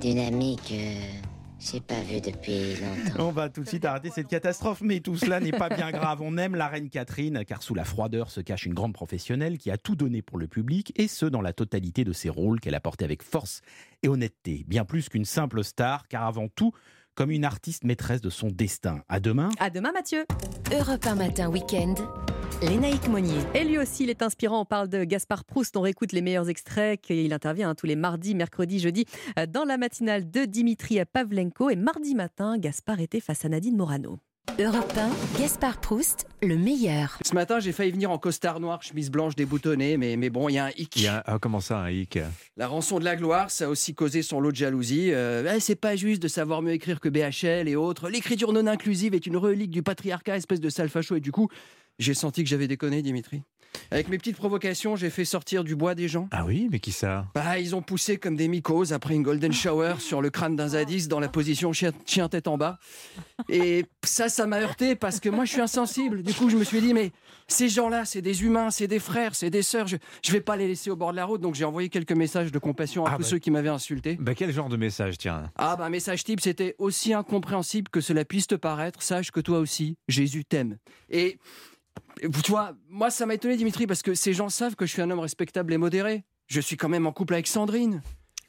[0.00, 1.33] d'une amie que
[1.70, 3.28] j'ai pas vue depuis longtemps.
[3.28, 6.20] On va tout de suite arrêter cette catastrophe, mais tout cela n'est pas bien grave.
[6.22, 9.70] On aime la reine Catherine, car sous la froideur se cache une grande professionnelle qui
[9.70, 12.74] a tout donné pour le public, et ce, dans la totalité de ses rôles qu'elle
[12.74, 13.62] a portés avec force
[14.02, 14.64] et honnêteté.
[14.66, 16.72] Bien plus qu'une simple star, car avant tout,
[17.14, 19.02] comme une artiste maîtresse de son destin.
[19.08, 19.48] À demain.
[19.58, 20.24] À demain, Mathieu.
[20.72, 21.94] Europe 1 Matin Week-end.
[22.62, 23.38] Lénaïque Monnier.
[23.54, 24.60] Et lui aussi, il est inspirant.
[24.60, 25.76] On parle de Gaspard Proust.
[25.76, 27.00] On réécoute les meilleurs extraits.
[27.10, 29.04] Il intervient hein, tous les mardis, mercredis, jeudis
[29.38, 31.70] euh, dans la matinale de Dimitri Pavlenko.
[31.70, 34.18] Et mardi matin, Gaspard était face à Nadine Morano.
[34.60, 34.92] Europe
[35.36, 37.18] 1, Gaspard Proust, le meilleur.
[37.24, 40.52] Ce matin, j'ai failli venir en costard noir, chemise blanche déboutonnée, mais, mais bon, il
[40.54, 40.94] y a un hic.
[40.96, 42.18] Il y a un- ah, comment ça, un hic?
[42.56, 45.10] La rançon de la gloire, ça a aussi causé son lot de jalousie.
[45.12, 48.08] Euh, Eh, c'est pas juste de savoir mieux écrire que BHL et autres.
[48.10, 51.16] L'écriture non inclusive est une relique du patriarcat, espèce de sale facho.
[51.16, 51.48] Et du coup,
[51.98, 53.42] j'ai senti que j'avais déconné, Dimitri.
[53.90, 56.28] Avec mes petites provocations, j'ai fait sortir du bois des gens.
[56.30, 57.26] Ah oui, mais qui ça?
[57.34, 60.68] Bah, ils ont poussé comme des mycoses après une golden shower sur le crâne d'un
[60.68, 62.78] zadiste dans la position chien, chien tête en bas.
[63.48, 66.22] Et ça, ça m'a heurté parce que moi, je suis insensible.
[66.22, 67.10] Du coup, je me suis dit, mais
[67.48, 69.88] ces gens-là, c'est des humains, c'est des frères, c'est des sœurs.
[69.88, 71.40] Je, je vais pas les laisser au bord de la route.
[71.40, 73.28] Donc, j'ai envoyé quelques messages de compassion à Ah tous bah.
[73.28, 74.16] ceux qui m'avaient insulté.
[74.20, 75.50] bah, Quel genre de message, tiens?
[75.56, 79.02] Ah, bah, message type, c'était aussi incompréhensible que cela puisse te paraître.
[79.02, 80.78] Sache que toi aussi, Jésus t'aime.
[81.10, 81.38] Et.
[82.20, 85.02] Tu vois, moi ça m'a étonné Dimitri parce que ces gens savent que je suis
[85.02, 86.24] un homme respectable et modéré.
[86.46, 88.02] Je suis quand même en couple avec Sandrine.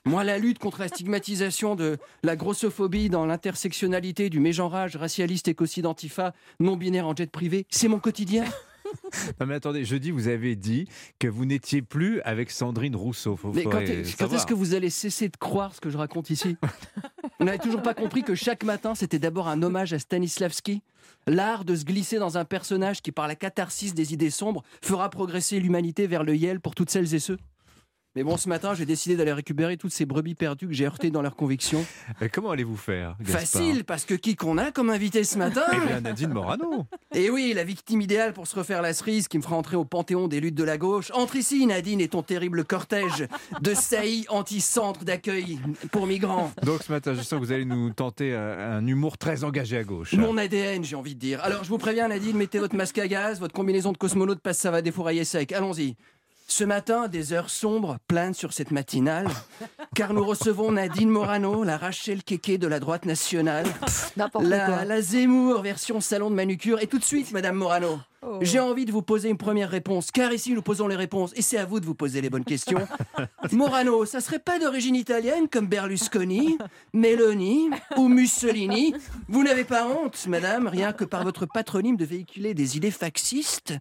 [0.08, 6.34] Moi, la lutte contre la stigmatisation de la grossophobie dans l'intersectionnalité du mégenrage racialiste écocidentifat
[6.60, 8.46] non binaire en jet privé, c'est mon quotidien.
[9.40, 10.88] Non mais attendez, jeudi vous avez dit
[11.20, 13.36] que vous n'étiez plus avec Sandrine Rousseau.
[13.36, 16.30] Faut, Mais quand, est- est-ce que vous allez cesser de croire ce que je raconte
[16.30, 16.56] ici?
[17.40, 20.82] Vous n'avez toujours pas compris que chaque matin, c'était d'abord un hommage à Stanislavski?
[21.28, 25.10] L'art de se glisser dans un personnage qui, par la catharsis des idées sombres, fera
[25.10, 27.38] progresser l'humanité vers le Yel pour toutes celles et ceux?
[28.16, 31.12] Mais bon, ce matin, j'ai décidé d'aller récupérer toutes ces brebis perdues que j'ai heurtées
[31.12, 31.86] dans leurs convictions.
[32.22, 35.64] Mais comment allez-vous faire Gaspard Facile, parce que qui qu'on a comme invité ce matin
[35.74, 36.86] Eh bien, Nadine Morano.
[37.14, 39.84] Et oui, la victime idéale pour se refaire la cerise qui me fera entrer au
[39.84, 41.12] panthéon des luttes de la gauche.
[41.14, 43.28] Entre ici, Nadine, et ton terrible cortège
[43.62, 45.60] de saillies anti-centre d'accueil
[45.92, 46.52] pour migrants.
[46.64, 49.78] Donc ce matin, je sens que vous allez nous tenter un, un humour très engagé
[49.78, 50.14] à gauche.
[50.14, 51.44] Mon ADN, j'ai envie de dire.
[51.44, 54.60] Alors, je vous préviens, Nadine, mettez votre masque à gaz, votre combinaison de cosmonaute passe,
[54.60, 55.52] ça va défourailler sec.
[55.52, 55.96] Allons-y.
[56.48, 59.28] Ce matin, des heures sombres planent sur cette matinale,
[59.96, 63.66] car nous recevons Nadine Morano, la Rachel Keke de la droite nationale,
[64.16, 66.82] la Zemmour version salon de manucure.
[66.82, 68.40] Et tout de suite, Madame Morano, Oh.
[68.42, 71.44] j'ai envie de vous poser une première réponse, car ici nous posons les réponses, et
[71.44, 72.88] c'est à vous de vous poser les bonnes questions.
[73.52, 76.58] Morano, ça serait pas d'origine italienne comme Berlusconi,
[76.94, 78.96] Meloni ou Mussolini?
[79.28, 83.76] Vous n'avez pas honte, madame, rien que par votre patronyme de véhiculer des idées faxistes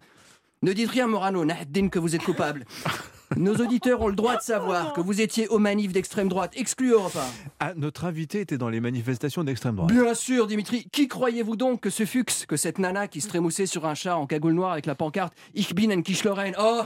[0.65, 2.65] Ne dites rien, Morano, Nahdin, que vous êtes coupable.
[3.37, 6.89] Nos auditeurs ont le droit de savoir que vous étiez aux manifs d'extrême droite, exclu
[6.89, 7.19] Europe 1.
[7.59, 9.91] Ah, notre invité était dans les manifestations d'extrême droite.
[9.91, 10.87] Bien sûr, Dimitri.
[10.91, 14.17] Qui croyez-vous donc que ce Fuchs, que cette nana qui se trémoussait sur un chat
[14.17, 16.81] en cagoule noire avec la pancarte Ich bin ein Kischloren Oh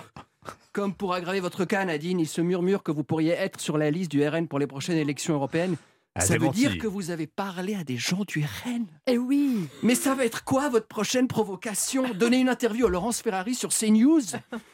[0.74, 3.92] Comme pour aggraver votre cas, Nadine, il se murmure que vous pourriez être sur la
[3.92, 5.78] liste du RN pour les prochaines élections européennes.
[6.16, 9.68] Ah, ça veut dire que vous avez parlé à des gens du RN Eh oui
[9.84, 12.14] Mais ça va être quoi votre prochaine provocation?
[12.16, 14.22] Donner une interview à Laurence Ferrari sur CNews?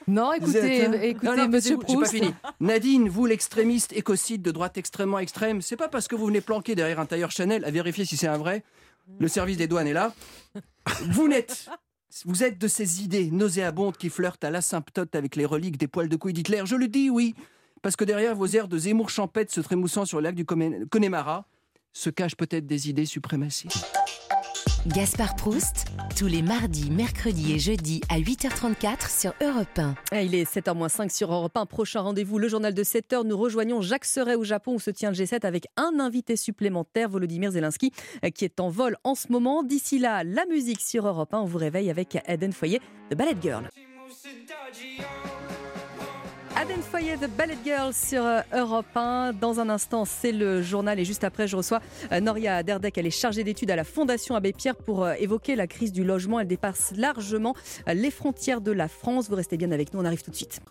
[0.07, 2.11] Non, écoutez, êtes, euh, écoutez non, non, Monsieur j'ai pas Proust.
[2.13, 2.33] fini.
[2.61, 6.73] Nadine, vous l'extrémiste écocide de droite extrêmement extrême, c'est pas parce que vous venez planquer
[6.73, 8.63] derrière un tailleur Chanel à vérifier si c'est un vrai.
[9.19, 10.13] Le service des douanes est là.
[11.09, 11.69] Vous n'êtes.
[12.23, 16.07] Vous êtes de ces idées nauséabondes qui flirtent à l'asymptote avec les reliques des poils
[16.07, 16.61] de couilles d'Hitler.
[16.65, 17.35] Je le dis, oui.
[17.85, 21.45] Parce que derrière vos airs de Zemmour champêtre se trémoussant sur le lac du Connemara
[21.93, 23.85] se cachent peut-être des idées suprémacistes.
[24.87, 25.85] Gaspard Proust,
[26.17, 29.93] tous les mardis, mercredis et jeudis à 8h34 sur Europe 1.
[30.11, 31.67] Ah, Il est 7h05 sur Europe 1.
[31.67, 33.23] Prochain rendez-vous, le journal de 7h.
[33.23, 37.07] Nous rejoignons Jacques Serret au Japon où se tient le G7 avec un invité supplémentaire,
[37.07, 37.91] Volodymyr Zelensky,
[38.23, 39.61] euh, qui est en vol en ce moment.
[39.61, 41.37] D'ici là, la musique sur Europe 1.
[41.37, 42.81] On vous réveille avec Eden Foyer
[43.11, 43.69] de Ballet Girl.
[46.57, 49.33] Aden Foyer de Ballet Girl sur euh, Europe 1.
[49.33, 51.81] Dans un instant, c'est le journal et juste après, je reçois
[52.13, 52.97] euh, Noria Derdek.
[52.97, 56.05] Elle est chargée d'études à la Fondation Abbé Pierre pour euh, évoquer la crise du
[56.05, 56.39] logement.
[56.39, 57.55] Elle dépasse largement
[57.87, 59.27] les frontières de la France.
[59.29, 60.61] Vous restez bien avec nous, on arrive tout de suite.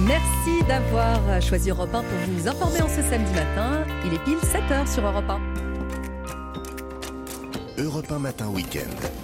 [0.00, 3.86] Merci d'avoir choisi Europe 1 pour vous informer en ce samedi matin.
[4.06, 5.30] Il est pile 7h sur Europe
[7.78, 7.82] 1.
[7.82, 9.21] Europe 1 Matin Week-end.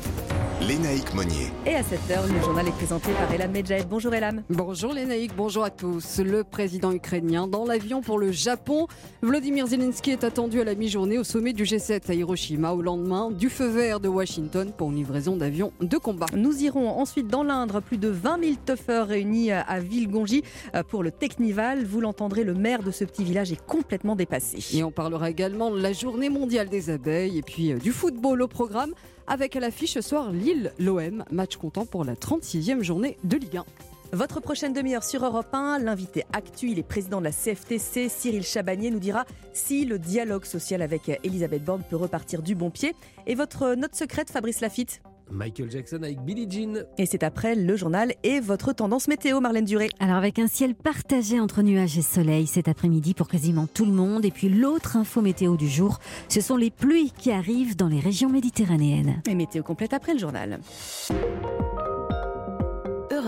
[0.60, 1.52] Lénaïque Monnier.
[1.66, 3.86] Et à 7h, le journal est présenté par Elam Medjahed.
[3.88, 4.42] Bonjour Elam.
[4.50, 6.18] Bonjour Lénaïque, bonjour à tous.
[6.18, 8.88] Le président ukrainien dans l'avion pour le Japon.
[9.22, 13.30] Vladimir Zelensky est attendu à la mi-journée au sommet du G7 à Hiroshima au lendemain
[13.30, 16.26] du feu vert de Washington pour une livraison d'avions de combat.
[16.34, 20.42] Nous irons ensuite dans l'Indre, plus de 20 000 tuffeurs réunis à Villegongy
[20.74, 21.84] euh, pour le Technival.
[21.84, 24.58] Vous l'entendrez, le maire de ce petit village est complètement dépassé.
[24.76, 28.42] Et on parlera également de la journée mondiale des abeilles et puis euh, du football
[28.42, 28.92] au programme
[29.28, 33.58] avec à l'affiche ce soir Lille l'OM, match comptant pour la 36e journée de Ligue
[33.58, 33.64] 1.
[34.12, 38.42] Votre prochaine demi-heure sur Europe 1, l'invité actu, il est président de la CFTC, Cyril
[38.42, 42.94] Chabagnier, nous dira si le dialogue social avec Elisabeth Borne peut repartir du bon pied.
[43.26, 45.02] Et votre note secrète, Fabrice Lafitte?
[45.30, 46.84] Michael Jackson avec Billie Jean.
[46.98, 49.88] Et c'est après le journal et votre tendance météo, Marlène Duré.
[50.00, 53.92] Alors avec un ciel partagé entre nuages et soleil cet après-midi pour quasiment tout le
[53.92, 54.24] monde.
[54.24, 55.98] Et puis l'autre info météo du jour,
[56.28, 59.22] ce sont les pluies qui arrivent dans les régions méditerranéennes.
[59.28, 60.60] Et météo complète après le journal.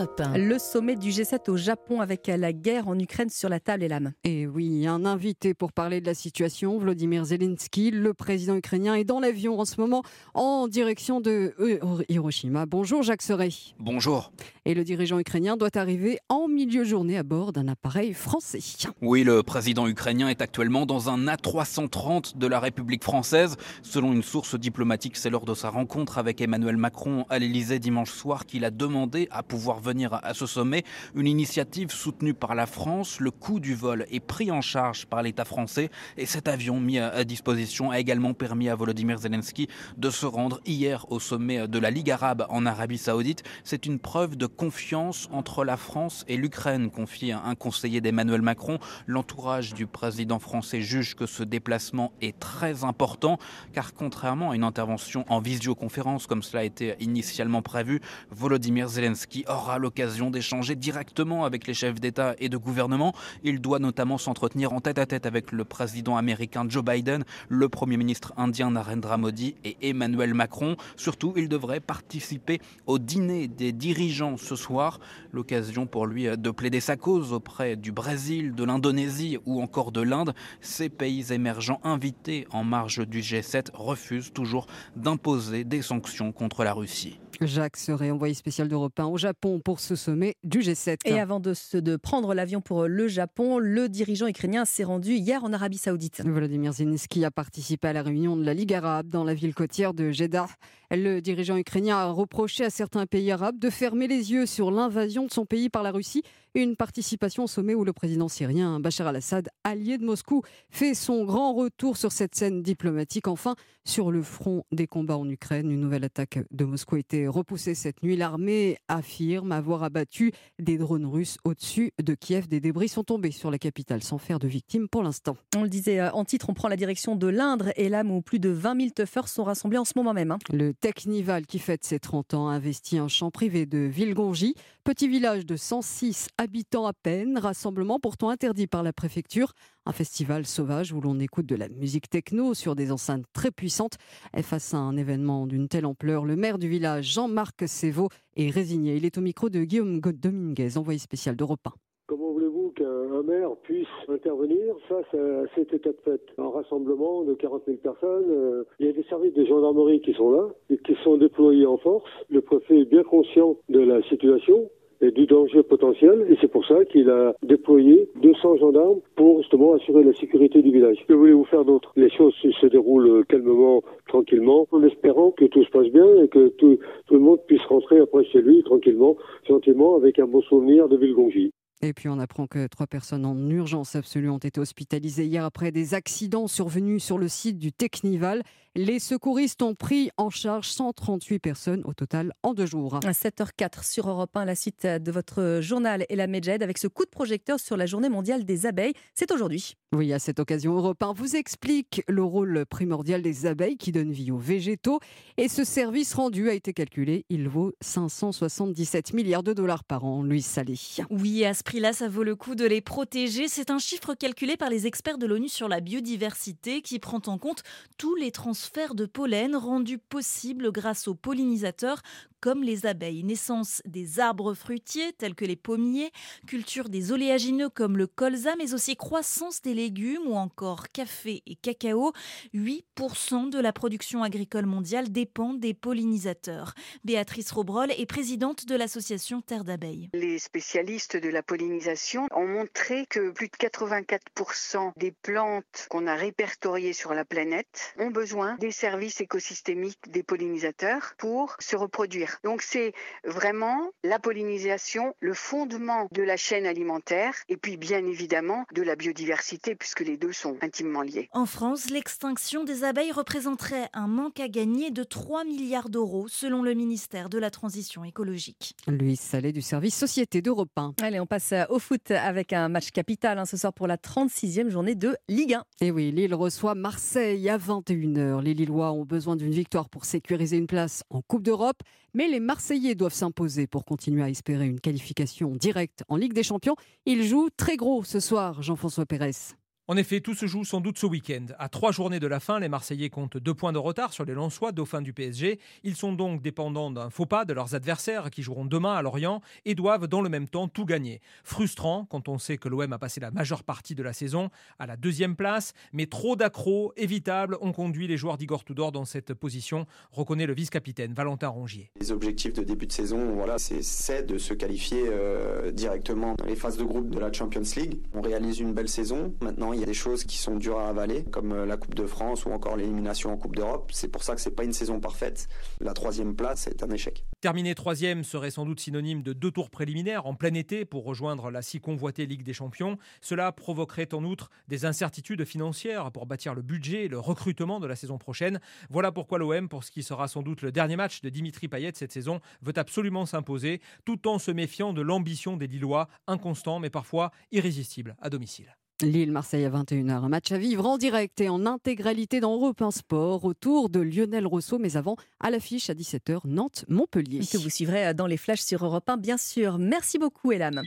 [0.00, 0.38] Europe 1.
[0.38, 3.88] Le sommet du G7 au Japon avec la guerre en Ukraine sur la table et
[3.88, 4.12] l'âme.
[4.24, 9.04] Et oui, un invité pour parler de la situation, Vladimir Zelensky, le président ukrainien, est
[9.04, 12.64] dans l'avion en ce moment en direction de euh, Hiroshima.
[12.64, 13.50] Bonjour Jacques Serret.
[13.78, 14.32] Bonjour.
[14.64, 18.60] Et le dirigeant ukrainien doit arriver en milieu journée à bord d'un appareil français.
[19.02, 23.56] Oui, le président ukrainien est actuellement dans un A330 de la République française.
[23.82, 28.12] Selon une source diplomatique, c'est lors de sa rencontre avec Emmanuel Macron à l'Elysée dimanche
[28.12, 29.89] soir qu'il a demandé à pouvoir venir
[30.22, 30.84] à ce sommet.
[31.14, 33.18] Une initiative soutenue par la France.
[33.20, 36.98] Le coût du vol est pris en charge par l'État français et cet avion mis
[36.98, 41.78] à disposition a également permis à Volodymyr Zelensky de se rendre hier au sommet de
[41.78, 43.42] la Ligue arabe en Arabie saoudite.
[43.64, 48.78] C'est une preuve de confiance entre la France et l'Ukraine, confie un conseiller d'Emmanuel Macron.
[49.06, 53.38] L'entourage du président français juge que ce déplacement est très important
[53.72, 59.44] car contrairement à une intervention en visioconférence comme cela a été initialement prévu, Volodymyr Zelensky
[59.48, 63.12] aura l'occasion d'échanger directement avec les chefs d'État et de gouvernement.
[63.42, 68.32] Il doit notamment s'entretenir en tête-à-tête avec le président américain Joe Biden, le Premier ministre
[68.36, 70.76] indien Narendra Modi et Emmanuel Macron.
[70.96, 75.00] Surtout, il devrait participer au dîner des dirigeants ce soir.
[75.32, 80.02] L'occasion pour lui de plaider sa cause auprès du Brésil, de l'Indonésie ou encore de
[80.02, 80.34] l'Inde.
[80.60, 84.66] Ces pays émergents invités en marge du G7 refusent toujours
[84.96, 87.18] d'imposer des sanctions contre la Russie.
[87.40, 90.98] Jacques serait envoyé spécial d'Europe 1 au Japon pour ce sommet du G7.
[91.06, 95.12] Et avant de, se- de prendre l'avion pour le Japon, le dirigeant ukrainien s'est rendu
[95.14, 96.22] hier en Arabie Saoudite.
[96.24, 99.94] Volodymyr Zelensky a participé à la réunion de la Ligue arabe dans la ville côtière
[99.94, 100.46] de Jeddah.
[100.90, 105.26] Le dirigeant ukrainien a reproché à certains pays arabes de fermer les yeux sur l'invasion
[105.26, 106.22] de son pays par la Russie.
[106.56, 111.24] Une participation au sommet où le président syrien Bachar al-Assad, allié de Moscou, fait son
[111.24, 113.28] grand retour sur cette scène diplomatique.
[113.28, 117.28] Enfin, sur le front des combats en Ukraine, une nouvelle attaque de Moscou a été
[117.28, 118.16] repoussée cette nuit.
[118.16, 122.48] L'armée affirme avoir abattu des drones russes au-dessus de Kiev.
[122.48, 125.36] Des débris sont tombés sur la capitale sans faire de victimes pour l'instant.
[125.56, 128.22] On le disait euh, en titre, on prend la direction de l'Indre et l'âme où
[128.22, 130.32] plus de 20 000 tuffers sont rassemblés en ce moment même.
[130.32, 130.38] hein.
[130.52, 134.56] Le Technival, qui fête ses 30 ans, a investi un champ privé de Villegongy,
[134.90, 139.52] petit village de 106 habitants à peine, rassemblement pourtant interdit par la préfecture.
[139.86, 143.98] Un festival sauvage où l'on écoute de la musique techno sur des enceintes très puissantes.
[144.36, 148.50] Et face à un événement d'une telle ampleur, le maire du village, Jean-Marc Sévaux, est
[148.50, 148.96] résigné.
[148.96, 151.70] Il est au micro de Guillaume Dominguez, envoyé spécial d'Europe 1.
[152.08, 156.20] Comment voulez-vous qu'un un maire puisse intervenir face à cet état de fait?
[156.36, 160.14] Un rassemblement de 40 000 personnes, euh, il y a des services de gendarmerie qui
[160.14, 162.10] sont là et qui sont déployés en force.
[162.28, 164.68] Le préfet est bien conscient de la situation
[165.00, 170.04] du danger potentiel et c'est pour ça qu'il a déployé 200 gendarmes pour justement assurer
[170.04, 170.98] la sécurité du village.
[171.08, 171.92] Que voulez-vous faire d'autre?
[171.96, 176.48] Les choses se déroulent calmement, tranquillement, en espérant que tout se passe bien et que
[176.48, 179.16] tout, tout le monde puisse rentrer après chez lui tranquillement,
[179.48, 181.50] gentiment, avec un bon souvenir de Villegongy.
[181.82, 185.72] Et puis on apprend que trois personnes en urgence absolue ont été hospitalisées hier après
[185.72, 188.42] des accidents survenus sur le site du Technival.
[188.76, 193.00] Les secouristes ont pris en charge 138 personnes au total en deux jours.
[193.04, 196.86] À 7h04 sur Europe 1, la suite de votre journal et la Medjed avec ce
[196.86, 198.92] coup de projecteur sur la journée mondiale des abeilles.
[199.12, 199.74] C'est aujourd'hui.
[199.92, 204.12] Oui, à cette occasion, Europe 1 vous explique le rôle primordial des abeilles qui donnent
[204.12, 205.00] vie aux végétaux.
[205.36, 207.24] Et ce service rendu a été calculé.
[207.28, 210.22] Il vaut 577 milliards de dollars par an.
[210.22, 210.78] Louis Salé.
[211.10, 213.48] Oui, à ce prix-là, ça vaut le coup de les protéger.
[213.48, 217.36] C'est un chiffre calculé par les experts de l'ONU sur la biodiversité qui prend en
[217.36, 217.64] compte
[217.98, 218.59] tous les transferts
[218.94, 222.02] de pollen rendus possibles grâce aux pollinisateurs
[222.40, 223.24] comme les abeilles.
[223.24, 226.10] Naissance des arbres fruitiers tels que les pommiers,
[226.46, 231.56] culture des oléagineux comme le colza, mais aussi croissance des légumes ou encore café et
[231.56, 232.12] cacao.
[232.54, 236.74] 8% de la production agricole mondiale dépend des pollinisateurs.
[237.04, 240.08] Béatrice Robrol est présidente de l'association Terre d'abeilles.
[240.14, 246.14] Les spécialistes de la pollinisation ont montré que plus de 84% des plantes qu'on a
[246.14, 252.29] répertoriées sur la planète ont besoin des services écosystémiques des pollinisateurs pour se reproduire.
[252.30, 252.38] Nourrir.
[252.44, 252.92] Donc c'est
[253.24, 258.96] vraiment la pollinisation, le fondement de la chaîne alimentaire et puis bien évidemment de la
[258.96, 261.28] biodiversité puisque les deux sont intimement liés.
[261.32, 266.62] En France, l'extinction des abeilles représenterait un manque à gagner de 3 milliards d'euros selon
[266.62, 268.74] le ministère de la Transition écologique.
[268.86, 270.94] Louis Salé du service Société d'Europe 1.
[271.02, 274.68] Allez, on passe au foot avec un match capital hein, ce soir pour la 36e
[274.68, 275.64] journée de Ligue 1.
[275.80, 278.42] Et oui, Lille reçoit Marseille à 21h.
[278.42, 281.82] Les Lillois ont besoin d'une victoire pour sécuriser une place en Coupe d'Europe,
[282.14, 286.42] mais les Marseillais doivent s'imposer pour continuer à espérer une qualification directe en Ligue des
[286.42, 286.76] Champions.
[287.06, 289.59] Ils jouent très gros ce soir, Jean-François Pérez.
[289.90, 291.46] En effet, tout se joue sans doute ce week-end.
[291.58, 294.34] À trois journées de la fin, les Marseillais comptent deux points de retard sur les
[294.34, 295.58] Lensois, dauphins du PSG.
[295.82, 299.40] Ils sont donc dépendants d'un faux pas de leurs adversaires qui joueront demain à Lorient
[299.64, 301.20] et doivent dans le même temps tout gagner.
[301.42, 304.86] Frustrant quand on sait que l'OM a passé la majeure partie de la saison à
[304.86, 309.34] la deuxième place, mais trop d'accros évitables ont conduit les joueurs d'Igor Tudor dans cette
[309.34, 311.90] position, reconnaît le vice-capitaine Valentin Rongier.
[312.00, 316.54] Les objectifs de début de saison, voilà, c'est de se qualifier euh, directement dans les
[316.54, 317.98] phases de groupe de la Champions League.
[318.14, 319.34] On réalise une belle saison.
[319.40, 321.94] Maintenant, il y a des choses qui sont dures à avaler, comme euh, la Coupe
[321.94, 323.90] de France ou encore l'élimination en Coupe d'Europe.
[323.92, 325.48] C'est pour ça que c'est pas une saison parfaite.
[325.80, 327.24] La troisième place est un échec.
[327.40, 331.50] Terminer troisième serait sans doute synonyme de deux tours préliminaires en plein été pour rejoindre
[331.50, 332.98] la si convoitée Ligue des Champions.
[333.20, 337.86] Cela provoquerait en outre des incertitudes financières pour bâtir le budget et le recrutement de
[337.86, 338.60] la saison prochaine.
[338.90, 341.92] Voilà pourquoi l'OM, pour ce qui sera sans doute le dernier match de Dimitri Payet
[341.94, 346.90] cette saison, veut absolument s'imposer, tout en se méfiant de l'ambition des Lillois, inconstant mais
[346.90, 348.76] parfois irrésistible à domicile.
[349.02, 352.90] Lille-Marseille à 21h, un match à vivre en direct et en intégralité dans Europe 1
[352.90, 357.40] Sport autour de Lionel Rousseau, mais avant à l'affiche à 17h Nantes-Montpellier.
[357.40, 359.78] Que vous suivrez dans les flashs sur Europe 1, bien sûr.
[359.78, 360.82] Merci beaucoup, Elam.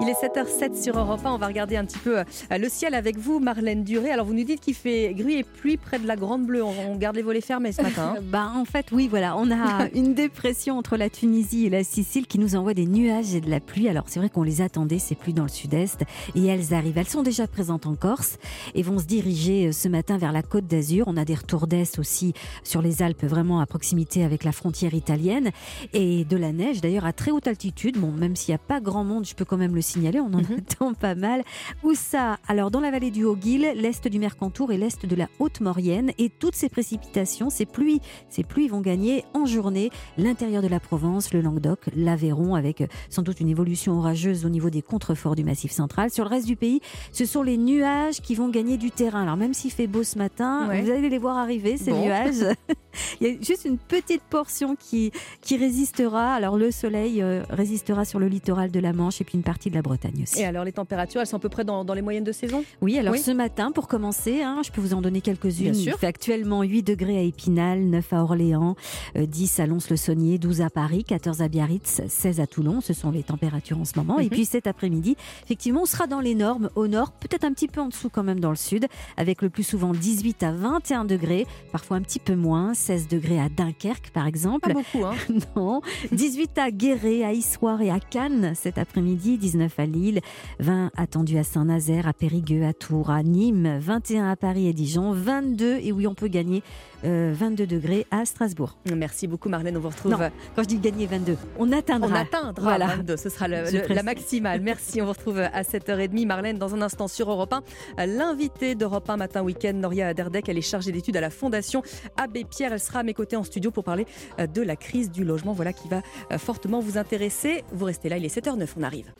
[0.00, 1.30] Il est 7h07 sur Europe 1.
[1.32, 4.10] On va regarder un petit peu euh, le ciel avec vous, Marlène Duré.
[4.10, 6.64] Alors, vous nous dites qu'il fait gris et pluie près de la Grande Bleue.
[6.64, 8.14] On garde les volets fermés ce matin.
[8.16, 8.20] hein.
[8.32, 9.36] bah, en fait, oui, voilà.
[9.36, 13.32] On a une dépression entre la Tunisie et la Sicile qui nous envoie des nuages
[13.36, 13.88] et de la pluie.
[13.88, 16.00] Alors, c'est vrai qu'on les attendait, ces pluies dans le sud-est.
[16.34, 16.98] Et elles arrivent.
[16.98, 18.38] Elles sont déjà présentes en Corse
[18.74, 21.04] et vont se diriger euh, ce matin vers la côte d'Azur.
[21.06, 22.32] On a des retours d'est aussi
[22.64, 25.50] sur les Alpes, vraiment à proximité avec la frontière italienne.
[25.92, 27.98] Et de la neige, d'ailleurs, à très haute altitude.
[27.98, 30.18] Bon, même s'il n'y a pas grand monde, je peux quand même le signaler.
[30.18, 31.42] On en attend pas mal.
[31.82, 32.38] Où ça?
[32.48, 36.10] Alors, dans la vallée du Haut-Guil, l'est du Mercantour et l'est de la Haute-Maurienne.
[36.16, 38.00] Et toutes ces précipitations, ces pluies,
[38.30, 42.86] ces pluies vont gagner en journée l'intérieur de la Provence, le Languedoc, l'Aveyron, avec euh,
[43.10, 46.08] sans doute une évolution orageuse au niveau des contreforts du Massif central.
[46.10, 46.80] Sur le reste du pays,
[47.12, 49.24] ce sont les nuages qui vont gagner du terrain.
[49.24, 50.80] Alors, même s'il fait beau ce matin, Ouais.
[50.80, 52.06] vous allez les voir arriver, ces Bon.
[52.06, 52.46] nuages.
[53.20, 56.34] Il y a juste une petite portion qui, qui résistera.
[56.34, 59.70] Alors, le soleil euh, résistera sur le littoral de la Manche et puis une partie
[59.70, 60.40] de la Bretagne aussi.
[60.40, 62.64] Et alors, les températures, elles sont à peu près dans, dans les moyennes de saison?
[62.80, 63.20] Oui, alors Oui.
[63.20, 65.72] ce matin, pour commencer, hein, je peux vous en donner quelques-unes.
[65.72, 65.94] Bien sûr.
[65.96, 68.76] Il fait actuellement 8 degrés à Épinal, 9 à Orléans,
[69.16, 72.80] euh, 10 à Lons-le-Saunier, 12 à Paris, 14 à Biarritz, 16 à Toulon.
[72.80, 74.18] Ce sont les températures en ce moment.
[74.18, 74.30] Et Mhm.
[74.30, 77.80] puis cet après-midi, effectivement, on sera dans les normes au nord, peut-être un petit peu
[77.80, 78.86] en dessous quand même dans le sud,
[79.16, 83.38] avec le plus souvent 18 à 21 degrés, parfois un petit peu moins, 16 degrés
[83.38, 84.68] à Dunkerque par exemple.
[84.68, 85.14] Pas beaucoup, hein
[85.56, 85.80] Non.
[86.10, 90.20] 18 à Guéret, à Issoire et à Cannes cet après-midi, 19 à Lille,
[90.58, 95.12] 20 attendus à Saint-Nazaire, à Périgueux, à Tours, à Nîmes, 21 à Paris et Dijon,
[95.12, 96.62] 22 et oui on peut gagner
[97.04, 98.76] euh, 22 degrés à Strasbourg.
[98.94, 100.12] Merci beaucoup Marlène, on vous retrouve.
[100.12, 100.18] Non,
[100.56, 102.08] quand je dis gagner 22, on atteindra.
[102.10, 102.86] On atteindra Voilà.
[102.96, 104.60] 22, ce sera le- Je le- la maximale.
[104.62, 106.26] Merci, on vous retrouve à 7h30.
[106.26, 107.52] Marlène, dans un instant sur Europe
[107.98, 111.82] 1, l'invitée d'Europe 1 Matin Week-end, Noria Derdek, elle est chargée d'études à la Fondation
[112.16, 112.72] Abbé Pierre.
[112.72, 114.06] Elle sera à mes côtés en studio pour parler
[114.40, 115.52] euh, de la crise du logement.
[115.52, 117.64] Voilà qui va euh, fortement vous intéresser.
[117.72, 119.12] Vous restez là, il est 7h09, on arrive.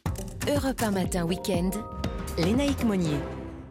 [0.49, 1.70] Europe 1 matin week-end.
[2.39, 3.16] Lénaïque Monnier.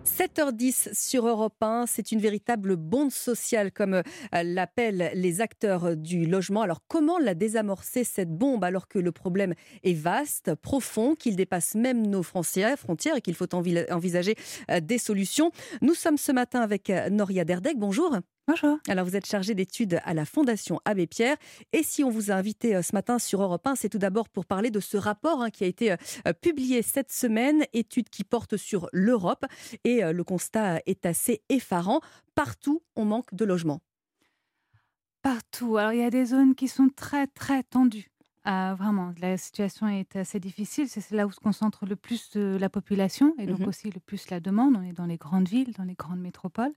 [0.05, 4.03] 7h10 sur Europe 1, c'est une véritable bombe sociale comme euh,
[4.43, 6.61] l'appellent les acteurs du logement.
[6.61, 11.75] Alors comment la désamorcer cette bombe alors que le problème est vaste, profond, qu'il dépasse
[11.75, 12.77] même nos frontières,
[13.17, 14.35] et qu'il faut envi- envisager
[14.69, 15.51] euh, des solutions?
[15.81, 17.77] Nous sommes ce matin avec euh, Noria Derdek.
[17.77, 18.17] Bonjour.
[18.47, 18.79] Bonjour.
[18.87, 21.37] Alors vous êtes chargée d'études à la Fondation Abbé Pierre
[21.73, 24.29] et si on vous a invité euh, ce matin sur Europe 1, c'est tout d'abord
[24.29, 25.95] pour parler de ce rapport hein, qui a été euh,
[26.27, 29.45] euh, publié cette semaine, étude qui porte sur l'Europe
[29.83, 32.01] et le constat est assez effarant.
[32.35, 33.81] Partout, on manque de logements.
[35.21, 35.77] Partout.
[35.77, 38.07] Alors, il y a des zones qui sont très, très tendues.
[38.43, 40.89] Ah, vraiment, la situation est assez difficile.
[40.89, 43.67] C'est là où se concentre le plus de la population et donc Mhm.
[43.67, 44.75] aussi le plus la demande.
[44.75, 46.73] On est dans les grandes villes, dans les grandes métropoles.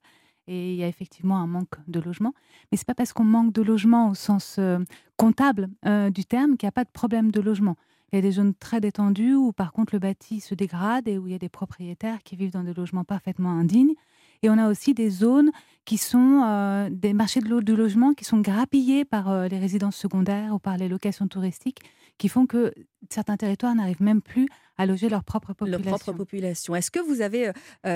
[0.46, 2.34] Et il y a effectivement un manque de logements.
[2.70, 4.78] Mais c'est pas parce qu'on manque de logements au sens euh,
[5.16, 7.76] comptable euh, du terme qu'il n'y a pas de problème de logement.
[8.12, 11.18] Il y a des zones très détendues où par contre le bâti se dégrade et
[11.18, 13.94] où il y a des propriétaires qui vivent dans des logements parfaitement indignes.
[14.42, 15.50] Et on a aussi des zones
[15.84, 20.58] qui sont des marchés de, de, logement qui sont grappillés par les résidences secondaires ou
[20.58, 21.80] par les locations touristiques,
[22.18, 22.74] qui font que
[23.08, 24.46] certains territoires n'arrivent même plus
[24.76, 25.90] à loger leur propre population.
[25.90, 26.74] Leur propre population.
[26.74, 27.52] Est-ce que vous avez,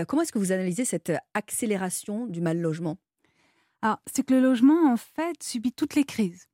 [0.07, 2.99] comment est-ce que vous analysez cette accélération du mal logement?
[3.83, 6.49] Alors, c'est que le logement, en fait, subit toutes les crises.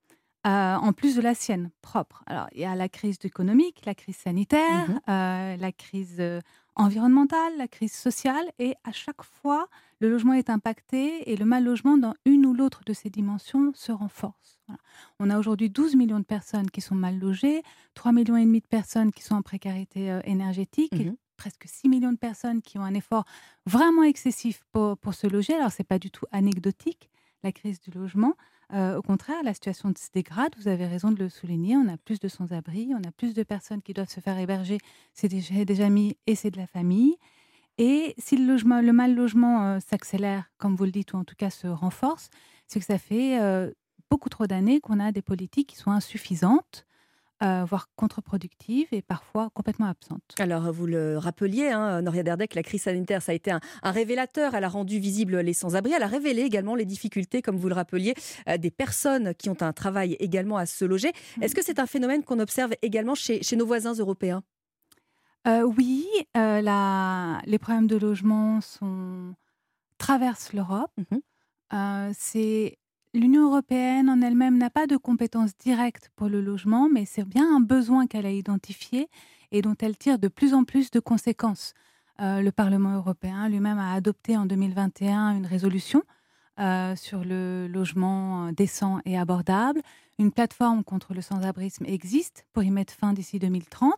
[0.46, 2.22] Euh, en plus de la sienne propre.
[2.26, 6.38] Alors, il y a la crise économique, la crise sanitaire, euh, la crise euh,
[6.76, 9.68] environnementale, la crise sociale, et à chaque fois,
[10.00, 13.72] le logement est impacté et le mal logement dans une ou l'autre de ces dimensions
[13.74, 14.58] se renforce.
[14.66, 14.80] Voilà.
[15.20, 17.62] On a aujourd'hui 12 millions de personnes qui sont mal logées,
[17.94, 21.16] 3 millions et demi de personnes qui sont en précarité euh, énergétique, et Mhm.
[21.36, 23.24] presque 6 millions de personnes qui ont un effort
[23.66, 25.54] vraiment excessif pour, pour se loger.
[25.54, 27.10] Alors, c'est pas du tout anecdotique,
[27.42, 28.34] la crise du logement.
[28.74, 31.76] Au contraire, la situation se dégrade, vous avez raison de le souligner.
[31.76, 34.78] On a plus de sans-abri, on a plus de personnes qui doivent se faire héberger.
[35.12, 37.16] C'est des, des amis et c'est de la famille.
[37.78, 41.66] Et si le, mal logement s'accélère, comme vous le dites, ou en tout cas se
[41.66, 42.30] renforce,
[42.66, 43.38] c'est que ça fait
[44.10, 46.86] beaucoup trop d'années qu'on a des politiques qui sont insuffisantes,
[47.42, 50.22] euh, voire contre-productives et parfois complètement absentes.
[50.38, 53.90] Alors, vous le rappeliez, hein, Noria Derdek, la crise sanitaire, ça a été un, un
[53.90, 54.54] révélateur.
[54.54, 55.92] Elle a rendu visibles les sans-abri.
[55.92, 58.14] Elle a révélé également les difficultés, comme vous le rappeliez,
[58.48, 61.12] euh, des personnes qui ont un travail également à se loger.
[61.40, 64.42] Est-ce que c'est un phénomène qu'on observe également chez, chez nos voisins européens?
[65.46, 69.34] Euh, oui, la- les problèmes de logement sont...
[69.98, 70.92] traversent l'Europe.
[71.72, 72.78] Euh, c'est
[73.14, 77.46] L'Union européenne en elle-même n'a pas de compétences directes pour le logement, mais c'est bien
[77.54, 79.08] un besoin qu'elle a identifié
[79.52, 81.74] et dont elle tire de plus en plus de conséquences.
[82.20, 86.02] Euh, le Parlement européen lui-même a adopté en 2021 une résolution
[86.58, 89.80] euh, sur le logement euh, décent et abordable.
[90.18, 93.94] Une plateforme contre le sans-abrisme existe pour y mettre fin d'ici 2030.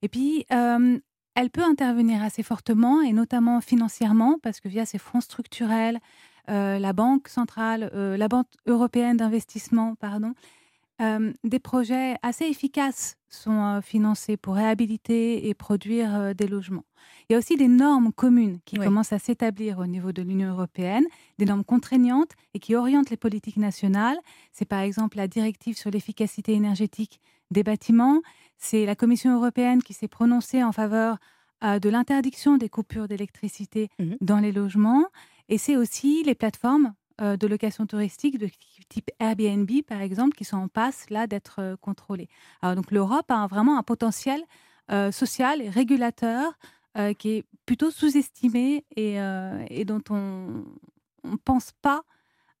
[0.00, 5.20] Et puis, elle peut intervenir assez fortement, et notamment financièrement, parce que via ses fonds
[5.20, 6.00] structurels,
[6.48, 10.34] la Banque centrale, euh, la Banque européenne d'investissement, pardon,
[11.02, 16.84] euh, des projets assez efficaces sont euh, financés pour réhabiliter et produire euh, des logements.
[17.28, 20.50] Il y a aussi des normes communes qui commencent à s'établir au niveau de l'Union
[20.50, 21.04] européenne,
[21.38, 24.16] des normes contraignantes et qui orientent les politiques nationales.
[24.52, 27.20] C'est par exemple la directive sur l'efficacité énergétique
[27.50, 28.22] des bâtiments.
[28.58, 31.18] C'est la Commission européenne qui s'est prononcée en faveur
[31.64, 33.88] euh, de l'interdiction des coupures d'électricité
[34.20, 35.06] dans les logements.
[35.48, 38.50] Et c'est aussi les plateformes euh, de location touristique de
[38.90, 42.28] type Airbnb, par exemple, qui sont en passe là d'être euh, contrôlées.
[42.60, 44.42] Alors donc l'Europe a vraiment un potentiel
[44.90, 46.58] euh, social et régulateur
[47.18, 49.18] qui est plutôt sous-estimé et,
[49.84, 50.64] dont on
[51.24, 52.00] ne pense pas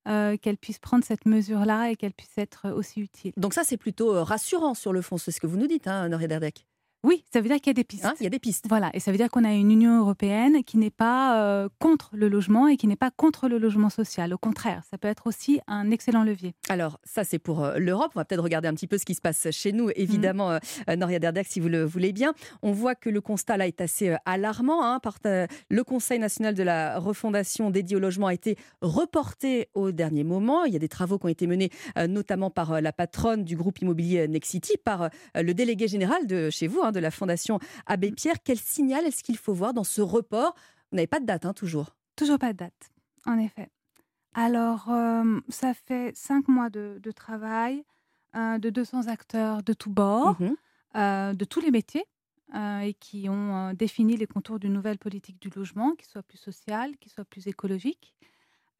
[0.04, 3.32] qu'elle puisse prendre cette mesure-là et qu'elle puisse être aussi utile.
[3.38, 6.10] Donc ça, c'est plutôt rassurant sur le fond, c'est ce que vous nous dites, hein,
[6.10, 6.66] Noria Derdek.
[7.06, 8.04] Oui, ça veut dire qu'il y a des pistes.
[8.04, 8.64] Hein, il y a des pistes.
[8.68, 12.10] Voilà, et ça veut dire qu'on a une Union européenne qui n'est pas euh, contre
[12.14, 14.34] le logement et qui n'est pas contre le logement social.
[14.34, 16.54] Au contraire, ça peut être aussi un excellent levier.
[16.68, 18.10] Alors, ça, c'est pour euh, l'Europe.
[18.16, 20.58] On va peut-être regarder un petit peu ce qui se passe chez nous, évidemment, euh,
[20.90, 22.34] euh, Noria Derdak, si vous le voulez bien.
[22.62, 24.84] On voit que le constat là est assez alarmant.
[24.84, 29.92] hein, par, le Conseil national de la refondation dédié au logement a été reporté au
[29.92, 30.64] dernier moment.
[30.64, 31.70] Il y a des travaux qui ont été menés,
[32.08, 36.80] notamment par la patronne du groupe immobilier Nexity, par le délégué général de chez vous,
[36.82, 38.36] hein, de la Fondation Abbé Pierre.
[38.42, 40.54] Quel signal est-ce qu'il faut voir dans ce report?
[40.90, 42.90] Vous n'avez pas de date, hein, toujours Toujours pas de date,
[43.26, 43.68] en effet.
[44.34, 47.84] Alors, euh, ça fait cinq mois de, de travail,
[48.34, 50.36] euh, de 200 acteurs de tous bords,
[50.96, 52.04] euh, de tous les métiers,
[52.54, 56.96] et qui ont défini les contours d'une nouvelle politique du logement qui soit plus sociale,
[56.96, 58.16] qui soit plus écologique,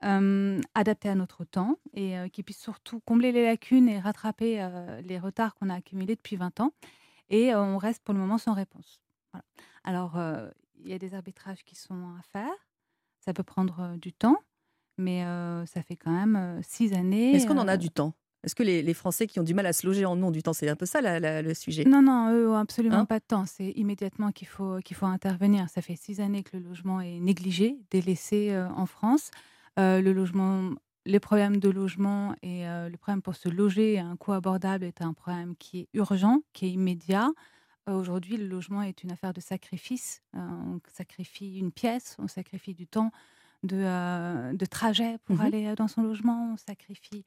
[0.04, 4.58] euh, adaptée à notre temps, et euh, qui puisse surtout combler les lacunes et rattraper
[4.60, 6.72] euh, les retards qu'on a accumulés depuis 20 ans.
[7.30, 9.00] Et on reste pour le moment sans réponse.
[9.32, 9.44] Voilà.
[9.84, 10.18] Alors,
[10.78, 12.52] il y a des arbitrages qui sont à faire.
[13.20, 14.36] Ça peut prendre du temps,
[14.98, 15.24] mais
[15.66, 17.32] ça fait quand même six années.
[17.34, 18.14] Est-ce qu'on en a du temps?
[18.44, 20.40] Est-ce que les, les Français qui ont du mal à se loger en ont du
[20.42, 20.52] temps?
[20.52, 21.84] C'est un peu ça la- la- le sujet.
[21.84, 23.04] Non, non, eux ont absolument Hein?
[23.04, 23.44] pas de temps.
[23.44, 25.68] C'est immédiatement qu'il faut, qu'il faut intervenir.
[25.68, 29.32] Ça fait six années que le logement est négligé, délaissé euh, en France.
[29.80, 30.70] Euh, le logement,
[31.06, 34.84] les problèmes de logement et euh, le problème pour se loger à un coût abordable
[34.84, 37.30] est un problème qui est urgent, qui est immédiat.
[37.88, 40.22] Euh, Aujourd'hui, le logement est une affaire de sacrifice.
[40.34, 43.12] Euh, on sacrifie une pièce, on sacrifie du temps
[43.62, 45.46] de, de trajet pour Mhm.
[45.46, 47.24] aller dans son logement, on sacrifie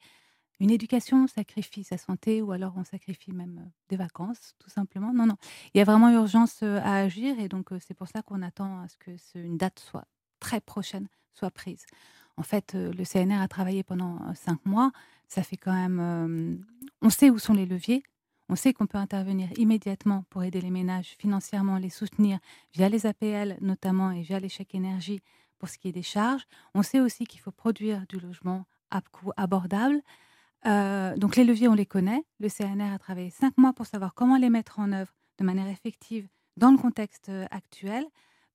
[0.60, 5.12] une éducation, on sacrifie sa santé ou alors on sacrifie même des vacances, tout simplement.
[5.14, 5.36] Non, non.
[5.74, 8.88] Il y a vraiment urgence à agir et donc c'est pour ça qu'on attend à
[8.88, 10.06] ce que ce- une date soit
[10.38, 11.86] très prochaine soit prise.
[12.40, 14.92] En fait, euh, le CNR a travaillé pendant euh, cinq mois.
[15.28, 16.00] Ça fait quand même.
[16.00, 16.56] euh,
[17.02, 18.02] on sait où sont les leviers.
[18.48, 22.38] On sait qu'on peut intervenir immédiatement pour aider les ménages financièrement, les soutenir
[22.72, 25.20] via les APL notamment et via chèques énergie
[25.58, 26.46] pour ce qui est des charges.
[26.74, 30.00] On sait aussi qu'il faut produire du logement à coût abordable.
[30.64, 32.24] Donc les leviers, on les connaît.
[32.40, 35.68] Le CNR a travaillé cinq mois pour savoir comment les mettre en œuvre de manière
[35.68, 36.26] effective
[36.56, 38.04] dans le contexte actuel.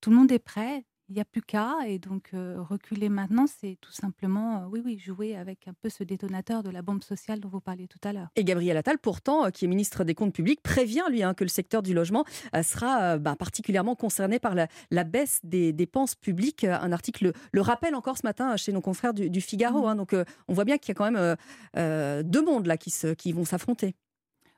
[0.02, 1.76] Tout le monde est prêt il n'y a plus qu'à.
[1.86, 5.88] Et donc, euh, reculer maintenant, c'est tout simplement, euh, oui, oui, jouer avec un peu
[5.88, 8.28] ce détonateur de la bombe sociale dont vous parliez tout à l'heure.
[8.36, 11.44] Et Gabriel Attal, pourtant, euh, qui est ministre des Comptes publics, prévient, lui, hein, que
[11.44, 12.24] le secteur du logement
[12.62, 16.64] sera bah, particulièrement concerné par la, baisse des dépenses publiques.
[16.64, 19.82] Un article le rappelle encore ce matin chez nos confrères du, Figaro.
[19.82, 19.88] Mmh.
[19.88, 19.96] Hein.
[19.96, 20.16] donc,
[20.48, 23.44] on voit bien qu'il y a quand même deux mondes là qui, se, qui vont
[23.44, 23.94] s'affronter.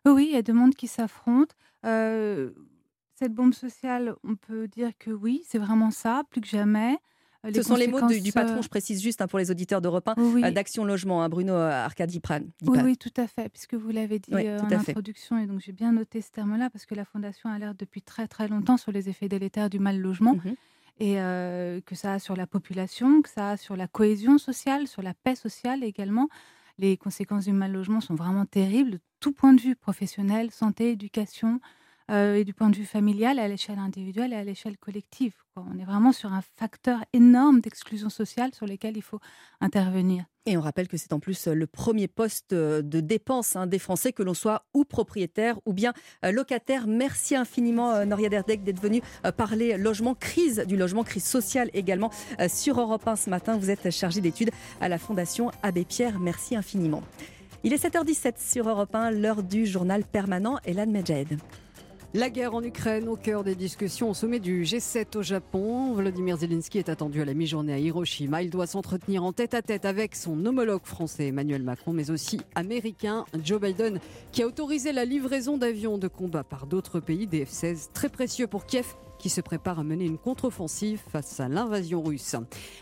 [0.07, 1.55] Oui, il y a deux mondes qui s'affrontent.
[3.19, 6.99] Cette bombe sociale, on peut dire que oui, c'est vraiment ça, plus que jamais.
[7.45, 10.07] Euh, Ce sont les mots du, patron, je précise juste hein, pour les auditeurs d'Europe
[10.07, 12.43] 1, euh, d'Action Logement, hein, Bruno euh, Arcadi Pran.
[12.65, 15.91] Oui, oui, tout à fait, puisque vous l'avez dit en introduction, et donc j'ai bien
[15.91, 19.29] noté ce terme-là, parce que la Fondation alerte depuis très très longtemps sur les effets
[19.29, 20.55] délétères du mal logement, mhm.
[21.01, 21.15] et
[21.83, 25.15] que ça a sur la population, que ça a sur la cohésion sociale, sur la
[25.15, 26.29] paix sociale également.
[26.79, 30.93] Les conséquences du mal logement sont vraiment terribles, de tout point de vue professionnel, santé,
[30.93, 31.61] éducation,
[32.11, 35.35] euh, et du point de vue familial, à l'échelle individuelle et à l'échelle collective.
[35.57, 39.19] On est vraiment sur un facteur énorme d'exclusion sociale sur lequel il faut
[39.61, 40.25] intervenir.
[40.47, 43.79] Et on rappelle que c'est en plus le premier poste euh, de dépense hein, des
[43.79, 45.93] Français, que l'on soit ou propriétaire ou bien
[46.25, 46.87] euh, locataire.
[46.87, 49.03] Merci infiniment, Noria Derdek, d'être venu
[49.37, 52.11] parler logement, crise du logement, crise sociale également
[52.49, 53.59] sur Europe 1 ce matin.
[53.59, 56.19] Vous êtes chargé d'études à la Fondation Abbé Pierre.
[56.21, 57.03] Merci infiniment.
[57.65, 60.59] Il est 7h17 sur Europe 1, l'heure du journal permanent.
[60.65, 61.39] Elan Medjed.
[62.15, 65.93] La guerre en Ukraine au cœur des discussions au sommet du G7 au Japon.
[65.93, 68.43] Vladimir Zelensky est attendu à la mi-journée à Hiroshima.
[68.43, 72.41] Il doit s'entretenir en tête à tête avec son homologue français Emmanuel Macron, mais aussi
[72.55, 74.01] américain Joe Biden,
[74.33, 78.47] qui a autorisé la livraison d'avions de combat par d'autres pays, des F-16 très précieux
[78.47, 78.87] pour Kiev
[79.19, 82.37] qui se prépare à mener une contre-offensive face à l'invasion russe.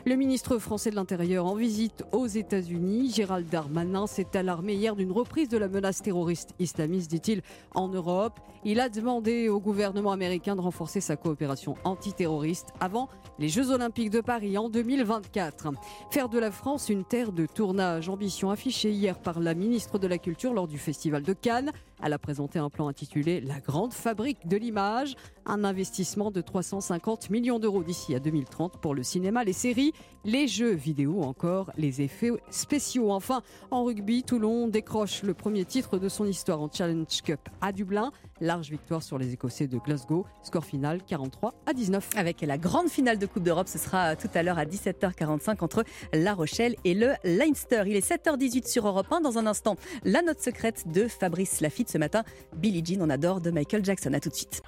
[0.05, 5.13] Le ministre français de l'Intérieur en visite aux États-Unis, Gérald Darmanin, s'est alarmé hier d'une
[5.13, 7.43] reprise de la menace terroriste islamiste, dit-il,
[7.75, 8.39] en Europe.
[8.65, 13.09] Il a demandé au gouvernement américain de renforcer sa coopération antiterroriste avant
[13.39, 15.69] les Jeux Olympiques de Paris en 2024.
[16.11, 20.07] Faire de la France une terre de tournage, ambition affichée hier par la ministre de
[20.07, 21.73] la Culture lors du Festival de Cannes.
[22.03, 25.15] Elle a présenté un plan intitulé La grande fabrique de l'image,
[25.47, 29.93] un investissement de 350 millions d'euros d'ici à 2030 pour le cinéma, les séries,
[30.25, 33.11] les jeux vidéo, encore les effets spéciaux.
[33.13, 37.73] Enfin, en rugby, Toulon décroche le premier titre de son histoire en Challenge Cup à
[37.73, 38.13] Dublin.
[38.41, 40.27] Large victoire sur les Écossais de Glasgow.
[40.43, 42.11] Score final 43 à 19.
[42.17, 45.85] Avec la grande finale de Coupe d'Europe, ce sera tout à l'heure à 17h45 entre
[46.13, 47.85] La Rochelle et le Leinster.
[47.87, 49.21] Il est 7h18 sur Europe 1.
[49.21, 52.25] Dans un instant, la note secrète de Fabrice Lafitte ce matin.
[52.57, 54.13] Billie Jean, on adore de Michael Jackson.
[54.13, 54.63] À tout de suite.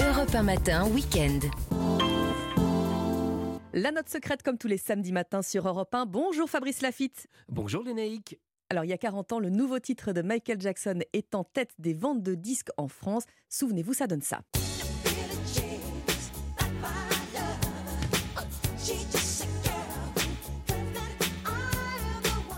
[0.00, 1.40] Europe 1 matin, week-end.
[3.74, 6.06] La note secrète comme tous les samedis matins sur Europe 1.
[6.06, 7.28] Bonjour Fabrice Lafitte.
[7.48, 8.38] Bonjour Lénaïque.
[8.70, 11.70] Alors, il y a 40 ans, le nouveau titre de Michael Jackson est en tête
[11.78, 13.24] des ventes de disques en France.
[13.48, 14.42] Souvenez-vous, ça donne ça.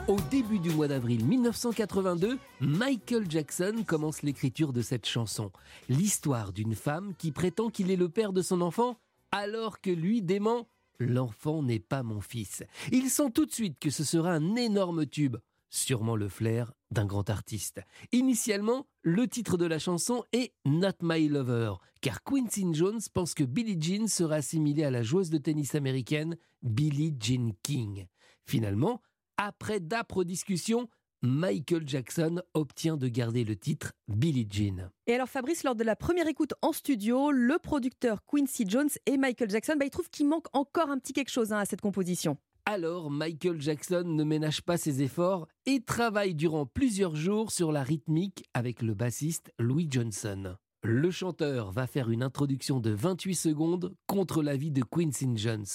[0.09, 5.53] Au début du mois d'avril 1982, Michael Jackson commence l'écriture de cette chanson.
[5.89, 8.97] L'histoire d'une femme qui prétend qu'il est le père de son enfant
[9.31, 10.67] alors que lui dément
[10.99, 12.63] L'enfant n'est pas mon fils.
[12.93, 15.39] Il sent tout de suite que ce sera un énorme tube,
[15.71, 17.81] sûrement le flair d'un grand artiste.
[18.13, 23.45] Initialement, le titre de la chanson est Not My Lover, car Quincy Jones pense que
[23.45, 28.07] Billie Jean sera assimilée à la joueuse de tennis américaine Billie Jean King.
[28.45, 29.01] Finalement,
[29.37, 30.89] après d'âpres discussions,
[31.23, 34.91] Michael Jackson obtient de garder le titre Billie Jean.
[35.07, 39.19] Et alors Fabrice, lors de la première écoute en studio, le producteur Quincy Jones et
[39.19, 41.83] Michael Jackson, bah, ils trouvent qu'il manque encore un petit quelque chose hein, à cette
[41.83, 42.39] composition.
[42.67, 47.83] Alors Michael Jackson ne ménage pas ses efforts et travaille durant plusieurs jours sur la
[47.83, 50.57] rythmique avec le bassiste Louis Johnson.
[50.83, 55.67] Le chanteur va faire une introduction de 28 secondes contre l'avis de Quincy Jones.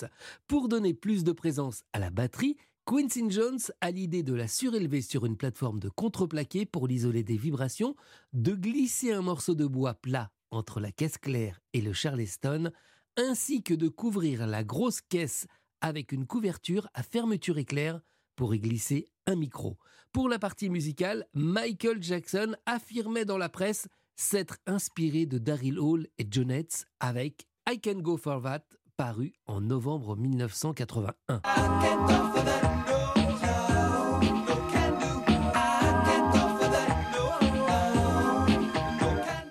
[0.47, 5.01] Pour donner plus de présence à la batterie, Quincy Jones a l'idée de la surélever
[5.01, 7.95] sur une plateforme de contreplaqué pour l'isoler des vibrations,
[8.33, 12.71] de glisser un morceau de bois plat entre la caisse claire et le Charleston,
[13.17, 15.47] ainsi que de couvrir la grosse caisse
[15.81, 18.01] avec une couverture à fermeture éclair
[18.35, 19.77] pour y glisser un micro.
[20.11, 26.07] Pour la partie musicale, Michael Jackson affirmait dans la presse s'être inspiré de Daryl Hall
[26.17, 28.63] et Jonettes avec I Can Go For That
[28.95, 31.13] paru en novembre 1981.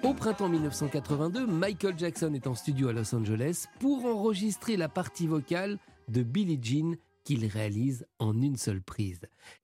[0.03, 5.27] Au printemps 1982, Michael Jackson est en studio à Los Angeles pour enregistrer la partie
[5.27, 5.79] vocale
[6.09, 9.21] de Billie Jean qu'il réalise en une seule prise.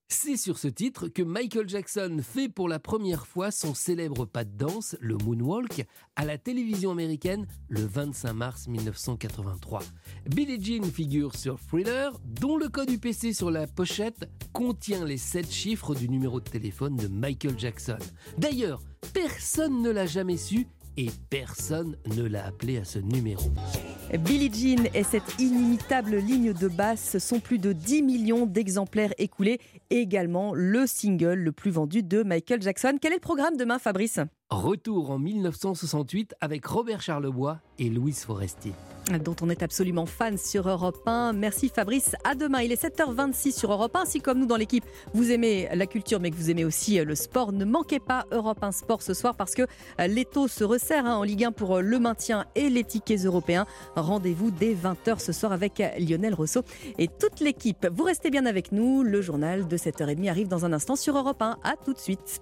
[0.07, 4.43] C'est sur ce titre que Michael Jackson fait pour la première fois son célèbre pas
[4.43, 5.85] de danse, le moonwalk,
[6.15, 9.79] à la télévision américaine le 25 mars 1983.
[10.25, 15.49] Billie Jean figure sur Thriller, dont le code UPC sur la pochette contient les 7
[15.49, 17.99] chiffres du numéro de téléphone de Michael Jackson.
[18.37, 18.81] D'ailleurs,
[19.13, 23.51] personne ne l'a jamais su et personne ne l'a appelé à ce numéro.
[24.19, 29.59] Billie Jean et cette inimitable ligne de basse sont plus de 10 millions d'exemplaires écoulés.
[29.89, 32.97] Également le single le plus vendu de Michael Jackson.
[33.01, 34.19] Quel est le programme demain, Fabrice?
[34.51, 38.73] Retour en 1968 avec Robert Charlebois et Louise Forestier.
[39.23, 41.31] Dont on est absolument fan sur Europe 1.
[41.31, 42.17] Merci Fabrice.
[42.25, 42.59] À demain.
[42.59, 44.03] Il est 7h26 sur Europe 1.
[44.03, 44.83] Si, comme nous dans l'équipe,
[45.13, 48.61] vous aimez la culture, mais que vous aimez aussi le sport, ne manquez pas Europe
[48.61, 49.63] 1 Sport ce soir parce que
[50.05, 53.65] l'étau se resserre hein, en Ligue 1 pour le maintien et les tickets européens.
[53.95, 56.63] Rendez-vous dès 20h ce soir avec Lionel Rousseau
[56.97, 57.87] et toute l'équipe.
[57.89, 59.01] Vous restez bien avec nous.
[59.01, 61.57] Le journal de 7h30 arrive dans un instant sur Europe 1.
[61.63, 62.41] À tout de suite.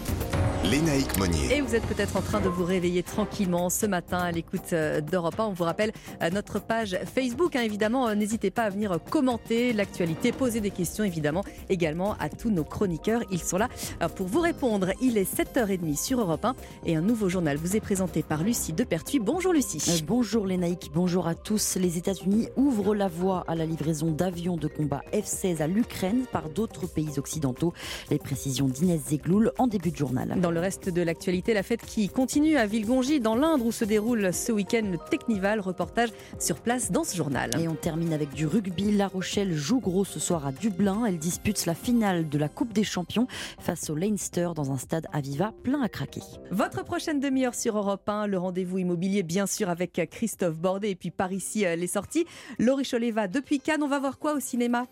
[0.63, 1.55] Lénaïque Monnier.
[1.55, 5.01] Et vous êtes peut-être en train de vous réveiller tranquillement ce matin à l'écoute euh,
[5.01, 5.45] d'Europe 1.
[5.45, 7.55] On vous rappelle euh, notre page Facebook.
[7.55, 12.29] Hein, évidemment, euh, n'hésitez pas à venir commenter l'actualité, poser des questions évidemment également à
[12.29, 13.21] tous nos chroniqueurs.
[13.31, 13.69] Ils sont là
[14.15, 14.91] pour vous répondre.
[15.01, 16.55] Il est 7h30 sur Europe 1
[16.85, 19.19] et un nouveau journal vous est présenté par Lucie Depertuis.
[19.19, 20.03] Bonjour Lucie.
[20.05, 21.75] bonjour Lénaïque, bonjour à tous.
[21.77, 26.49] Les États-Unis ouvrent la voie à la livraison d'avions de combat F-16 à l'Ukraine par
[26.49, 27.73] d'autres pays occidentaux.
[28.11, 30.39] Les précisions d'Inès Zegloul en début de journal.
[30.39, 33.85] Dans le reste de l'actualité, la fête qui continue à Villegongy, dans l'Indre, où se
[33.85, 35.59] déroule ce week-end le Technival.
[35.59, 36.09] Reportage
[36.39, 37.49] sur place dans ce journal.
[37.59, 38.91] Et on termine avec du rugby.
[38.91, 41.05] La Rochelle joue gros ce soir à Dublin.
[41.07, 43.27] Elle dispute la finale de la Coupe des Champions
[43.59, 46.21] face au Leinster dans un stade à Viva plein à craquer.
[46.51, 50.95] Votre prochaine demi-heure sur Europe 1, le rendez-vous immobilier, bien sûr, avec Christophe Bordet et
[50.95, 52.25] puis par ici les sorties.
[52.59, 53.83] Laurie Cholet va depuis Cannes.
[53.83, 54.85] On va voir quoi au cinéma?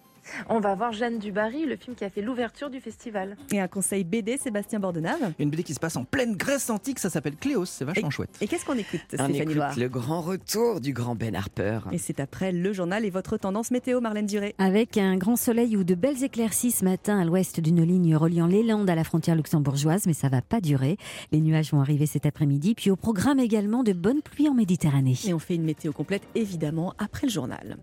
[0.50, 3.38] On va voir Jeanne Dubarry, le film qui a fait l'ouverture du festival.
[3.52, 5.34] Et un conseil BD, Sébastien Bordenave.
[5.40, 8.38] Une BD qui se passe en pleine Grèce antique, ça s'appelle Cléos, c'est vachement chouette.
[8.42, 11.80] Et qu'est-ce qu'on écoute, On Stéphanie écoute Loire le grand retour du grand Ben Harper.
[11.92, 14.56] Et c'est après le journal et votre tendance météo, Marlène Duré.
[14.58, 18.48] Avec un grand soleil ou de belles éclaircies ce matin à l'ouest d'une ligne reliant
[18.48, 20.98] les Landes à la frontière luxembourgeoise, mais ça va pas durer.
[21.32, 25.16] Les nuages vont arriver cet après-midi, puis au programme également de bonnes pluies en Méditerranée.
[25.28, 27.78] Et on fait une météo complète, évidemment, après le journal.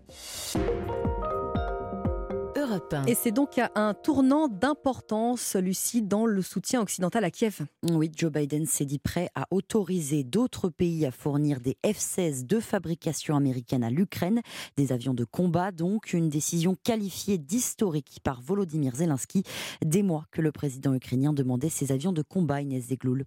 [3.07, 7.61] Et c'est donc un tournant d'importance, Lucie, dans le soutien occidental à Kiev.
[7.83, 12.59] Oui, Joe Biden s'est dit prêt à autoriser d'autres pays à fournir des F-16 de
[12.59, 14.41] fabrication américaine à l'Ukraine,
[14.75, 19.43] des avions de combat, donc une décision qualifiée d'historique par Volodymyr Zelensky,
[19.83, 23.25] des mois que le président ukrainien demandait ces avions de combat, Inès Zegloul.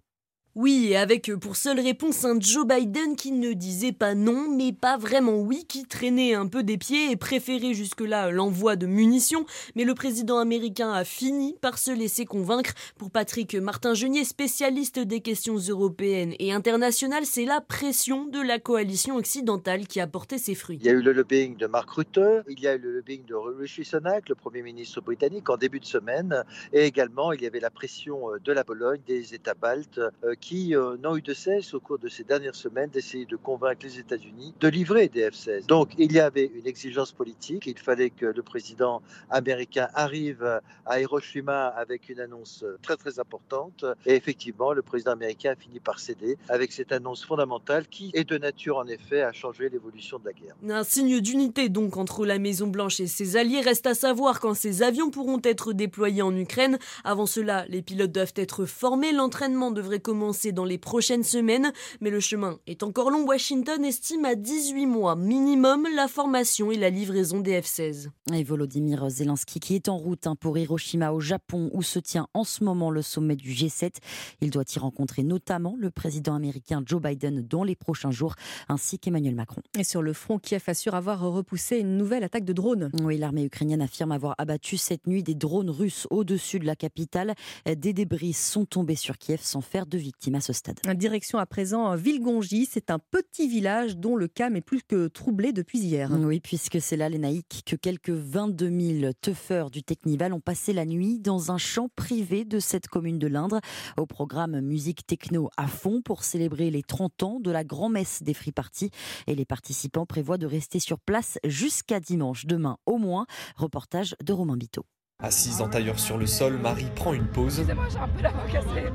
[0.53, 4.73] Oui, avec euh, pour seule réponse un Joe Biden qui ne disait pas non, mais
[4.73, 9.45] pas vraiment oui, qui traînait un peu des pieds et préférait jusque-là l'envoi de munitions.
[9.75, 12.73] Mais le président américain a fini par se laisser convaincre.
[12.97, 19.15] Pour Patrick Martin-Genier, spécialiste des questions européennes et internationales, c'est la pression de la coalition
[19.15, 20.79] occidentale qui a porté ses fruits.
[20.81, 22.19] Il y a eu le lobbying de Mark Rutte,
[22.49, 25.79] il y a eu le lobbying de Rishi Sunak, le Premier ministre britannique, en début
[25.79, 29.53] de semaine, et également il y avait la pression euh, de la Pologne, des États
[29.53, 33.25] baltes, euh, qui euh, n'ont eu de cesse au cours de ces dernières semaines d'essayer
[33.25, 35.67] de convaincre les États-Unis de livrer des F-16.
[35.67, 40.99] Donc il y avait une exigence politique, il fallait que le président américain arrive à
[40.99, 45.99] Hiroshima avec une annonce très très importante et effectivement le président américain a fini par
[45.99, 50.25] céder avec cette annonce fondamentale qui est de nature en effet à changer l'évolution de
[50.25, 50.55] la guerre.
[50.67, 54.55] Un signe d'unité donc entre la Maison Blanche et ses alliés reste à savoir quand
[54.55, 56.79] ces avions pourront être déployés en Ukraine.
[57.03, 62.09] Avant cela, les pilotes doivent être formés, l'entraînement devrait commencer dans les prochaines semaines, mais
[62.09, 63.25] le chemin est encore long.
[63.25, 68.07] Washington estime à 18 mois minimum la formation et la livraison des F-16.
[68.33, 72.27] Et Volodymyr Zelensky qui est en route hein, pour Hiroshima au Japon où se tient
[72.33, 73.95] en ce moment le sommet du G7.
[74.39, 78.35] Il doit y rencontrer notamment le président américain Joe Biden dans les prochains jours
[78.69, 79.61] ainsi qu'Emmanuel Macron.
[79.77, 82.89] Et sur le front, Kiev assure avoir repoussé une nouvelle attaque de drones.
[83.01, 87.35] Oui, l'armée ukrainienne affirme avoir abattu cette nuit des drones russes au-dessus de la capitale.
[87.65, 90.79] Des débris sont tombés sur Kiev sans faire de victimes à ce stade.
[90.95, 95.51] Direction à présent Villegongy, c'est un petit village dont le calme est plus que troublé
[95.51, 96.11] depuis hier.
[96.11, 100.73] Oui, puisque c'est là les naïcs que quelques 22 000 teufeurs du Technival ont passé
[100.73, 103.59] la nuit dans un champ privé de cette commune de l'Indre
[103.97, 108.35] au programme musique techno à fond pour célébrer les 30 ans de la grand-messe des
[108.35, 108.91] Free Party
[109.25, 113.25] et les participants prévoient de rester sur place jusqu'à dimanche, demain au moins.
[113.55, 114.85] Reportage de Romain Biteau.
[115.23, 117.63] Assise en tailleur sur le sol, Marie prend une pause.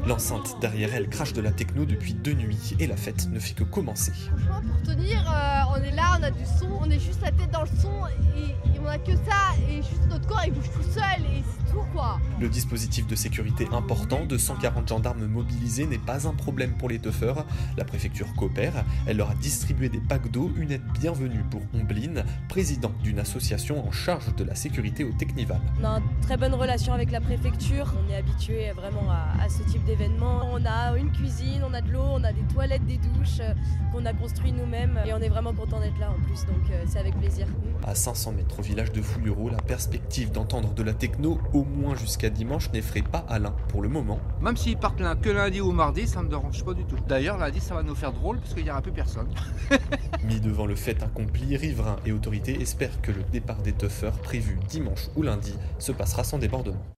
[0.06, 3.54] L'enceinte derrière elle crache de la techno depuis deux nuits et la fête ne fait
[3.54, 4.12] que commencer.
[4.12, 7.30] Franchement, pour tenir, euh, on est là, on a du son, on est juste la
[7.30, 7.92] tête dans le son
[8.36, 11.44] et, et on a que ça et juste notre corps il bouge tout seul et
[11.76, 12.18] c'est tout quoi.
[12.40, 16.98] Le dispositif de sécurité important de 140 gendarmes mobilisés n'est pas un problème pour les
[16.98, 17.44] teufeurs.
[17.76, 18.84] La préfecture coopère.
[19.06, 23.86] Elle leur a distribué des packs d'eau, une aide bienvenue pour Ombline, président d'une association
[23.86, 25.60] en charge de la sécurité au Technival.
[25.80, 27.94] On a une très bonne relation avec la préfecture.
[28.06, 30.42] On est habitué vraiment à, à ce type d'événement.
[30.52, 33.54] On a une cuisine, on a de l'eau, on a des toilettes, des douches euh,
[33.92, 36.44] qu'on a construit nous-mêmes et on est vraiment content d'être là en plus.
[36.46, 37.46] Donc euh, c'est avec plaisir.
[37.86, 41.96] À 500 mètres au village de Fouillereau, la perspective d'entendre de la techno au moins
[41.96, 44.18] jusqu'à dimanche n'effraie pas Alain pour le moment.
[44.40, 46.96] Même s'ils partent que lundi ou mardi, ça me dérange pas du tout.
[47.08, 49.28] D'ailleurs, lundi, ça va nous faire drôle parce qu'il n'y aura plus personne.
[50.24, 54.58] Mis devant le fait accompli, riverains et autorités espèrent que le départ des teufeurs prévu
[54.68, 56.95] dimanche ou lundi se passera sans débordement.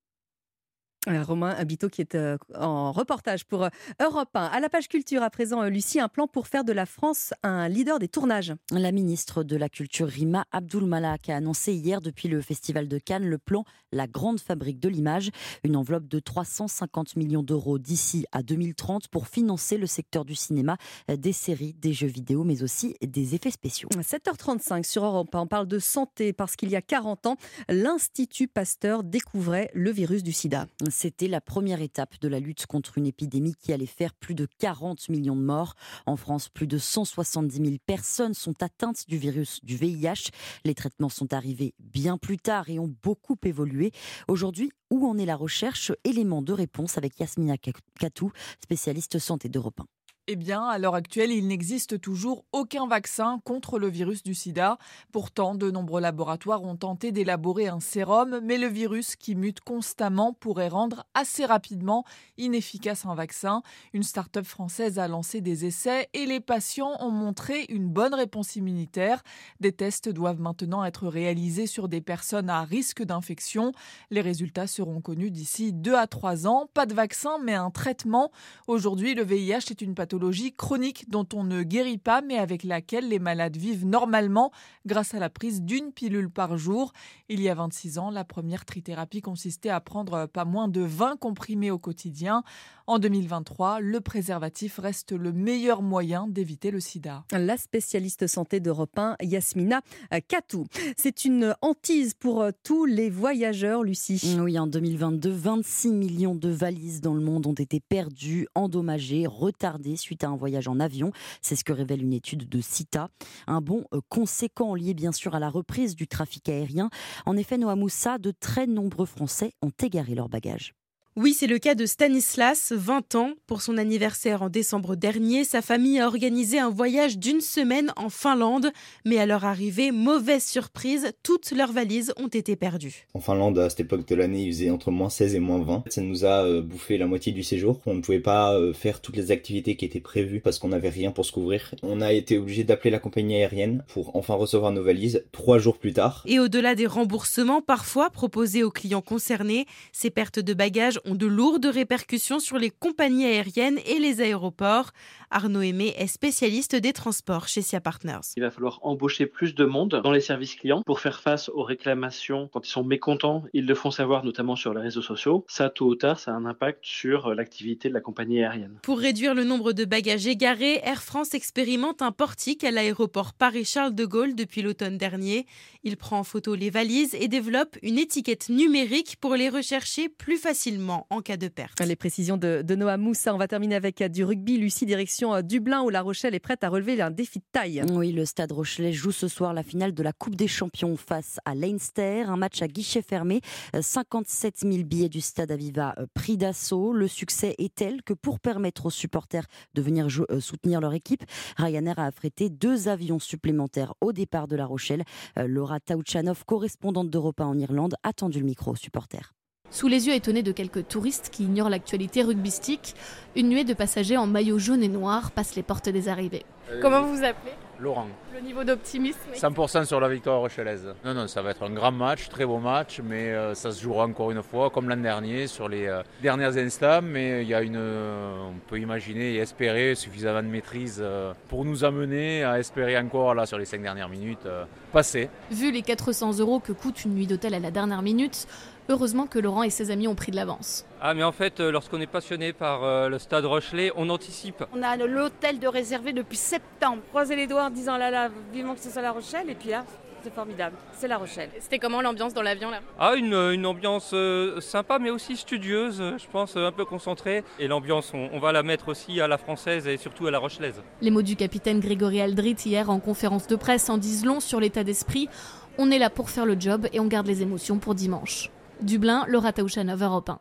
[1.08, 3.68] Euh, Romain Habito qui est euh, en reportage pour euh,
[4.00, 4.44] Europe 1.
[4.44, 7.68] À la page culture, à présent, Lucie, un plan pour faire de la France un
[7.68, 8.54] leader des tournages.
[8.70, 12.98] La ministre de la Culture, Rima Abdul Malak, a annoncé hier, depuis le Festival de
[12.98, 15.30] Cannes, le plan La Grande Fabrique de l'Image,
[15.64, 20.76] une enveloppe de 350 millions d'euros d'ici à 2030 pour financer le secteur du cinéma,
[21.08, 23.88] des séries, des jeux vidéo, mais aussi des effets spéciaux.
[23.90, 27.36] 7h35 sur Europe 1, on parle de santé parce qu'il y a 40 ans,
[27.68, 30.66] l'Institut Pasteur découvrait le virus du sida.
[31.00, 34.48] C'était la première étape de la lutte contre une épidémie qui allait faire plus de
[34.58, 35.76] 40 millions de morts.
[36.06, 40.32] En France, plus de 170 000 personnes sont atteintes du virus du VIH.
[40.64, 43.92] Les traitements sont arrivés bien plus tard et ont beaucoup évolué.
[44.26, 45.92] Aujourd'hui, où en est la recherche?
[46.02, 47.54] Élément de réponse avec Yasmina
[48.00, 49.97] Katou, spécialiste santé d'Europe 1.
[50.30, 54.76] Eh bien, à l'heure actuelle, il n'existe toujours aucun vaccin contre le virus du sida.
[55.10, 60.34] Pourtant, de nombreux laboratoires ont tenté d'élaborer un sérum, mais le virus qui mute constamment
[60.34, 62.04] pourrait rendre assez rapidement
[62.36, 63.62] inefficace un vaccin.
[63.94, 68.54] Une start-up française a lancé des essais et les patients ont montré une bonne réponse
[68.54, 69.22] immunitaire.
[69.60, 73.72] Des tests doivent maintenant être réalisés sur des personnes à risque d'infection.
[74.10, 76.68] Les résultats seront connus d'ici 2 à 3 ans.
[76.74, 78.30] Pas de vaccin, mais un traitement.
[78.66, 80.17] Aujourd'hui, le VIH est une pathologie
[80.56, 84.50] chronique dont on ne guérit pas mais avec laquelle les malades vivent normalement
[84.86, 86.92] grâce à la prise d'une pilule par jour.
[87.28, 91.18] Il y a 26 ans, la première trithérapie consistait à prendre pas moins de 20
[91.18, 92.42] comprimés au quotidien.
[92.86, 97.24] En 2023, le préservatif reste le meilleur moyen d'éviter le sida.
[97.32, 99.82] La spécialiste santé d'Europe 1, Yasmina
[100.26, 100.64] Katou.
[100.96, 104.38] C'est une hantise pour tous les voyageurs, Lucie.
[104.40, 109.96] Oui, en 2022, 26 millions de valises dans le monde ont été perdues, endommagées, retardées
[110.08, 111.12] suite à un voyage en avion.
[111.42, 113.10] C'est ce que révèle une étude de CITA.
[113.46, 116.88] Un bond conséquent lié bien sûr à la reprise du trafic aérien.
[117.26, 120.77] En effet, Noah Moussa, de très nombreux Français ont égaré leurs bagages.
[121.20, 123.32] Oui, c'est le cas de Stanislas, 20 ans.
[123.48, 128.08] Pour son anniversaire en décembre dernier, sa famille a organisé un voyage d'une semaine en
[128.08, 128.70] Finlande.
[129.04, 133.08] Mais à leur arrivée, mauvaise surprise, toutes leurs valises ont été perdues.
[133.14, 135.82] En Finlande, à cette époque de l'année, il faisait entre moins 16 et moins 20.
[135.88, 137.80] Ça nous a euh, bouffé la moitié du séjour.
[137.86, 140.88] On ne pouvait pas euh, faire toutes les activités qui étaient prévues parce qu'on n'avait
[140.88, 141.74] rien pour se couvrir.
[141.82, 145.78] On a été obligé d'appeler la compagnie aérienne pour enfin recevoir nos valises trois jours
[145.78, 146.22] plus tard.
[146.26, 151.26] Et au-delà des remboursements parfois proposés aux clients concernés, ces pertes de bagages ont de
[151.26, 154.90] lourdes répercussions sur les compagnies aériennes et les aéroports.
[155.30, 158.20] Arnaud Aimé est spécialiste des transports chez SIA Partners.
[158.36, 161.62] Il va falloir embaucher plus de monde dans les services clients pour faire face aux
[161.62, 163.44] réclamations quand ils sont mécontents.
[163.52, 165.44] Ils le font savoir notamment sur les réseaux sociaux.
[165.48, 168.78] Ça, tôt ou tard, ça a un impact sur l'activité de la compagnie aérienne.
[168.82, 173.94] Pour réduire le nombre de bagages égarés, Air France expérimente un portique à l'aéroport Paris-Charles
[173.94, 175.46] de Gaulle depuis l'automne dernier.
[175.84, 180.38] Il prend en photo les valises et développe une étiquette numérique pour les rechercher plus
[180.38, 181.80] facilement en cas de perte.
[181.80, 183.34] Les précisions de, de Noah Moussa.
[183.34, 184.58] On va terminer avec du rugby.
[184.58, 187.82] Lucie, direction Dublin où La Rochelle est prête à relever un défi de taille.
[187.92, 191.38] Oui, le Stade Rochelais joue ce soir la finale de la Coupe des Champions face
[191.44, 192.24] à Leinster.
[192.28, 193.40] Un match à guichet fermé.
[193.78, 196.92] 57 000 billets du Stade Aviva pris d'assaut.
[196.92, 200.08] Le succès est tel que pour permettre aux supporters de venir
[200.40, 201.24] soutenir leur équipe,
[201.56, 205.04] Ryanair a affrété deux avions supplémentaires au départ de La Rochelle.
[205.36, 209.34] Laura Tauchanov, correspondante d'Europa en Irlande, a tendu le micro aux supporters.
[209.70, 212.94] Sous les yeux étonnés de quelques touristes qui ignorent l'actualité rugbystique,
[213.36, 216.46] une nuée de passagers en maillot jaune et noir passe les portes des arrivées.
[216.70, 217.52] Euh, Comment vous vous appelez?
[217.78, 218.08] Laurent.
[218.34, 220.86] Le niveau d'optimisme 100% sur la victoire rochelaise.
[221.04, 223.80] Non, non, ça va être un grand match, très beau match, mais euh, ça se
[223.82, 227.00] jouera encore une fois, comme l'an dernier, sur les euh, derniers instants.
[227.02, 231.04] Mais il y a une, on peut imaginer et espérer suffisamment de maîtrise
[231.48, 234.48] pour nous amener à espérer encore là sur les cinq dernières minutes
[234.92, 235.28] passer.
[235.52, 238.46] Vu les 400 euros que coûte une nuit d'hôtel à la dernière minute,
[238.88, 240.86] Heureusement que Laurent et ses amis ont pris de l'avance.
[241.02, 244.64] Ah mais en fait, euh, lorsqu'on est passionné par euh, le stade Rochelet, on anticipe.
[244.74, 247.02] On a l'hôtel de réservé depuis septembre.
[247.10, 249.68] Croisez les doigts en disant là là, vivement que ce soit La Rochelle, et puis
[249.68, 249.84] là,
[250.22, 250.74] c'est formidable.
[250.94, 251.50] C'est La Rochelle.
[251.60, 252.80] C'était comment l'ambiance dans l'avion là?
[252.98, 256.86] Ah, une, une ambiance euh, sympa, mais aussi studieuse, euh, je pense, euh, un peu
[256.86, 257.44] concentrée.
[257.58, 260.38] Et l'ambiance, on, on va la mettre aussi à la française et surtout à la
[260.38, 260.82] rochelaise.
[261.02, 264.60] Les mots du capitaine Grégory Aldrit hier en conférence de presse en disent long sur
[264.60, 265.28] l'état d'esprit.
[265.76, 268.50] On est là pour faire le job et on garde les émotions pour dimanche.
[268.82, 270.40] Dublin, Laura Taouchanov, Europe 1.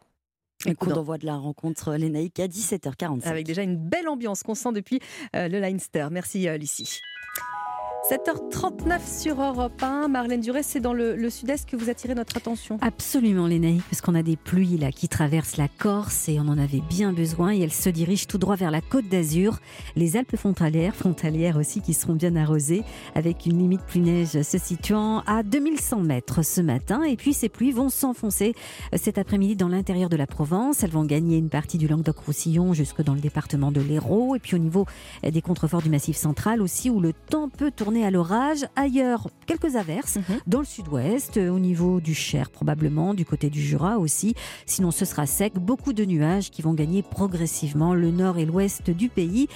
[0.66, 3.26] Un coup d'envoi de la rencontre Lénaïque à 17h45.
[3.26, 5.00] Avec déjà une belle ambiance qu'on sent depuis
[5.36, 6.08] euh, le Leinster.
[6.12, 7.00] Merci euh, Lucie.
[8.06, 10.08] 7h39 sur Europe 1.
[10.08, 12.78] Marlène Durès, c'est dans le, sud-est que vous attirez notre attention.
[12.82, 16.58] Absolument, Lénaïque, parce qu'on a des pluies là qui traversent la Corse et on en
[16.58, 17.54] avait bien besoin.
[17.54, 19.60] Et elles se dirigent tout droit vers la Côte d'Azur,
[19.98, 22.84] les Alpes frontalières, frontalières aussi qui seront bien arrosées,
[23.14, 27.04] avec une limite pluie-neige se situant à 2100 mètres ce matin.
[27.04, 28.54] Et puis ces pluies vont s'enfoncer
[28.96, 30.82] cet après-midi dans l'intérieur de la Provence.
[30.82, 34.36] Elles vont gagner une partie du Languedoc-Roussillon jusque dans le département de l'Hérault.
[34.36, 34.86] Et puis au niveau
[35.24, 38.66] des contreforts du Massif central aussi, où le temps peut tourner à l'orage.
[38.76, 43.98] Ailleurs, quelques averses dans le sud-ouest, au niveau du Cher probablement, du côté du Jura
[43.98, 44.36] aussi.
[44.66, 45.54] Sinon, ce sera sec.
[45.56, 49.48] Beaucoup de nuages qui vont gagner progressivement le nord et l'ouest du pays.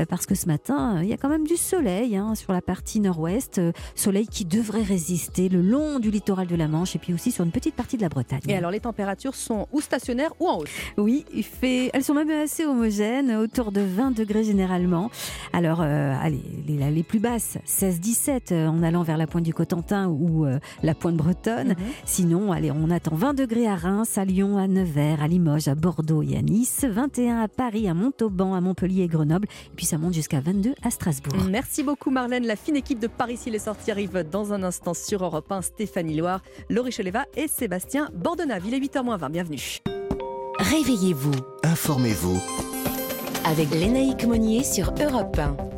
[0.00, 2.60] Euh, Parce que ce matin, il y a quand même du soleil hein, sur la
[2.60, 3.58] partie nord-ouest.
[3.58, 7.30] Euh, Soleil qui devrait résister le long du littoral de la Manche et puis aussi
[7.30, 8.40] sur une petite partie de la Bretagne.
[8.48, 11.90] Et alors, les températures sont ou stationnaires ou en hausse Oui, il fait...
[11.92, 15.10] elles sont même assez homogènes, autour de 20 degrés généralement.
[15.52, 19.52] Alors, euh, allez, les, les plus basses, 16-17 euh, en allant vers la pointe du
[19.52, 21.74] Cotentin ou euh, la pointe bretonne.
[22.06, 25.74] Sinon, allez, on attend 20 degrés à Reims, à Lyon, à Nevers, à Limoges, à
[25.74, 29.84] Bordeaux et à Nice, 21 à Paris, à Montauban, à Montpellier et Grenoble, et puis
[29.84, 31.36] ça monte jusqu'à 22 à Strasbourg.
[31.50, 32.46] Merci beaucoup Marlène.
[32.46, 35.62] La fine équipe de Paris s'il est sorti arrive dans un instant sur Europe 1.
[35.62, 38.62] Stéphanie Loire, Laurie Cheleva et Sébastien Bordenave.
[38.66, 39.30] Il est 8h20.
[39.30, 39.80] Bienvenue.
[40.58, 41.34] Réveillez-vous.
[41.64, 42.40] Informez-vous.
[43.44, 45.75] Avec Lénaïque Monnier sur Europe 1.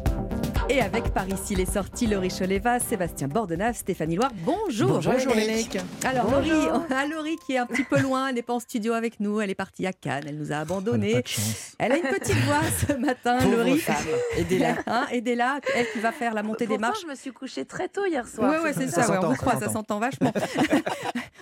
[0.71, 4.31] Et avec Paris s'il est sorti, Laurie Choleva, Sébastien Bordenave, Stéphanie Loire.
[4.45, 4.89] Bonjour.
[4.91, 5.79] Bonjour, Bonjour, Lénaïque.
[6.05, 6.53] Alors Bonjour.
[6.53, 8.93] Laurie, on a Laurie qui est un petit peu loin, elle n'est pas en studio
[8.93, 11.13] avec nous, elle est partie à Cannes, elle nous a abandonnés.
[11.13, 11.73] Elle a pas de chance.
[11.79, 13.83] Elle a une petite voix ce matin, Pauvre Laurie.
[14.37, 14.75] Aidez-la.
[14.87, 17.03] Hein, aidez-la, elle qui va faire la montée des Pourtant, marches.
[17.03, 18.53] je me suis couchée très tôt hier soir.
[18.55, 19.99] Oui, ouais, c'est Ça ça, ouais, on vous ça croit, ça s'entend.
[19.99, 20.33] vachement.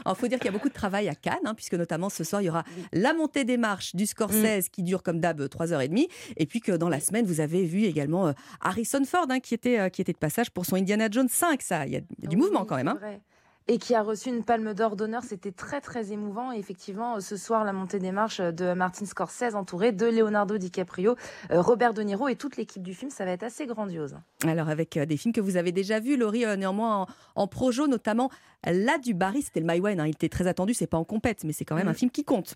[0.08, 2.22] Il faut dire qu'il y a beaucoup de travail à Cannes, hein, puisque notamment ce
[2.22, 2.62] soir, il y aura
[2.92, 6.06] la montée des marches du Scorsese qui dure comme d'hab 3h30.
[6.36, 9.54] Et puis que dans la semaine, vous avez vu également euh, Harrison Ford hein, qui,
[9.54, 11.62] était, euh, qui était de passage pour son Indiana Jones 5.
[11.62, 12.88] Ça, il y a, du mouvement quand même.
[12.88, 12.96] hein.
[13.00, 13.20] vrai.
[13.68, 16.52] Et qui a reçu une palme d'or d'honneur, c'était très très émouvant.
[16.52, 21.16] Et effectivement, ce soir, la montée des marches de Martin Scorsese, entouré de Leonardo DiCaprio,
[21.50, 24.18] euh, Robert De Niro et toute l'équipe du film, ça va être assez grandiose.
[24.46, 27.46] Alors avec euh, des films que vous avez déjà vus, Laurie, euh, néanmoins en, en
[27.48, 28.30] projo, notamment
[28.64, 31.42] La du Barry, c'était le Maïwen, hein, il était très attendu, c'est pas en compète,
[31.42, 31.90] mais c'est quand même Mhm.
[31.90, 32.54] un film qui compte.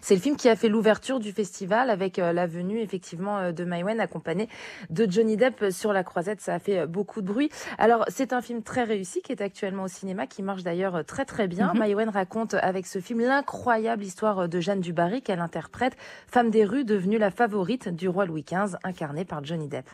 [0.00, 3.52] C'est le film qui a fait l'ouverture du festival avec euh, la venue effectivement euh,
[3.52, 4.48] de Maïwen accompagné
[4.90, 6.40] de Johnny Depp sur la croisette.
[6.40, 7.50] Ça a fait euh, beaucoup de bruit.
[7.78, 11.02] Alors c'est un film très réussi qui est actuellement au cinéma, qui marche d'ailleurs euh,
[11.02, 11.72] très très bien.
[11.74, 15.96] Maïwen raconte avec ce film l'incroyable histoire euh, de Jeanne Dubarry qu'elle interprète,
[16.26, 19.88] femme des rues devenue la favorite du roi Louis XV, incarnée par Johnny Depp.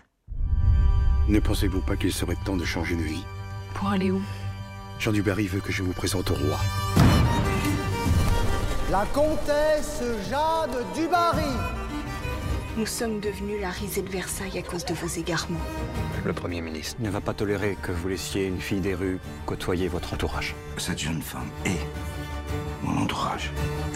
[1.28, 3.24] Ne pensez-vous pas qu'il serait temps de changer de vie?
[3.74, 4.20] Pour aller où?
[4.98, 6.58] Jean Dubarry veut que je vous présente au roi.
[8.92, 11.56] La comtesse Jeanne Dubarry.
[12.76, 15.62] Nous sommes devenus la risée de Versailles à cause de vos égarements.
[16.26, 19.88] Le Premier ministre ne va pas tolérer que vous laissiez une fille des rues côtoyer
[19.88, 20.54] votre entourage.
[20.76, 21.80] Cette jeune femme est
[22.82, 23.50] mon entourage.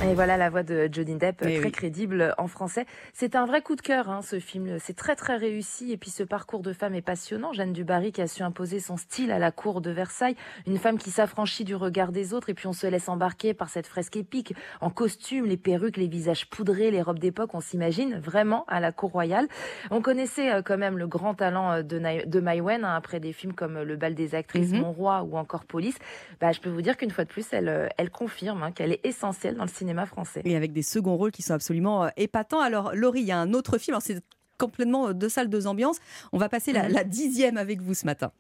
[0.05, 1.73] Et voilà la voix de Johnny Depp, Eh très oui.
[1.73, 2.85] crédible en français.
[3.15, 4.79] C'est un vrai coup de cœur, hein, ce film.
[4.79, 5.91] C'est très très réussi.
[5.91, 7.53] Et puis ce parcours de femme est passionnant.
[7.55, 10.37] Jeanne Dubarry qui a su imposer son style à la cour de Versailles.
[10.67, 12.51] Une femme qui s'affranchit du regard des autres.
[12.51, 14.55] Et puis on se laisse embarquer par cette fresque épique.
[14.83, 17.55] En costume, les perruques, les visages poudrés, les robes d'époque.
[17.55, 19.49] On s'imagine vraiment à la cour royale.
[19.91, 23.19] On connaissait euh, quand même le grand talent euh, de, Na- de Maïwen hein, après
[23.19, 24.81] des films comme euh, Le bal des actrices, Mhm.
[24.83, 25.97] Mon roi ou encore Police.
[26.41, 29.05] Bah, je peux vous dire qu'une fois de plus, elle, elle confirme hein, qu'elle est
[29.05, 30.43] essentielle dans le cinéma français.
[30.45, 32.61] Et avec des seconds rôles qui sont absolument euh, épatants.
[32.61, 34.23] Alors, Laurie, il y a un autre film, alors c'est
[34.59, 35.99] complètement euh, deux salles, deux ambiances.
[36.33, 36.95] On va passer la, Mhm.
[36.95, 38.31] la dixième avec vous ce matin.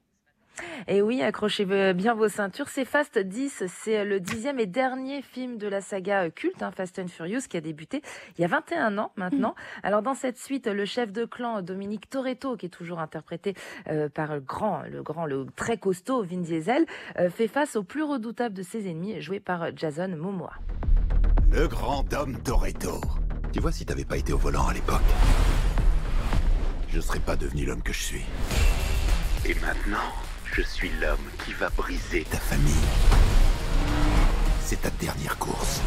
[0.88, 1.64] Et oui, accrochez
[1.94, 2.68] bien vos ceintures.
[2.68, 6.70] C'est Fast 10, c'est le dixième et dernier film de la saga euh, culte, hein,
[6.70, 8.02] Fast and Furious, qui a débuté
[8.38, 9.54] il y a 21 ans maintenant.
[9.82, 13.54] Alors dans cette suite, le chef de clan Dominique Toretto, qui est toujours interprété
[13.88, 16.86] euh, par le grand, le grand, le très costaud Vin Diesel,
[17.18, 20.52] euh, fait face au plus redoutable de ses ennemis, joué par euh, Jason Momoa.
[21.50, 23.00] Le grand homme Toretto.
[23.52, 25.00] Tu vois, si t'avais pas été au volant à l'époque,
[26.88, 28.24] je serais pas devenu l'homme que je suis.
[29.44, 30.12] Et maintenant,
[30.52, 32.72] je suis l'homme qui va briser ta famille.
[34.64, 35.80] C'est ta dernière course.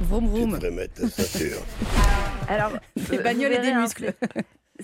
[0.00, 0.58] Vroom vroom.
[0.70, 1.60] mettre ta ceinture.
[2.48, 2.72] Alors,
[3.10, 4.14] Les euh, bagnoles vous et des muscles.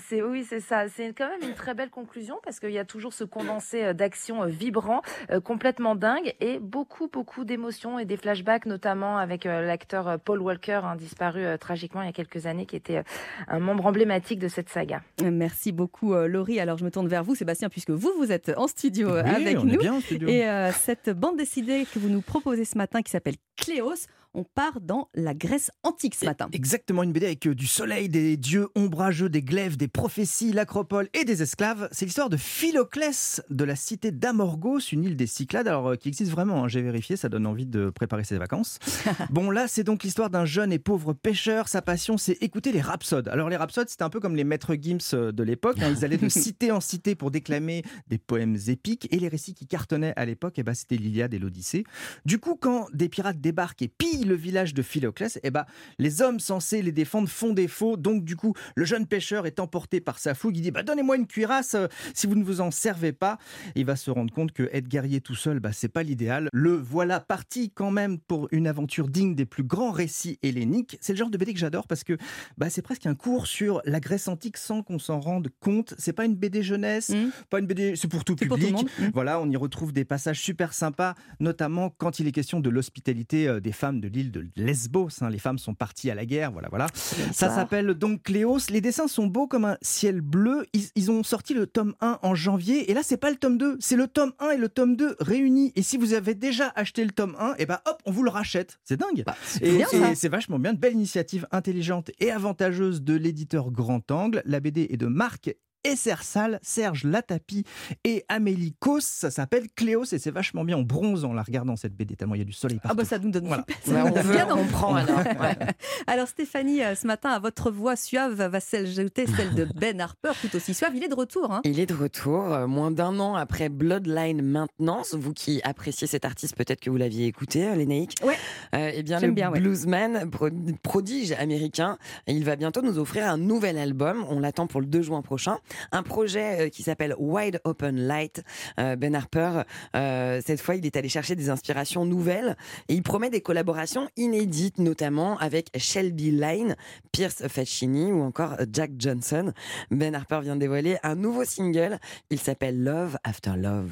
[0.07, 0.87] C'est- oui, c'est ça.
[0.89, 3.93] C'est quand même une très belle conclusion parce qu'il y a toujours ce condensé euh,
[3.93, 5.01] d'action euh, vibrant,
[5.31, 10.81] euh, complètement dingue et beaucoup, beaucoup d'émotions et des flashbacks, notamment avec l'acteur Paul Walker,
[10.83, 13.03] hein, disparu euh, tragiquement il y a quelques années, qui était
[13.47, 15.01] un membre emblématique de cette saga.
[15.23, 16.59] Merci beaucoup Laurie.
[16.59, 19.57] Alors je me tourne vers vous Sébastien puisque vous vous êtes en studio Oui, avec
[19.57, 19.77] on est nous.
[19.79, 20.27] bien en studio.
[20.27, 24.43] Et euh, cette bande dessinée que vous nous proposez ce matin qui s'appelle Cléos, on
[24.43, 26.49] part dans la Grèce antique ce matin.
[26.53, 31.09] Exactement, une BD avec euh, du soleil, des dieux ombrageux, des glaives, des prophéties, l'acropole
[31.13, 31.89] et des esclaves.
[31.91, 36.07] C'est l'histoire de Philoclès de la cité d'Amorgos, une île des Cyclades, alors euh, qui
[36.07, 38.79] existe vraiment, hein, j'ai vérifié, ça donne envie de préparer ses vacances.
[39.29, 41.67] bon, là, c'est donc l'histoire d'un jeune et pauvre pêcheur.
[41.67, 43.27] Sa passion, c'est écouter les rhapsodes.
[43.27, 45.77] Alors, les rhapsodes, c'était un peu comme les maîtres Gims euh, de l'époque.
[45.81, 45.93] hein.
[45.95, 49.07] Ils allaient de cité en cité pour déclamer des poèmes épiques.
[49.11, 51.83] Et les récits qui cartonnaient à l'époque, eh ben, c'était l'Iliade et l'Odyssée.
[52.25, 55.65] Du coup, quand des pirates débarquent et pillent le village de Philoclès, eh ben,
[55.99, 57.97] les hommes censés les défendre font défaut.
[57.97, 60.57] Donc, du coup, le jeune pêcheur est emporté par sa fougue.
[60.57, 63.37] Il dit bah, Donnez-moi une cuirasse euh, si vous ne vous en servez pas.
[63.75, 66.49] Il va se rendre compte que être guerrier tout seul, bah, c'est pas l'idéal.
[66.53, 70.97] Le voilà parti quand même pour une aventure digne des plus grands récits helléniques.
[71.01, 72.17] C'est le genre de BD que j'adore parce que
[72.57, 75.93] bah, c'est presque un cours sur la Grèce antique sans qu'on s'en rende compte.
[75.97, 77.11] C'est pas une BD jeunesse,
[77.49, 78.83] pas une BD, c'est pour tout C'est pour tout le public.
[78.99, 79.07] monde.
[79.07, 79.11] Mmh.
[79.13, 83.47] Voilà, on y retrouve des passages super sympas, notamment quand il est question de l'hospitalité
[83.47, 85.09] euh, des femmes de l'île de Lesbos.
[85.21, 85.29] hein.
[85.29, 86.87] Les femmes sont parties à la guerre, voilà, voilà.
[86.93, 88.57] Ça s'appelle donc Cléos.
[88.69, 90.65] Les dessins sont beaux comme un ciel bleu.
[90.73, 93.57] Ils, ils ont sorti le tome 1 en janvier, et là, c'est pas le tome
[93.57, 95.71] 2, c'est le tome 1 et le tome 2 réunis.
[95.75, 98.29] Et si vous avez déjà acheté le tome 1, et ben hop, on vous le
[98.29, 98.79] rachète.
[98.83, 99.23] C'est dingue.
[99.61, 100.11] et ça.
[100.11, 100.71] et c'est vachement bien.
[100.71, 104.41] Une belle initiative intelligente et avantageuse de l'éditeur Grand Angle.
[104.45, 107.63] La BD est de Marc Essersal, Serge Latapi
[108.03, 109.01] et Amélie Kos.
[109.01, 112.35] Ça s'appelle Cléos et c'est vachement bien en bronze en la regardant cette BD, tellement
[112.35, 112.95] il y a du soleil partout.
[112.99, 113.65] Ah bah ça nous donne Voilà.
[113.67, 114.61] super- ça nous donne bien envie.
[114.71, 115.55] Ouais.
[116.07, 120.31] Alors Stéphanie, euh, ce matin, à votre voix suave va s'ajouter celle de Ben Harper,
[120.41, 120.95] tout aussi suave.
[120.95, 121.51] Il est de retour.
[121.51, 125.13] Hein Il est de retour, euh, moins d'un an après Bloodline Maintenance.
[125.15, 128.15] Vous qui appréciez cet artiste, peut-être que vous l'aviez écouté, euh, Lénaïque.
[128.23, 128.35] Ouais.
[128.75, 130.49] Euh, eh bien, J'aime le bien, bluesman, pro-
[130.83, 131.97] prodige américain,
[132.27, 134.25] il va bientôt nous offrir un nouvel album.
[134.29, 135.57] On l'attend pour le 2 juin prochain.
[135.91, 138.43] Un projet euh, qui s'appelle Wide Open Light.
[138.79, 139.63] Euh, ben Harper,
[139.95, 142.55] euh, cette fois, il est allé chercher des inspirations nouvelles
[142.87, 146.75] et il promet des collaborations inédites, notamment avec Shelby Lane,
[147.11, 149.53] Pierce Faccini ou encore Jack Johnson.
[149.89, 151.99] Ben Harper vient de dévoiler un nouveau single.
[152.29, 153.91] Il s'appelle Love After Love.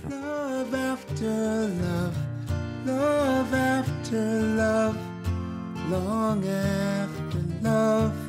[2.85, 4.97] Love after love,
[5.89, 8.28] love after love.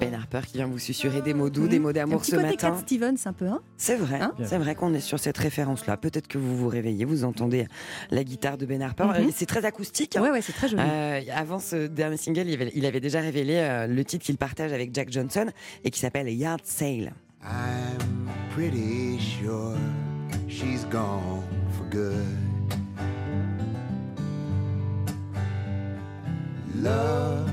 [0.00, 2.70] Ben Harper qui vient vous susurrer des mots doux, des mots d'amour ce côté matin.
[2.70, 3.46] Cat Stevens un peu.
[3.46, 3.60] Hein?
[3.76, 4.32] C'est vrai, Hein?
[4.44, 5.96] c'est vrai qu'on est sur cette référence-là.
[5.96, 7.66] Peut-être que vous vous réveillez, vous entendez
[8.10, 9.04] la guitare de Ben Harper.
[9.04, 9.10] Mhm.
[9.28, 10.16] Euh, C'est très acoustique.
[10.16, 10.22] hein.
[10.22, 10.82] Ouais, ouais, c'est très joli.
[10.84, 14.36] Euh, avant ce dernier single, il avait, il avait déjà révélé euh, le titre qu'il
[14.38, 15.46] partage avec Jack Johnson
[15.84, 17.12] et qui s'appelle Yard Sale.
[17.42, 19.76] I'm pretty sure
[20.48, 22.26] she's gone for good.
[26.82, 27.50] Love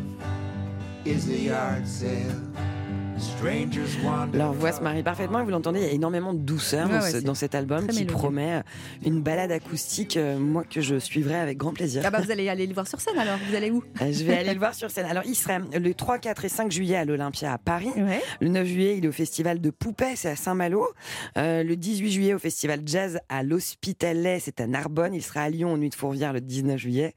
[1.09, 2.76] is a yard sale.
[4.33, 6.93] Leur voix se marie parfaitement et vous l'entendez, il y a énormément de douceur Ouais,
[6.97, 8.13] dans, ouais, ce- c'est dans cet album qui mélodieux.
[8.13, 8.61] promet euh,
[9.05, 12.03] une balade acoustique, euh, moi que je suivrai avec grand plaisir.
[12.05, 13.37] Ah bah vous allez aller le voir sur scène alors.
[13.49, 13.83] Vous allez où?
[14.01, 15.05] Euh, Je vais aller le voir sur scène.
[15.07, 17.89] Alors, il serait le 3, 4 et 5 juillet à l'Olympia à Paris.
[18.39, 20.87] Le 9 juillet, il est au festival de Poupée, c'est à Saint-Malo.
[21.37, 25.13] Euh, le 18 juillet, au festival jazz à l'Hospitalet, c'est à Narbonne.
[25.13, 27.13] Il sera à Lyon, au Nuit de Fourvière, le 19 juillet.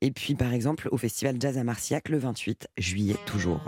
[0.00, 3.60] Et puis, par exemple, au festival jazz à Marciac, le 28 juillet, toujours.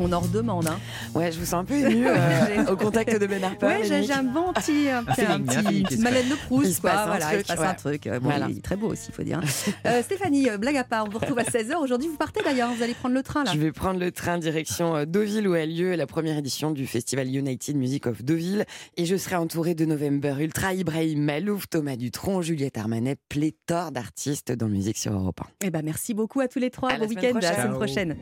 [0.00, 0.66] On en redemande.
[0.66, 0.78] Hein.
[1.14, 3.66] Ouais, je vous sens un peu ému euh, au contact de Ben Harper.
[3.66, 6.34] Ouais, j'ai un bon petit, un, Un petit- un petit- se Madeleine de.
[6.46, 6.68] Proust.
[6.70, 6.90] Il se quoi.
[6.90, 7.66] passe un voilà, truc, il se passe ouais.
[7.66, 8.06] un truc.
[8.06, 8.46] Euh, Bon, Voilà.
[8.48, 9.40] Il est très beau aussi, il faut dire.
[9.86, 11.76] Euh, Stéphanie, euh, blague à part, on vous retrouve à 16h.
[11.76, 12.70] Aujourd'hui, vous partez d'ailleurs.
[12.72, 13.50] Vous allez prendre le train là.
[13.54, 16.86] Je vais prendre le train direction euh, Deauville où a lieu la première édition du
[16.86, 18.64] festival United Music of Deauville
[18.96, 24.52] et je serai entourée de November Ultra, Ibrahim Malouf, Thomas Dutronc, Juliette Armanet, pléthore d'artistes
[24.52, 25.66] dans Musique sur Europe 1.
[25.66, 26.90] Eh ben, merci beaucoup à tous les trois.
[26.90, 27.36] À la bon week-end.
[27.36, 27.56] À la prochaine.
[27.56, 28.16] semaine prochaine.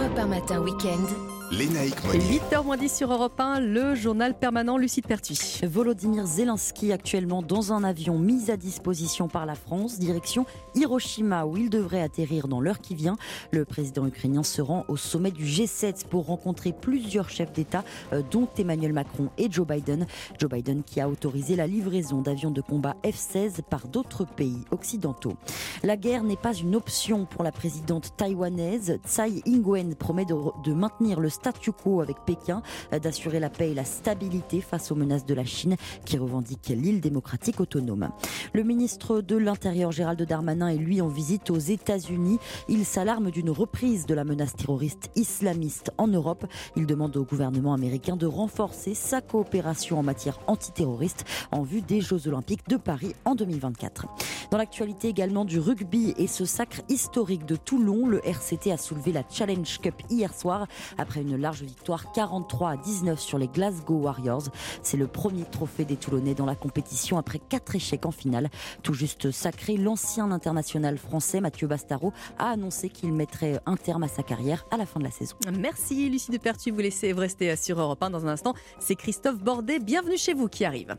[0.00, 0.93] Europe 1 matin week-end.
[0.94, 1.43] End.
[1.50, 2.40] Lénaïque Monnier.
[2.50, 5.60] 8h10 sur Europe 1, le journal permanent Lucide Pertuis.
[5.62, 11.56] Volodymyr Zelensky actuellement dans un avion mis à disposition par la France, direction Hiroshima où
[11.56, 13.16] il devrait atterrir dans l'heure qui vient.
[13.52, 18.22] Le président ukrainien se rend au sommet du G7 pour rencontrer plusieurs chefs d'État, euh,
[18.30, 20.06] dont Emmanuel Macron et Joe Biden.
[20.38, 25.34] Joe Biden qui a autorisé la livraison d'avions de combat F-16 par d'autres pays occidentaux.
[25.82, 28.98] La guerre n'est pas une option pour la présidente taïwanaise.
[29.06, 30.34] Tsai Ing-wen promet de,
[30.64, 32.62] de maintenir le statu quo avec Pékin,
[32.92, 36.68] euh, d'assurer la paix et la stabilité face aux menaces de la Chine qui revendique
[36.68, 38.10] l'île démocratique autonome.
[38.52, 42.38] Le ministre de l'Intérieur Gérald Darmanin est lui en visite aux États-Unis.
[42.68, 46.46] Il s'alarme d'une reprise de la menace terroriste islamiste en Europe.
[46.76, 52.00] Il demande au gouvernement américain de renforcer sa coopération en matière antiterroriste en vue des
[52.00, 54.06] Jeux Olympiques de Paris en 2024.
[54.50, 59.12] Dans l'actualité également du rugby et ce sacre historique de Toulon, le RCT a soulevé
[59.12, 60.66] la Challenge Cup hier soir
[60.98, 64.44] après large victoire 43 à 19 sur les Glasgow Warriors.
[64.82, 68.50] C'est le premier trophée des Toulonnais dans la compétition après quatre échecs en finale.
[68.82, 74.08] Tout juste sacré, l'ancien international français Mathieu Bastaro a annoncé qu'il mettrait un terme à
[74.08, 75.36] sa carrière à la fin de la saison.
[75.58, 78.54] Merci Lucie Depertu, vous laissez rester sur Europe 1 dans un instant.
[78.78, 80.96] C'est Christophe Bordet, bienvenue chez vous qui arrive.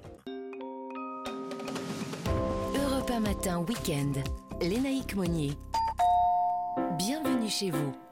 [2.75, 4.13] Europe 1 matin week-end.
[4.61, 5.51] Lénaïque Monnier.
[6.97, 8.04] Bienvenue chez vous.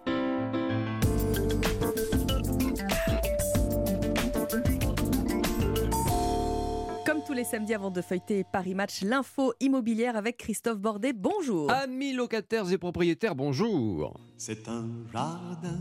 [7.34, 11.14] Tous les samedis avant de feuilleter Paris Match, l'info immobilière avec Christophe Bordet.
[11.14, 11.72] Bonjour.
[11.72, 14.20] Amis locataires et propriétaires, bonjour.
[14.38, 15.80] C'est un jardin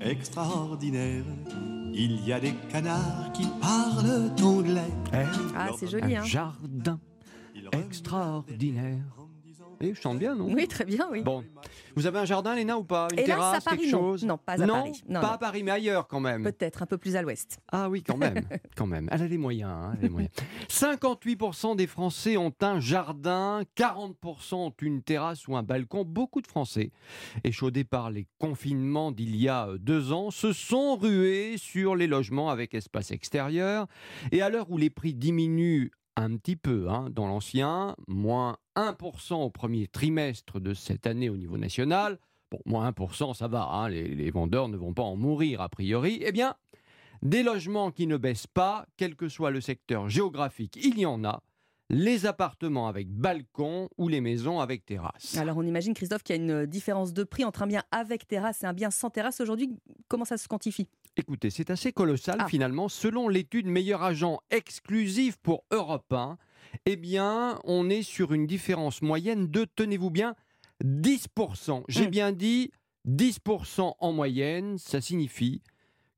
[0.00, 1.24] extraordinaire.
[1.92, 4.88] Il y a des canards qui parlent anglais.
[5.54, 6.98] Ah, c'est joli, Un hein jardin
[7.72, 9.21] extraordinaire.
[9.82, 11.22] Et je chante bien, non Oui, très bien, oui.
[11.22, 11.44] Bon.
[11.96, 13.08] Vous avez un jardin, Léna, ou pas?
[13.12, 13.98] Une Hélas, terrasse, à Paris, quelque non.
[14.00, 14.24] chose?
[14.24, 15.02] Non, pas à non, Paris.
[15.08, 15.32] Non, pas non.
[15.32, 16.44] à Paris, mais ailleurs quand même.
[16.44, 17.58] Peut-être un peu plus à l'ouest.
[17.70, 18.40] Ah oui, quand même,
[18.76, 19.08] quand même.
[19.10, 19.70] Elle a les moyens.
[19.72, 20.32] hein, les moyens.
[20.68, 26.04] 58% des Français ont un jardin, 40% ont une terrasse ou un balcon.
[26.04, 26.90] Beaucoup de Français,
[27.44, 32.06] échaudés par les confinements d'il y a euh, deux ans, se sont rués sur les
[32.06, 33.86] logements avec espace extérieur.
[34.30, 39.34] Et à l'heure où les prix diminuent un petit peu hein, dans l'ancien, moins 1%
[39.34, 42.18] au premier trimestre de cette année au niveau national.
[42.50, 45.68] Bon, moins 1%, ça va, hein, les, les vendeurs ne vont pas en mourir a
[45.68, 46.20] priori.
[46.24, 46.54] Eh bien,
[47.22, 51.24] des logements qui ne baissent pas, quel que soit le secteur géographique, il y en
[51.24, 51.42] a.
[51.94, 55.36] Les appartements avec balcon ou les maisons avec terrasse.
[55.36, 58.26] Alors on imagine, Christophe, qu'il y a une différence de prix entre un bien avec
[58.26, 59.42] terrasse et un bien sans terrasse.
[59.42, 59.68] Aujourd'hui,
[60.08, 60.88] comment ça se quantifie?
[61.18, 62.48] Écoutez, c'est assez colossal Ah.
[62.48, 62.88] finalement.
[62.88, 66.38] Selon l'étude Meilleur agent exclusif pour Europe 1,
[66.86, 70.34] eh bien, on est sur une différence moyenne de, tenez-vous bien,
[70.82, 71.84] 10%.
[71.88, 72.70] J'ai bien dit
[73.06, 75.60] 10% en moyenne, ça signifie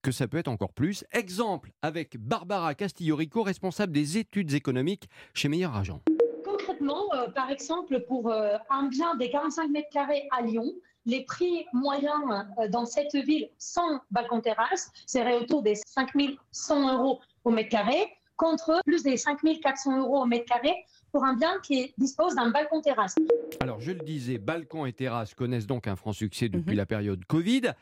[0.04, 1.04] que ça peut être encore plus.
[1.12, 6.00] Exemple avec Barbara Castillo-Rico, responsable des études économiques chez Meilleur agent.
[6.44, 10.74] Concrètement, euh, par exemple, pour euh, un bien des 45 mètres carrés à Lyon,
[11.06, 12.22] les prix moyens
[12.58, 18.12] euh, dans cette ville sans balcon terrasse seraient autour des 5100 euros au mètre carré,
[18.36, 20.74] contre plus des 5400 euros au mètre carré
[21.12, 23.14] pour un bien qui dispose d'un balcon terrasse.
[23.60, 27.24] Alors, je le disais, balcon et terrasse connaissent donc un franc succès depuis la période
[27.24, 27.72] Covid.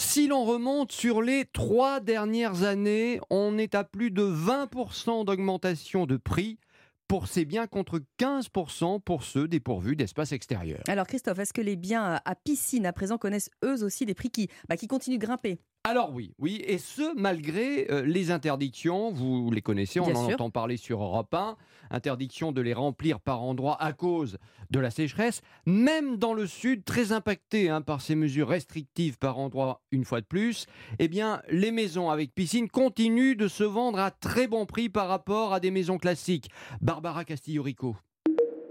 [0.00, 6.06] Si l'on remonte sur les trois dernières années, on est à plus de 20% d'augmentation
[6.06, 6.60] de prix
[7.08, 10.84] pour ces biens contre 15% pour ceux dépourvus d'espace extérieur.
[10.86, 14.30] Alors Christophe, est-ce que les biens à piscine à présent connaissent eux aussi des prix
[14.30, 15.58] qui, bah, qui continuent de grimper?
[15.88, 20.24] Alors oui, oui, et ce malgré euh, les interdictions, vous les connaissez, on Bien en
[20.26, 20.34] sûr.
[20.34, 21.56] entend parler sur Europe 1,
[21.90, 24.36] interdiction de les remplir par endroits à cause
[24.68, 29.38] de la sécheresse, même dans le sud, très impacté hein, par ces mesures restrictives par
[29.38, 30.66] endroits une fois de plus,
[30.98, 35.08] eh bien les maisons avec piscine continuent de se vendre à très bon prix par
[35.08, 36.50] rapport à des maisons classiques.
[36.82, 37.96] Barbara Castillo-Rico.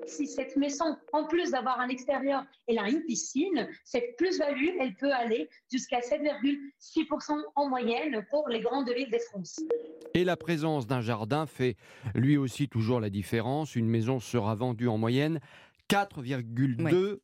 [0.07, 4.95] Si cette maison, en plus d'avoir un extérieur, elle a une piscine, cette plus-value, elle
[4.95, 9.59] peut aller jusqu'à 7,6% en moyenne pour les grandes villes de France.
[10.13, 11.75] Et la présence d'un jardin fait
[12.15, 13.75] lui aussi toujours la différence.
[13.75, 15.39] Une maison sera vendue en moyenne
[15.89, 17.19] 4,2%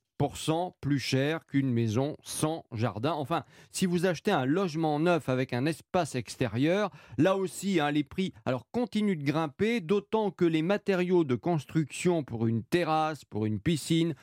[0.79, 3.13] plus cher qu'une maison sans jardin.
[3.13, 8.03] Enfin, si vous achetez un logement neuf avec un espace extérieur, là aussi, hein, les
[8.03, 13.45] prix alors continuent de grimper, d'autant que les matériaux de construction pour une terrasse, pour
[13.45, 14.15] une piscine,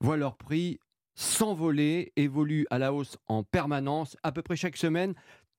[0.00, 0.80] voient leur prix
[1.14, 5.14] s'envoler, évoluent à la hausse en permanence, à peu près chaque semaine.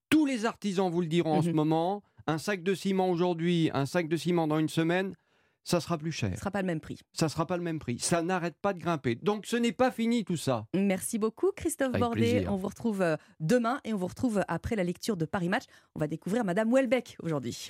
[0.10, 2.03] Tous les artisans vous le diront en ce moment.
[2.28, 5.14] Un sac de ciment aujourd'hui, un sac de ciment dans une semaine,
[5.66, 6.32] ça sera plus cher.
[6.36, 7.00] Ce sera pas le même prix.
[7.12, 8.00] Ça sera pas le même prix.
[8.00, 9.16] Ça n'arrête pas de grimper.
[9.16, 10.68] Donc ce n'est pas fini tout ça.
[10.74, 12.16] Merci beaucoup Christophe Avec Bordet.
[12.22, 12.54] plaisir.
[12.54, 15.64] On vous retrouve euh, demain et on vous retrouve après la lecture de Paris Match.
[15.96, 17.70] On va découvrir Madame Welbeck aujourd'hui.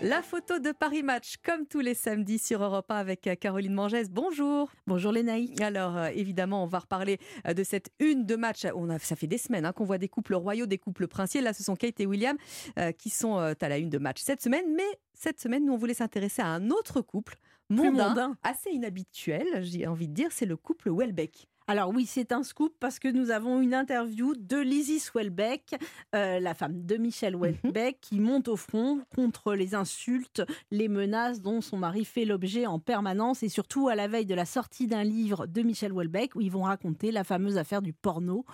[0.00, 3.74] La photo de Paris Match, comme tous les samedis sur Europe 1 avec euh, Caroline
[3.74, 4.10] Mangès.
[4.10, 4.70] Bonjour.
[4.86, 5.54] Bonjour Lénaï.
[5.60, 8.66] Alors euh, évidemment, on va reparler euh, de cette une de match.
[8.74, 11.42] On a, ça fait des semaines hein, qu'on voit des couples royaux, des couples princiers.
[11.42, 12.36] Là, ce sont Kate et William
[12.78, 14.64] euh, qui sont euh, à la une de match cette semaine.
[14.74, 14.82] Mais
[15.12, 17.36] cette semaine, nous, on voulait s'intéresser à un autre couple
[17.68, 18.38] mondain, mondain.
[18.42, 20.28] assez inhabituel, j'ai envie de dire.
[20.30, 21.48] C'est le couple Welbeck.
[21.66, 25.74] Alors oui, c'est un scoop parce que nous avons une interview de Lizzie Welbeck,
[26.14, 31.40] euh, la femme de Michel Welbeck, qui monte au front contre les insultes, les menaces
[31.40, 34.86] dont son mari fait l'objet en permanence et surtout à la veille de la sortie
[34.86, 38.44] d'un livre de Michel Welbeck où ils vont raconter la fameuse affaire du porno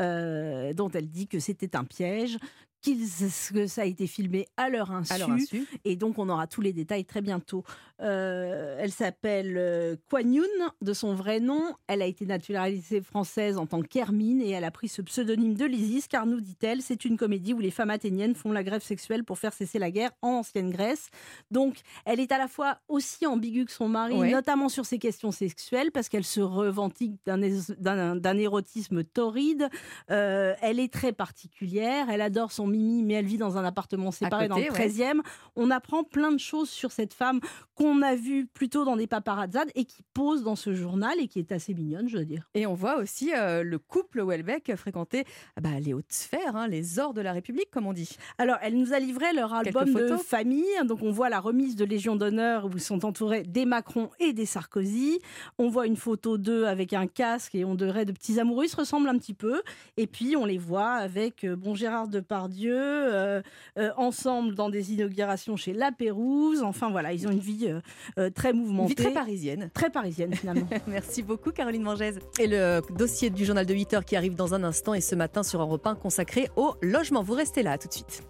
[0.00, 2.38] euh, dont elle dit que c'était un piège.
[2.84, 5.66] Qu'ils- que ça a été filmé à leur insu, À leur insu.
[5.84, 7.64] et donc on aura tous les détails très bientôt.
[8.02, 10.44] Euh, elle s'appelle euh, Kwan Yoon,
[10.82, 11.62] de son vrai nom.
[11.86, 15.64] Elle a été naturalisée française en tant qu'Hermine et elle a pris ce pseudonyme de
[15.64, 19.24] Lysis car, nous dit-elle, c'est une comédie où les femmes athéniennes font la grève sexuelle
[19.24, 21.08] pour faire cesser la guerre en ancienne Grèce.
[21.50, 24.30] Donc elle est à la fois aussi ambiguë que son mari, Ouais.
[24.30, 29.68] notamment sur ces questions sexuelles parce qu'elle se revendique d'un érotisme torride.
[30.10, 34.10] Euh, elle est très particulière, elle adore son mimi, mais elle vit dans un appartement
[34.10, 34.88] séparé côté, dans le ouais.
[34.88, 35.20] 13e.
[35.56, 37.40] On apprend plein de choses sur cette femme
[37.74, 41.38] qu'on a vue plutôt dans des paparazzades et qui pose dans ce journal et qui
[41.38, 42.48] est assez mignonne, je veux dire.
[42.54, 45.24] Et on voit aussi euh, le couple Welbeck fréquenter
[45.56, 48.16] ah bah, les hautes sphères, hein, les ors de la République, comme on dit.
[48.38, 50.64] Alors, elle nous a livré leur album de famille.
[50.86, 54.32] Donc, on voit la remise de Légion d'honneur où ils sont entourés des Macron et
[54.32, 55.18] des Sarkozy.
[55.58, 58.64] On voit une photo d'eux avec un casque et on dirait de petits amoureux.
[58.64, 59.62] Ils se ressemblent un petit peu.
[59.96, 63.42] Et puis, on les voit avec euh, bon Gérard Depardieu, euh,
[63.78, 66.62] euh, ensemble dans des inaugurations chez La Pérouse.
[66.62, 67.72] Enfin, voilà, ils ont une vie
[68.18, 68.88] euh, très Une mouvementée.
[68.90, 69.70] vie très parisienne.
[69.74, 70.66] Très parisienne, finalement.
[70.86, 72.16] Merci beaucoup Caroline Mangès.
[72.38, 75.14] Et le dossier du journal de 8 heures qui arrive dans un instant et ce
[75.14, 77.22] matin sur Europe 1 consacré au logement.
[77.22, 78.22] Vous restez là, à tout de suite.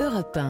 [0.00, 0.42] Europe 1.